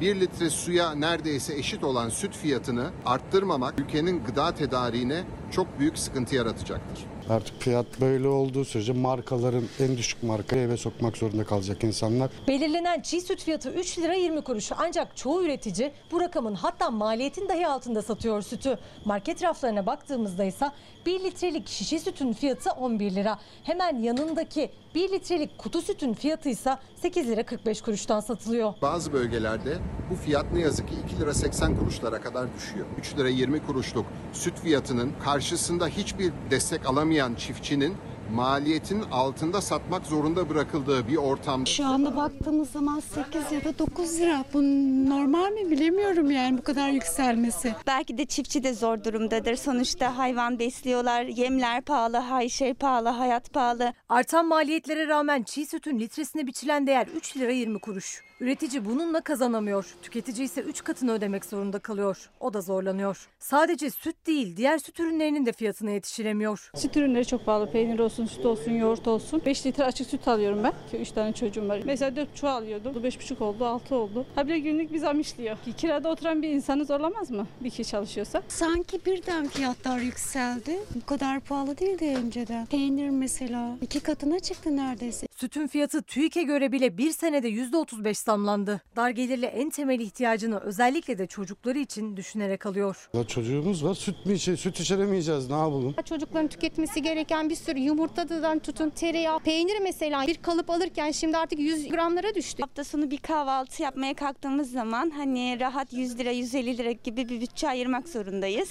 1 0.01 0.21
litre 0.21 0.51
suya 0.51 0.95
neredeyse 0.95 1.55
eşit 1.55 1.85
olan 1.85 2.09
süt 2.09 2.37
fiyatını 2.37 2.91
arttırmamak 3.07 3.81
ülkenin 3.81 4.25
gıda 4.25 4.55
tedariğine 4.55 5.23
çok 5.51 5.79
büyük 5.79 5.99
sıkıntı 5.99 6.37
yaratacaktır. 6.37 7.05
Artık 7.29 7.63
fiyat 7.63 8.01
böyle 8.01 8.29
olduğu 8.29 8.65
sürece 8.65 8.93
markaların 8.93 9.65
en 9.81 9.97
düşük 9.97 10.23
markayı 10.23 10.63
eve 10.63 10.77
sokmak 10.77 11.17
zorunda 11.17 11.45
kalacak 11.45 11.85
insanlar. 11.85 12.31
Belirlenen 12.49 13.01
çiğ 13.01 13.21
süt 13.21 13.45
fiyatı 13.45 13.71
3 13.71 13.99
lira 13.99 14.15
20 14.15 14.43
kuruş. 14.43 14.73
Ancak 14.79 15.17
çoğu 15.17 15.45
üretici 15.45 15.93
bu 16.13 16.21
rakamın 16.21 16.55
hatta 16.55 16.91
maliyetin 16.91 17.49
dahi 17.49 17.67
altında 17.67 18.03
satıyor 18.03 18.43
sütü. 18.43 18.79
Market 19.05 19.43
raflarına 19.43 19.87
baktığımızda 19.87 20.45
ise 20.45 20.71
1 21.07 21.21
litrelik 21.25 21.69
şişe 21.69 21.99
sütün 21.99 22.33
fiyatı 22.33 22.71
11 22.71 23.15
lira. 23.15 23.39
Hemen 23.65 23.99
yanındaki 23.99 24.71
1 24.95 25.13
litrelik 25.13 25.59
kutu 25.59 25.83
sütün 25.83 26.15
fiyatı 26.15 26.49
ise 26.49 26.77
8 27.03 27.29
lira 27.29 27.47
45 27.47 27.83
kuruştan 27.83 28.21
satılıyor. 28.21 28.75
Bazı 28.83 29.13
bölgelerde 29.13 29.79
bu 30.11 30.15
fiyat 30.15 30.53
ne 30.53 30.61
yazık 30.61 30.89
ki 30.89 30.95
2 31.15 31.21
lira 31.21 31.35
80 31.35 31.79
kuruşlara 31.79 32.21
kadar 32.21 32.55
düşüyor. 32.55 32.87
3 32.99 33.17
lira 33.19 33.29
20 33.29 33.67
kuruşluk 33.67 34.07
süt 34.33 34.59
fiyatının 34.61 35.13
karşısında 35.25 35.87
hiçbir 35.87 36.33
destek 36.51 36.87
alamayan 36.87 37.35
çiftçinin 37.35 37.97
maliyetin 38.35 39.03
altında 39.03 39.61
satmak 39.61 40.07
zorunda 40.07 40.49
bırakıldığı 40.49 41.09
bir 41.09 41.17
ortamda 41.17 41.67
Şu 41.71 41.87
anda 41.87 42.17
baktığımız 42.17 42.71
zaman 42.71 43.01
8 43.01 43.53
ya 43.53 43.65
da 43.65 43.79
9 43.79 44.19
lira. 44.21 44.45
Bu 44.55 44.63
normal 45.11 45.53
mi 45.53 45.71
bilemiyorum 45.71 46.31
yani 46.31 46.59
bu 46.59 46.63
kadar 46.63 46.89
yükselmesi. 46.91 47.75
Belki 47.87 48.19
de 48.19 48.25
çiftçi 48.25 48.63
de 48.65 48.75
zor 48.75 49.05
durumdadır. 49.05 49.57
Sonuçta 49.57 50.19
hayvan 50.19 50.59
besliyorlar, 50.59 51.23
yemler 51.23 51.83
pahalı, 51.83 52.21
her 52.21 52.49
şey 52.49 52.75
pahalı, 52.75 53.09
hayat 53.09 53.53
pahalı. 53.53 53.93
Artan 54.09 54.47
maliyetlere 54.49 55.07
rağmen 55.07 55.43
çiğ 55.43 55.67
sütün 55.67 55.99
litresine 56.01 56.47
biçilen 56.47 56.87
değer 56.87 57.07
3 57.17 57.37
lira 57.37 57.53
20 57.53 57.79
kuruş. 57.79 58.23
Üretici 58.41 58.85
bununla 58.85 59.21
kazanamıyor. 59.21 59.95
Tüketici 60.03 60.45
ise 60.45 60.61
3 60.61 60.85
katını 60.85 61.13
ödemek 61.13 61.45
zorunda 61.45 61.79
kalıyor. 61.79 62.31
O 62.41 62.55
da 62.55 62.61
zorlanıyor. 62.61 63.29
Sadece 63.39 63.91
süt 63.91 64.27
değil 64.27 64.57
diğer 64.57 64.79
süt 64.79 65.01
ürünlerinin 65.01 65.47
de 65.47 65.53
fiyatına 65.53 65.91
yetiştiremiyor. 65.91 66.71
Süt 66.75 66.97
ürünleri 66.97 67.27
çok 67.27 67.47
pahalı. 67.47 67.71
Peynir 67.73 67.99
olsun, 67.99 68.20
süt 68.27 68.47
olsun, 68.47 68.73
yoğurt 68.73 69.09
olsun. 69.09 69.43
5 69.47 69.67
litre 69.67 69.85
açık 69.85 70.07
süt 70.07 70.29
alıyorum 70.29 70.65
ben. 70.65 70.99
3 71.01 71.11
tane 71.11 71.33
çocuğum 71.33 71.69
var. 71.69 71.81
Mesela 71.85 72.17
4 72.17 72.37
çuval 72.37 72.53
alıyordum. 72.57 72.93
5,5 73.05 73.45
oldu, 73.45 73.65
6 73.67 73.95
oldu. 73.95 74.27
Ha 74.35 74.47
bir 74.47 74.53
de 74.53 74.59
günlük 74.59 74.93
bir 74.93 74.99
zam 74.99 75.21
işliyor. 75.21 75.57
Kirada 75.77 76.09
oturan 76.11 76.43
bir 76.43 76.49
insanı 76.49 76.85
zorlamaz 76.85 77.31
mı? 77.31 77.47
Bir 77.61 77.71
kişi 77.71 77.85
çalışıyorsa. 77.91 78.43
Sanki 78.49 79.05
birden 79.07 79.49
fiyatlar 79.49 79.99
yükseldi. 79.99 80.79
Bu 80.95 81.07
kadar 81.07 81.41
pahalı 81.41 81.79
değildi 81.79 82.17
önceden. 82.25 82.67
Peynir 82.67 83.11
mesela 83.11 83.77
iki 83.83 84.01
katına 84.01 84.41
çıktı 84.41 84.77
neredeyse. 84.77 85.27
Sütün 85.37 85.67
fiyatı 85.67 86.03
TÜİK'e 86.03 86.43
göre 86.43 86.73
bile 86.73 86.99
bir 86.99 87.11
senede 87.11 87.49
%35 87.49 88.15
zamlandı. 88.25 88.81
Dar 88.97 89.11
gelirli 89.11 89.47
en 89.47 89.71
temel 89.71 90.01
ihtiyacını 90.01 90.59
özellikle 90.61 91.19
de 91.19 91.27
çocukları 91.27 91.79
için 91.79 92.17
düşünerek 92.17 92.67
alıyor. 92.67 93.09
Ya 93.15 93.25
çocuğumuz 93.25 93.85
var 93.85 93.95
süt 93.95 94.27
mü 94.27 94.35
içe, 94.35 94.57
süt 94.57 94.81
içiremeyeceğiz 94.81 95.49
ne 95.51 95.57
yapalım? 95.57 95.95
Çocukların 96.05 96.49
tüketmesi 96.49 97.03
gereken 97.03 97.51
bir 97.51 97.55
sürü 97.55 97.79
yumurta 97.79 98.10
yumurtadan 98.19 98.59
tutun 98.59 98.91
tereyağı, 98.91 99.41
peynir 99.41 99.81
mesela 99.83 100.27
bir 100.27 100.43
kalıp 100.43 100.71
alırken 100.71 101.11
şimdi 101.11 101.37
artık 101.37 101.59
100 101.59 101.89
gramlara 101.89 102.35
düştü. 102.35 102.63
Hafta 102.63 102.85
sonu 102.85 103.11
bir 103.11 103.19
kahvaltı 103.19 103.83
yapmaya 103.83 104.15
kalktığımız 104.15 104.71
zaman 104.73 105.11
hani 105.11 105.61
rahat 105.61 105.93
100 105.93 106.19
lira 106.19 106.31
150 106.31 106.79
lira 106.79 106.93
gibi 106.93 107.29
bir 107.29 107.41
bütçe 107.41 107.69
ayırmak 107.69 108.09
zorundayız. 108.09 108.71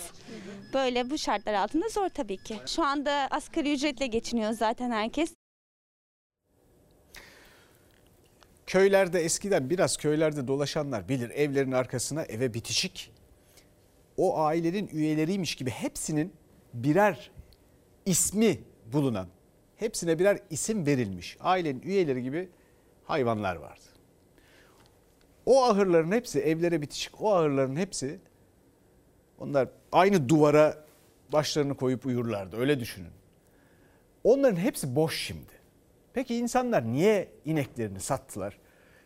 Böyle 0.74 1.10
bu 1.10 1.18
şartlar 1.18 1.54
altında 1.54 1.90
zor 1.90 2.10
tabii 2.10 2.38
ki. 2.38 2.56
Şu 2.66 2.84
anda 2.84 3.28
asgari 3.32 3.74
ücretle 3.74 4.08
geçiniyor 4.08 4.52
zaten 4.52 4.92
herkes. 4.92 5.34
Köylerde 8.68 9.20
eskiden 9.20 9.70
biraz 9.70 9.98
köylerde 9.98 10.48
dolaşanlar 10.48 11.10
bilir 11.10 11.30
evlerin 11.30 11.72
arkasına 11.72 12.24
eve 12.24 12.54
bitişik. 12.54 13.12
O 14.18 14.40
ailenin 14.40 14.88
üyeleriymiş 14.88 15.56
gibi 15.56 15.70
hepsinin 15.70 16.34
birer 16.74 17.32
ismi 18.06 18.69
bulunan, 18.94 19.28
hepsine 19.76 20.20
birer 20.20 20.40
isim 20.50 20.86
verilmiş 20.86 21.38
ailenin 21.40 21.82
üyeleri 21.82 22.24
gibi 22.24 22.50
hayvanlar 23.04 23.56
vardı. 23.56 23.84
O 25.46 25.64
ahırların 25.64 26.12
hepsi 26.12 26.40
evlere 26.40 26.82
bitişik 26.82 27.22
o 27.22 27.36
ahırların 27.36 27.76
hepsi 27.76 28.20
onlar 29.40 29.70
aynı 29.92 30.30
duvara 30.30 30.86
başlarını 31.34 31.78
koyup 31.78 32.06
uyurlardı 32.06 32.58
öyle 32.58 32.80
düşünün. 32.80 33.12
Onların 34.24 34.56
hepsi 34.56 34.96
boş 34.96 35.22
şimdi. 35.22 35.60
Peki 36.14 36.36
insanlar 36.36 36.92
niye 36.92 37.28
ineklerini 37.46 38.00
sattılar? 38.00 38.58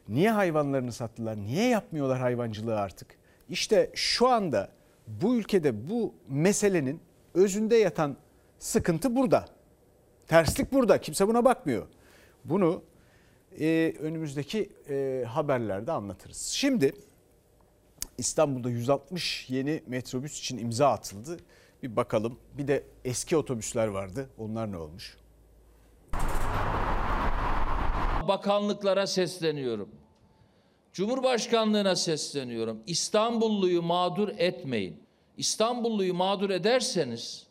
Niye 0.08 0.32
hayvanlarını 0.32 0.92
sattılar? 0.92 1.38
Niye 1.38 1.68
yapmıyorlar 1.68 2.20
hayvancılığı 2.20 2.80
artık? 2.80 3.08
İşte 3.50 3.92
şu 3.94 4.28
anda 4.28 4.70
bu 5.08 5.36
ülkede 5.36 5.90
bu 5.90 6.14
meselenin 6.28 7.00
özünde 7.34 7.76
yatan 7.76 8.18
sıkıntı 8.60 9.16
burada. 9.16 9.46
Terslik 10.28 10.74
burada. 10.74 11.02
Kimse 11.02 11.28
buna 11.28 11.46
bakmıyor. 11.46 11.88
Bunu 12.46 12.84
e, 13.60 13.94
önümüzdeki 14.00 14.70
e, 14.90 15.26
haberlerde 15.28 15.92
anlatırız. 15.92 16.38
Şimdi 16.38 16.94
İstanbul'da 18.18 18.70
160 18.70 19.50
yeni 19.50 19.84
metrobüs 19.88 20.40
için 20.40 20.58
imza 20.58 20.88
atıldı. 20.88 21.38
Bir 21.84 21.96
bakalım. 21.96 22.40
Bir 22.58 22.68
de 22.68 22.84
eski 23.06 23.38
otobüsler 23.38 23.88
vardı. 23.88 24.30
Onlar 24.38 24.72
ne 24.72 24.78
olmuş? 24.78 25.18
bakanlıklara 28.28 29.08
sesleniyorum. 29.08 29.90
Cumhurbaşkanlığına 30.94 31.96
sesleniyorum. 31.96 32.84
İstanbulluyu 32.88 33.82
mağdur 33.82 34.30
etmeyin. 34.38 35.04
İstanbulluyu 35.38 36.14
mağdur 36.14 36.50
ederseniz 36.50 37.48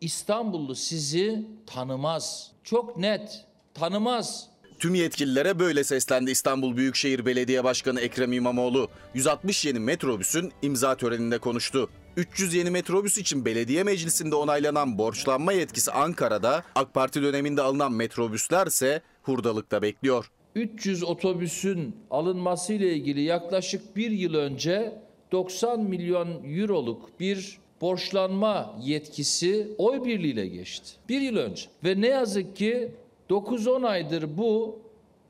İstanbullu 0.00 0.74
sizi 0.74 1.46
tanımaz. 1.66 2.52
Çok 2.64 2.96
net 2.96 3.44
tanımaz. 3.74 4.50
Tüm 4.78 4.94
yetkililere 4.94 5.58
böyle 5.58 5.84
seslendi 5.84 6.30
İstanbul 6.30 6.76
Büyükşehir 6.76 7.26
Belediye 7.26 7.64
Başkanı 7.64 8.00
Ekrem 8.00 8.32
İmamoğlu. 8.32 8.88
160 9.14 9.64
yeni 9.64 9.78
metrobüsün 9.78 10.52
imza 10.62 10.96
töreninde 10.96 11.38
konuştu. 11.38 11.90
300 12.16 12.54
yeni 12.54 12.70
metrobüs 12.70 13.18
için 13.18 13.44
belediye 13.44 13.84
meclisinde 13.84 14.34
onaylanan 14.34 14.98
borçlanma 14.98 15.52
yetkisi 15.52 15.92
Ankara'da, 15.92 16.64
AK 16.74 16.94
Parti 16.94 17.22
döneminde 17.22 17.62
alınan 17.62 17.92
metrobüsler 17.92 18.66
ise 18.66 19.02
hurdalıkta 19.22 19.82
bekliyor. 19.82 20.30
300 20.54 21.02
otobüsün 21.02 21.96
alınması 22.10 22.72
ile 22.72 22.94
ilgili 22.94 23.20
yaklaşık 23.20 23.96
bir 23.96 24.10
yıl 24.10 24.34
önce 24.34 25.02
90 25.32 25.80
milyon 25.80 26.58
euroluk 26.58 27.20
bir 27.20 27.59
borçlanma 27.80 28.76
yetkisi 28.82 29.68
oy 29.78 30.04
birliğiyle 30.04 30.46
geçti. 30.46 30.90
Bir 31.08 31.20
yıl 31.20 31.36
önce. 31.36 31.64
Ve 31.84 32.00
ne 32.00 32.06
yazık 32.06 32.56
ki 32.56 32.90
9-10 33.30 33.86
aydır 33.86 34.36
bu 34.36 34.78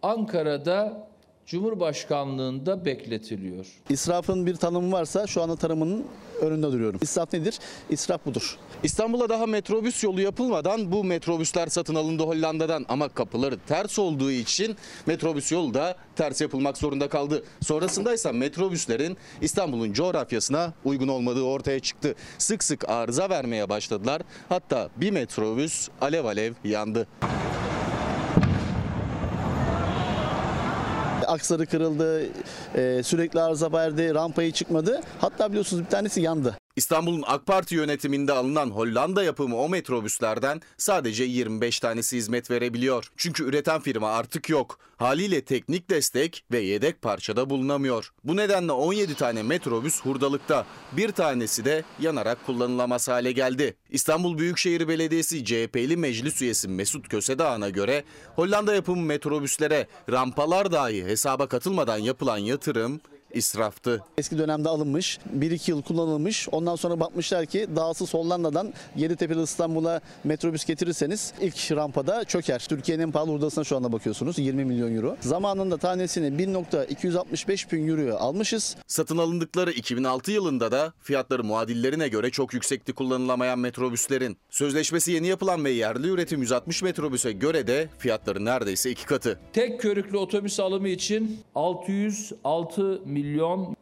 Ankara'da 0.03 1.10
Cumhurbaşkanlığında 1.51 2.85
bekletiliyor. 2.85 3.67
İsrafın 3.89 4.47
bir 4.47 4.57
tanımı 4.57 4.93
varsa 4.93 5.27
şu 5.27 5.43
anda 5.43 5.57
tanımının 5.57 6.05
önünde 6.41 6.73
duruyorum. 6.73 7.01
İsraf 7.03 7.33
nedir? 7.33 7.59
İsraf 7.91 8.27
budur. 8.27 8.59
İstanbul'a 8.83 9.29
daha 9.29 9.47
metrobüs 9.47 10.05
yolu 10.05 10.21
yapılmadan 10.21 10.93
bu 10.93 11.05
metrobüsler 11.05 11.67
satın 11.67 11.95
alındı 11.95 12.23
Hollanda'dan 12.23 12.87
ama 12.89 13.09
kapıları 13.09 13.59
ters 13.67 13.99
olduğu 13.99 14.31
için 14.31 14.77
metrobüs 15.07 15.53
yolu 15.53 15.75
da 15.75 15.97
ters 16.17 16.41
yapılmak 16.41 16.79
zorunda 16.79 17.09
kaldı. 17.09 17.45
Sonrasında 17.61 18.15
ise 18.15 18.33
metrobüslerin 18.33 19.17
İstanbul'un 19.41 19.93
coğrafyasına 19.93 20.73
uygun 20.85 21.09
olmadığı 21.09 21.43
ortaya 21.43 21.81
çıktı. 21.81 22.15
Sık 22.39 22.65
sık 22.65 22.89
arıza 22.89 23.31
vermeye 23.31 23.69
başladılar. 23.69 24.23
Hatta 24.49 24.89
bir 24.97 25.11
metrobüs 25.11 25.89
alev 26.01 26.25
alev 26.25 26.53
yandı. 26.65 27.07
Aksarı 31.31 31.67
kırıldı, 31.67 32.23
e, 32.75 33.03
sürekli 33.03 33.41
arıza 33.41 33.73
verdi, 33.73 34.15
rampayı 34.15 34.53
çıkmadı. 34.53 35.01
Hatta 35.21 35.49
biliyorsunuz 35.49 35.85
bir 35.85 35.91
tanesi 35.91 36.21
yandı. 36.21 36.60
İstanbul'un 36.81 37.25
AK 37.27 37.47
Parti 37.47 37.75
yönetiminde 37.75 38.33
alınan 38.33 38.71
Hollanda 38.71 39.23
yapımı 39.23 39.57
o 39.57 39.69
metrobüslerden 39.69 40.61
sadece 40.79 41.25
25 41.25 41.81
tanesi 41.81 42.17
hizmet 42.17 42.51
verebiliyor. 42.51 43.11
Çünkü 43.17 43.45
üreten 43.45 43.81
firma 43.81 44.11
artık 44.11 44.49
yok. 44.49 44.79
Haliyle 44.97 45.45
teknik 45.45 45.91
destek 45.91 46.45
ve 46.53 46.59
yedek 46.59 47.03
parçada 47.03 47.51
bulunamıyor. 47.51 48.13
Bu 48.25 48.37
nedenle 48.37 48.73
17 48.73 49.15
tane 49.15 49.43
metrobüs 49.43 50.01
hurdalıkta. 50.01 50.67
Bir 50.93 51.13
tanesi 51.13 51.65
de 51.65 51.85
yanarak 52.01 52.47
kullanılamaz 52.47 53.09
hale 53.09 53.33
geldi. 53.33 53.77
İstanbul 53.91 54.39
Büyükşehir 54.39 54.89
Belediyesi 54.89 55.45
CHP'li 55.45 55.97
meclis 55.97 56.43
üyesi 56.43 56.69
Mesut 56.69 57.09
Kösedağ'ına 57.09 57.71
göre 57.71 58.05
Hollanda 58.37 58.75
yapımı 58.75 59.03
metrobüslere 59.03 59.87
rampalar 60.11 60.73
dahi 60.73 61.05
hesaba 61.05 61.47
katılmadan 61.47 61.99
yapılan 61.99 62.39
yatırım 62.39 63.01
israftı. 63.35 64.03
Eski 64.19 64.39
dönemde 64.39 64.69
alınmış, 64.69 65.19
1-2 65.39 65.71
yıl 65.71 65.83
kullanılmış. 65.83 66.49
Ondan 66.53 66.77
sonra 66.77 67.01
bakmışlar 67.01 67.47
ki 67.47 67.67
dağılsız 67.77 68.15
Hollanda'dan 68.15 68.73
Yeditepe'li 68.97 69.43
İstanbul'a 69.43 70.01
metrobüs 70.25 70.65
getirirseniz 70.65 71.33
ilk 71.41 71.73
rampada 71.73 72.25
çöker. 72.25 72.67
Türkiye'nin 72.69 73.03
en 73.03 73.13
pahalı 73.13 73.31
hurdasına 73.31 73.65
şu 73.65 73.77
anda 73.77 73.93
bakıyorsunuz 73.93 74.39
20 74.39 74.65
milyon 74.65 74.97
euro. 74.97 75.17
Zamanında 75.21 75.77
tanesini 75.77 76.27
1.265 76.27 77.73
bin 77.73 77.89
euroya 77.89 78.19
almışız. 78.19 78.77
Satın 78.87 79.19
alındıkları 79.19 79.71
2006 79.73 80.33
yılında 80.33 80.73
da 80.73 80.93
fiyatları 81.01 81.45
muadillerine 81.45 82.09
göre 82.09 82.31
çok 82.31 82.55
yüksekti 82.55 82.93
kullanılamayan 82.93 83.59
metrobüslerin. 83.59 84.37
Sözleşmesi 84.51 85.13
yeni 85.13 85.27
yapılan 85.27 85.65
ve 85.65 85.71
yerli 85.71 86.09
üretim 86.09 86.41
160 86.41 86.83
metrobüse 86.83 87.33
göre 87.33 87.67
de 87.67 87.89
fiyatları 87.99 88.45
neredeyse 88.45 88.91
iki 88.91 89.07
katı. 89.07 89.41
Tek 89.53 89.81
körüklü 89.81 90.17
otobüs 90.17 90.61
alımı 90.61 90.89
için 90.89 91.41
606 91.55 92.83
milyon, 93.05 93.20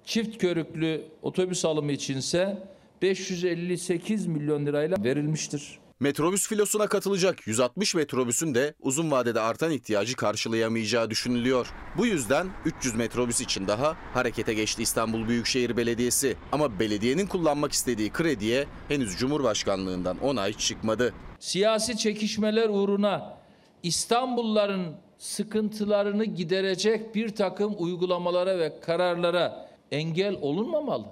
çift 0.04 0.38
körüklü 0.38 1.04
otobüs 1.22 1.64
alımı 1.64 1.92
içinse 1.92 2.62
558 3.02 4.26
milyon 4.26 4.66
lirayla 4.66 4.96
verilmiştir. 5.04 5.78
Metrobüs 6.00 6.48
filosuna 6.48 6.86
katılacak 6.86 7.46
160 7.46 7.94
metrobüsün 7.94 8.54
de 8.54 8.74
uzun 8.80 9.10
vadede 9.10 9.40
artan 9.40 9.70
ihtiyacı 9.70 10.16
karşılayamayacağı 10.16 11.10
düşünülüyor. 11.10 11.72
Bu 11.96 12.06
yüzden 12.06 12.46
300 12.64 12.94
metrobüs 12.94 13.40
için 13.40 13.68
daha 13.68 13.96
harekete 14.14 14.54
geçti 14.54 14.82
İstanbul 14.82 15.28
Büyükşehir 15.28 15.76
Belediyesi. 15.76 16.36
Ama 16.52 16.78
belediyenin 16.80 17.26
kullanmak 17.26 17.72
istediği 17.72 18.10
krediye 18.10 18.66
henüz 18.88 19.16
Cumhurbaşkanlığından 19.16 20.18
onay 20.18 20.52
çıkmadı. 20.52 21.14
Siyasi 21.38 21.96
çekişmeler 21.98 22.68
uğruna 22.68 23.38
İstanbulluların 23.82 24.96
sıkıntılarını 25.18 26.24
giderecek 26.24 27.14
bir 27.14 27.28
takım 27.34 27.74
uygulamalara 27.78 28.58
ve 28.58 28.80
kararlara 28.80 29.68
engel 29.90 30.36
olunmamalı. 30.40 31.04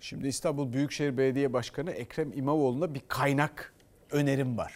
Şimdi 0.00 0.28
İstanbul 0.28 0.72
Büyükşehir 0.72 1.16
Belediye 1.16 1.52
Başkanı 1.52 1.90
Ekrem 1.90 2.32
İmamoğlu'na 2.32 2.94
bir 2.94 3.02
kaynak 3.08 3.74
önerim 4.10 4.58
var. 4.58 4.72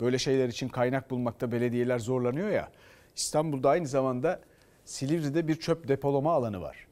Böyle 0.00 0.18
şeyler 0.18 0.48
için 0.48 0.68
kaynak 0.68 1.10
bulmakta 1.10 1.52
belediyeler 1.52 1.98
zorlanıyor 1.98 2.48
ya. 2.48 2.68
İstanbul'da 3.16 3.70
aynı 3.70 3.86
zamanda 3.86 4.40
Silivri'de 4.84 5.48
bir 5.48 5.54
çöp 5.54 5.88
depolama 5.88 6.32
alanı 6.32 6.60
var. 6.60 6.86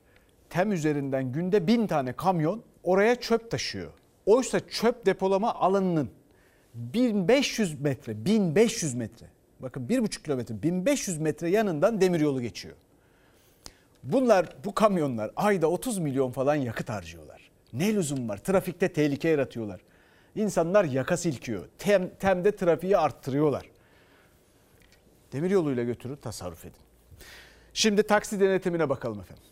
Tem 0.50 0.72
üzerinden 0.72 1.32
günde 1.32 1.66
bin 1.66 1.86
tane 1.86 2.12
kamyon 2.12 2.62
oraya 2.82 3.14
çöp 3.14 3.50
taşıyor. 3.50 3.92
Oysa 4.26 4.60
çöp 4.68 5.06
depolama 5.06 5.54
alanının 5.54 6.10
1500 6.74 7.80
metre, 7.80 8.24
1500 8.24 8.94
metre. 8.94 9.26
Bakın 9.60 9.86
1,5 9.86 10.22
kilometre, 10.22 10.62
1500 10.62 11.18
metre 11.18 11.50
yanından 11.50 12.00
demiryolu 12.00 12.40
geçiyor. 12.40 12.74
Bunlar, 14.02 14.46
bu 14.64 14.74
kamyonlar 14.74 15.30
ayda 15.36 15.70
30 15.70 15.98
milyon 15.98 16.30
falan 16.30 16.54
yakıt 16.54 16.88
harcıyorlar. 16.88 17.50
Ne 17.72 17.94
lüzum 17.94 18.28
var? 18.28 18.36
Trafikte 18.38 18.92
tehlike 18.92 19.28
yaratıyorlar. 19.28 19.80
İnsanlar 20.34 20.84
yaka 20.84 21.16
silkiyor. 21.16 21.68
Tem, 21.78 22.10
temde 22.14 22.56
trafiği 22.56 22.98
arttırıyorlar. 22.98 23.66
Demiryoluyla 25.32 25.84
götürün, 25.84 26.16
tasarruf 26.16 26.64
edin. 26.64 26.80
Şimdi 27.74 28.02
taksi 28.02 28.40
denetimine 28.40 28.88
bakalım 28.88 29.20
efendim. 29.20 29.44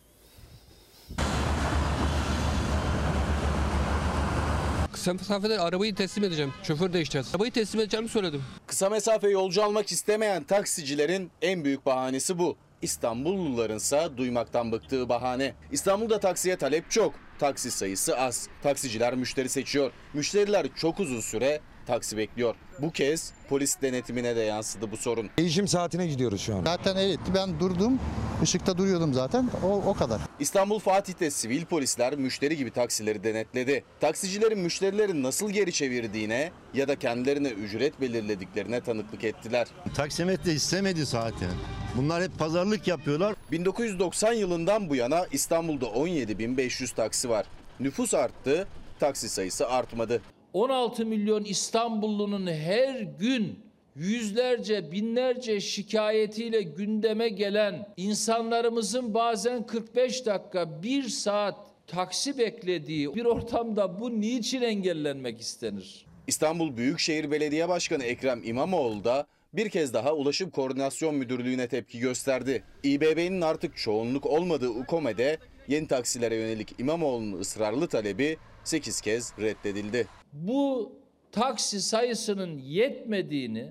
Kısa 5.08 5.14
mesafede 5.14 5.60
arabayı 5.60 5.94
teslim 5.94 6.24
edeceğim. 6.24 6.52
Şoför 6.62 6.92
değişeceğiz. 6.92 7.28
Arabayı 7.34 7.52
teslim 7.52 7.80
edeceğimi 7.80 8.08
söyledim. 8.08 8.42
Kısa 8.66 8.90
mesafe 8.90 9.28
yolcu 9.28 9.64
almak 9.64 9.92
istemeyen 9.92 10.44
taksicilerin 10.44 11.30
en 11.42 11.64
büyük 11.64 11.86
bahanesi 11.86 12.38
bu. 12.38 12.56
İstanbullularınsa 12.82 14.16
duymaktan 14.16 14.72
bıktığı 14.72 15.08
bahane. 15.08 15.54
İstanbul'da 15.72 16.20
taksiye 16.20 16.56
talep 16.56 16.90
çok, 16.90 17.14
taksi 17.38 17.70
sayısı 17.70 18.18
az. 18.18 18.48
Taksiciler 18.62 19.14
müşteri 19.14 19.48
seçiyor. 19.48 19.92
Müşteriler 20.14 20.66
çok 20.76 21.00
uzun 21.00 21.20
süre 21.20 21.60
taksi 21.88 22.16
bekliyor. 22.16 22.54
Bu 22.82 22.90
kez 22.90 23.32
polis 23.48 23.82
denetimine 23.82 24.36
de 24.36 24.40
yansıdı 24.40 24.90
bu 24.92 24.96
sorun. 24.96 25.30
Değişim 25.38 25.68
saatine 25.68 26.06
gidiyoruz 26.06 26.40
şu 26.40 26.56
an. 26.56 26.64
Zaten 26.64 26.96
evet 26.96 27.18
ben 27.34 27.60
durdum. 27.60 27.98
Işıkta 28.42 28.78
duruyordum 28.78 29.14
zaten. 29.14 29.50
O, 29.64 29.82
o 29.86 29.94
kadar. 29.94 30.20
İstanbul 30.40 30.78
Fatih'te 30.78 31.30
sivil 31.30 31.64
polisler 31.64 32.16
müşteri 32.16 32.56
gibi 32.56 32.70
taksileri 32.70 33.24
denetledi. 33.24 33.84
Taksicilerin 34.00 34.58
müşterileri 34.58 35.22
nasıl 35.22 35.50
geri 35.50 35.72
çevirdiğine 35.72 36.50
ya 36.74 36.88
da 36.88 36.98
kendilerine 36.98 37.48
ücret 37.48 38.00
belirlediklerine 38.00 38.80
tanıklık 38.80 39.24
ettiler. 39.24 39.68
Taksimet 39.94 40.44
de 40.44 40.52
istemedi 40.52 41.04
zaten. 41.04 41.50
Bunlar 41.96 42.22
hep 42.22 42.38
pazarlık 42.38 42.88
yapıyorlar. 42.88 43.34
1990 43.52 44.32
yılından 44.32 44.90
bu 44.90 44.96
yana 44.96 45.26
İstanbul'da 45.32 45.86
17.500 45.86 46.94
taksi 46.94 47.28
var. 47.30 47.46
Nüfus 47.80 48.14
arttı, 48.14 48.68
taksi 49.00 49.28
sayısı 49.28 49.68
artmadı. 49.68 50.22
16 50.52 51.06
milyon 51.06 51.44
İstanbullunun 51.44 52.46
her 52.46 53.00
gün 53.00 53.58
yüzlerce, 53.96 54.92
binlerce 54.92 55.60
şikayetiyle 55.60 56.62
gündeme 56.62 57.28
gelen 57.28 57.88
insanlarımızın 57.96 59.14
bazen 59.14 59.66
45 59.66 60.26
dakika, 60.26 60.82
1 60.82 61.08
saat 61.08 61.56
taksi 61.86 62.38
beklediği 62.38 63.14
bir 63.14 63.24
ortamda 63.24 64.00
bu 64.00 64.20
niçin 64.20 64.62
engellenmek 64.62 65.40
istenir? 65.40 66.06
İstanbul 66.26 66.76
Büyükşehir 66.76 67.30
Belediye 67.30 67.68
Başkanı 67.68 68.04
Ekrem 68.04 68.42
İmamoğlu 68.44 69.04
da 69.04 69.26
bir 69.52 69.68
kez 69.68 69.94
daha 69.94 70.14
Ulaşım 70.14 70.50
Koordinasyon 70.50 71.14
Müdürlüğü'ne 71.14 71.68
tepki 71.68 71.98
gösterdi. 71.98 72.62
İBB'nin 72.82 73.40
artık 73.40 73.76
çoğunluk 73.76 74.26
olmadığı 74.26 74.70
UKOME'de 74.70 75.38
yeni 75.68 75.86
taksilere 75.86 76.34
yönelik 76.34 76.74
İmamoğlu'nun 76.78 77.40
ısrarlı 77.40 77.88
talebi 77.88 78.36
8 78.68 79.00
kez 79.00 79.32
reddedildi. 79.40 80.06
Bu 80.32 80.92
taksi 81.32 81.80
sayısının 81.82 82.58
yetmediğini 82.58 83.66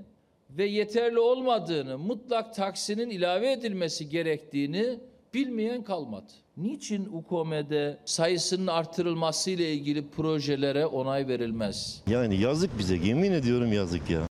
ve 0.49 0.65
yeterli 0.65 1.19
olmadığını, 1.19 1.97
mutlak 1.97 2.55
taksinin 2.55 3.09
ilave 3.09 3.51
edilmesi 3.51 4.09
gerektiğini 4.09 4.99
bilmeyen 5.33 5.83
kalmadı. 5.83 6.31
Niçin 6.57 7.05
UKOME'de 7.05 7.97
sayısının 8.05 8.67
artırılması 8.67 9.51
ile 9.51 9.73
ilgili 9.73 10.09
projelere 10.09 10.85
onay 10.85 11.27
verilmez? 11.27 12.03
Yani 12.07 12.41
yazık 12.41 12.79
bize 12.79 12.95
yemin 12.95 13.31
ediyorum 13.31 13.73
yazık 13.73 14.09
ya. 14.09 14.27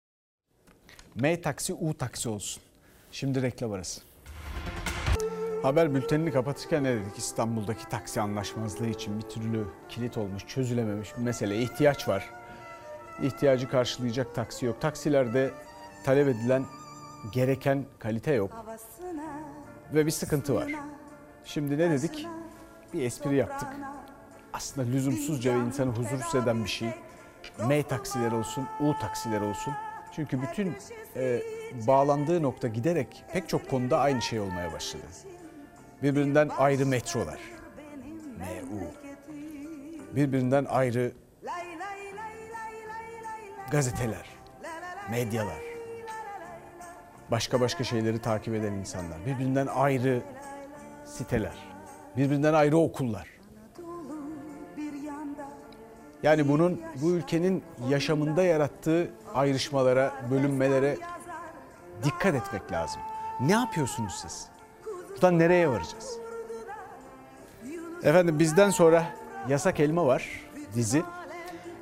M 1.15 1.41
taksi 1.41 1.75
U 1.75 1.95
taksi 1.95 2.29
olsun. 2.29 2.63
Şimdi 3.13 3.43
reklam 3.43 3.73
arası. 3.73 4.01
Haber 5.63 5.95
bültenini 5.95 6.33
kapatırken 6.33 6.85
ne 6.85 6.95
dedik? 6.95 7.19
İstanbul'daki 7.19 7.89
taksi 7.89 8.21
anlaşmazlığı 8.21 8.87
için 8.87 9.19
bir 9.19 9.23
türlü 9.23 9.65
kilit 9.89 10.19
olmuş, 10.19 10.47
çözülememiş 10.47 11.17
bir 11.17 11.23
mesele. 11.23 11.59
ihtiyaç 11.59 12.09
var. 12.09 12.31
İhtiyacı 13.23 13.69
karşılayacak 13.69 14.35
taksi 14.35 14.67
yok. 14.67 14.81
Taksilerde 14.81 15.51
talep 16.05 16.29
edilen 16.29 16.65
gereken 17.33 17.85
kalite 17.99 18.33
yok. 18.33 18.67
Ve 19.95 20.07
bir 20.07 20.11
sıkıntı 20.11 20.55
var. 20.55 20.73
Şimdi 21.45 21.79
ne 21.79 21.91
dedik? 21.91 22.27
Bir 22.95 23.03
espri 23.03 23.37
yaptık. 23.37 23.69
Aslında 24.53 24.89
lüzumsuzca 24.91 25.55
ve 25.55 25.59
insanı 25.59 25.91
huzursuz 25.91 26.43
eden 26.43 26.65
bir 26.65 26.69
şey. 26.69 26.91
M 27.69 27.83
taksiler 27.83 28.33
olsun, 28.33 28.67
U 28.81 28.95
taksiler 29.01 29.41
olsun. 29.41 29.75
Çünkü 30.13 30.43
bütün 30.43 30.77
e, 31.17 31.43
bağlandığı 31.87 32.43
nokta 32.43 32.69
giderek 32.69 33.25
pek 33.33 33.49
çok 33.49 33.71
konuda 33.71 33.99
aynı 33.99 34.23
şey 34.23 34.41
olmaya 34.41 34.73
başladı. 34.73 35.05
Birbirinden 36.07 36.49
ayrı 36.49 36.87
metrolar. 36.87 37.39
MU. 38.39 38.81
Birbirinden 40.17 40.65
ayrı 40.65 41.13
gazeteler, 43.71 44.27
medyalar. 45.11 45.61
Başka 47.31 47.61
başka 47.61 47.85
şeyleri 47.85 48.19
takip 48.19 48.55
eden 48.55 48.73
insanlar. 48.73 49.27
Birbirinden 49.27 49.67
ayrı 49.67 50.23
siteler. 51.05 51.55
Birbirinden 52.17 52.55
ayrı 52.55 52.77
okullar. 52.77 53.29
Yani 56.23 56.49
bunun 56.49 56.83
bu 57.03 57.11
ülkenin 57.11 57.65
yaşamında 57.89 58.43
yarattığı 58.43 59.11
ayrışmalara, 59.35 60.15
bölünmelere 60.31 60.97
dikkat 62.05 62.35
etmek 62.35 62.73
lazım. 62.73 63.01
Ne 63.41 63.53
yapıyorsunuz 63.53 64.15
siz? 64.23 64.56
Buradan 65.17 65.39
nereye 65.39 65.69
varacağız? 65.69 66.19
Efendim 68.03 68.39
bizden 68.39 68.71
sonra 68.71 69.05
Yasak 69.49 69.81
Elma 69.81 70.07
var 70.07 70.29
dizi. 70.75 71.03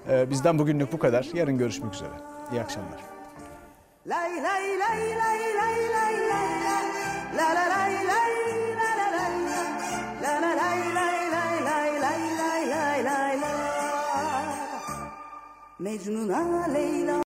Ee, 0.09 0.31
bizden 0.31 0.59
bugünlük 0.59 0.93
bu 0.93 0.99
kadar. 0.99 1.29
Yarın 1.35 1.59
görüşmek 1.59 1.95
üzere. 1.95 2.11
İyi 2.53 2.61
akşamlar. 2.61 3.01
Lay 4.07 4.31
lay 4.43 4.79
lay 4.79 5.01
lay 5.11 5.41
lay 5.59 5.79
lay 5.95 6.15
lay 6.31 6.87
la 7.37 7.55
la 7.55 7.71
lay 7.71 7.95
lay 7.95 8.33
la 8.77 8.91
la 8.99 9.11
lay 9.17 9.35
la 10.23 10.41
la 10.41 10.57
lay 10.57 10.95
lay 10.95 11.31
lay 11.33 11.65
lay 11.65 12.01
lay 12.01 12.31
lay 12.39 12.71
lay 12.71 13.05
lay 13.05 13.41
la 13.41 13.49
Mecnun'a 15.79 16.75
Leyla 16.75 17.21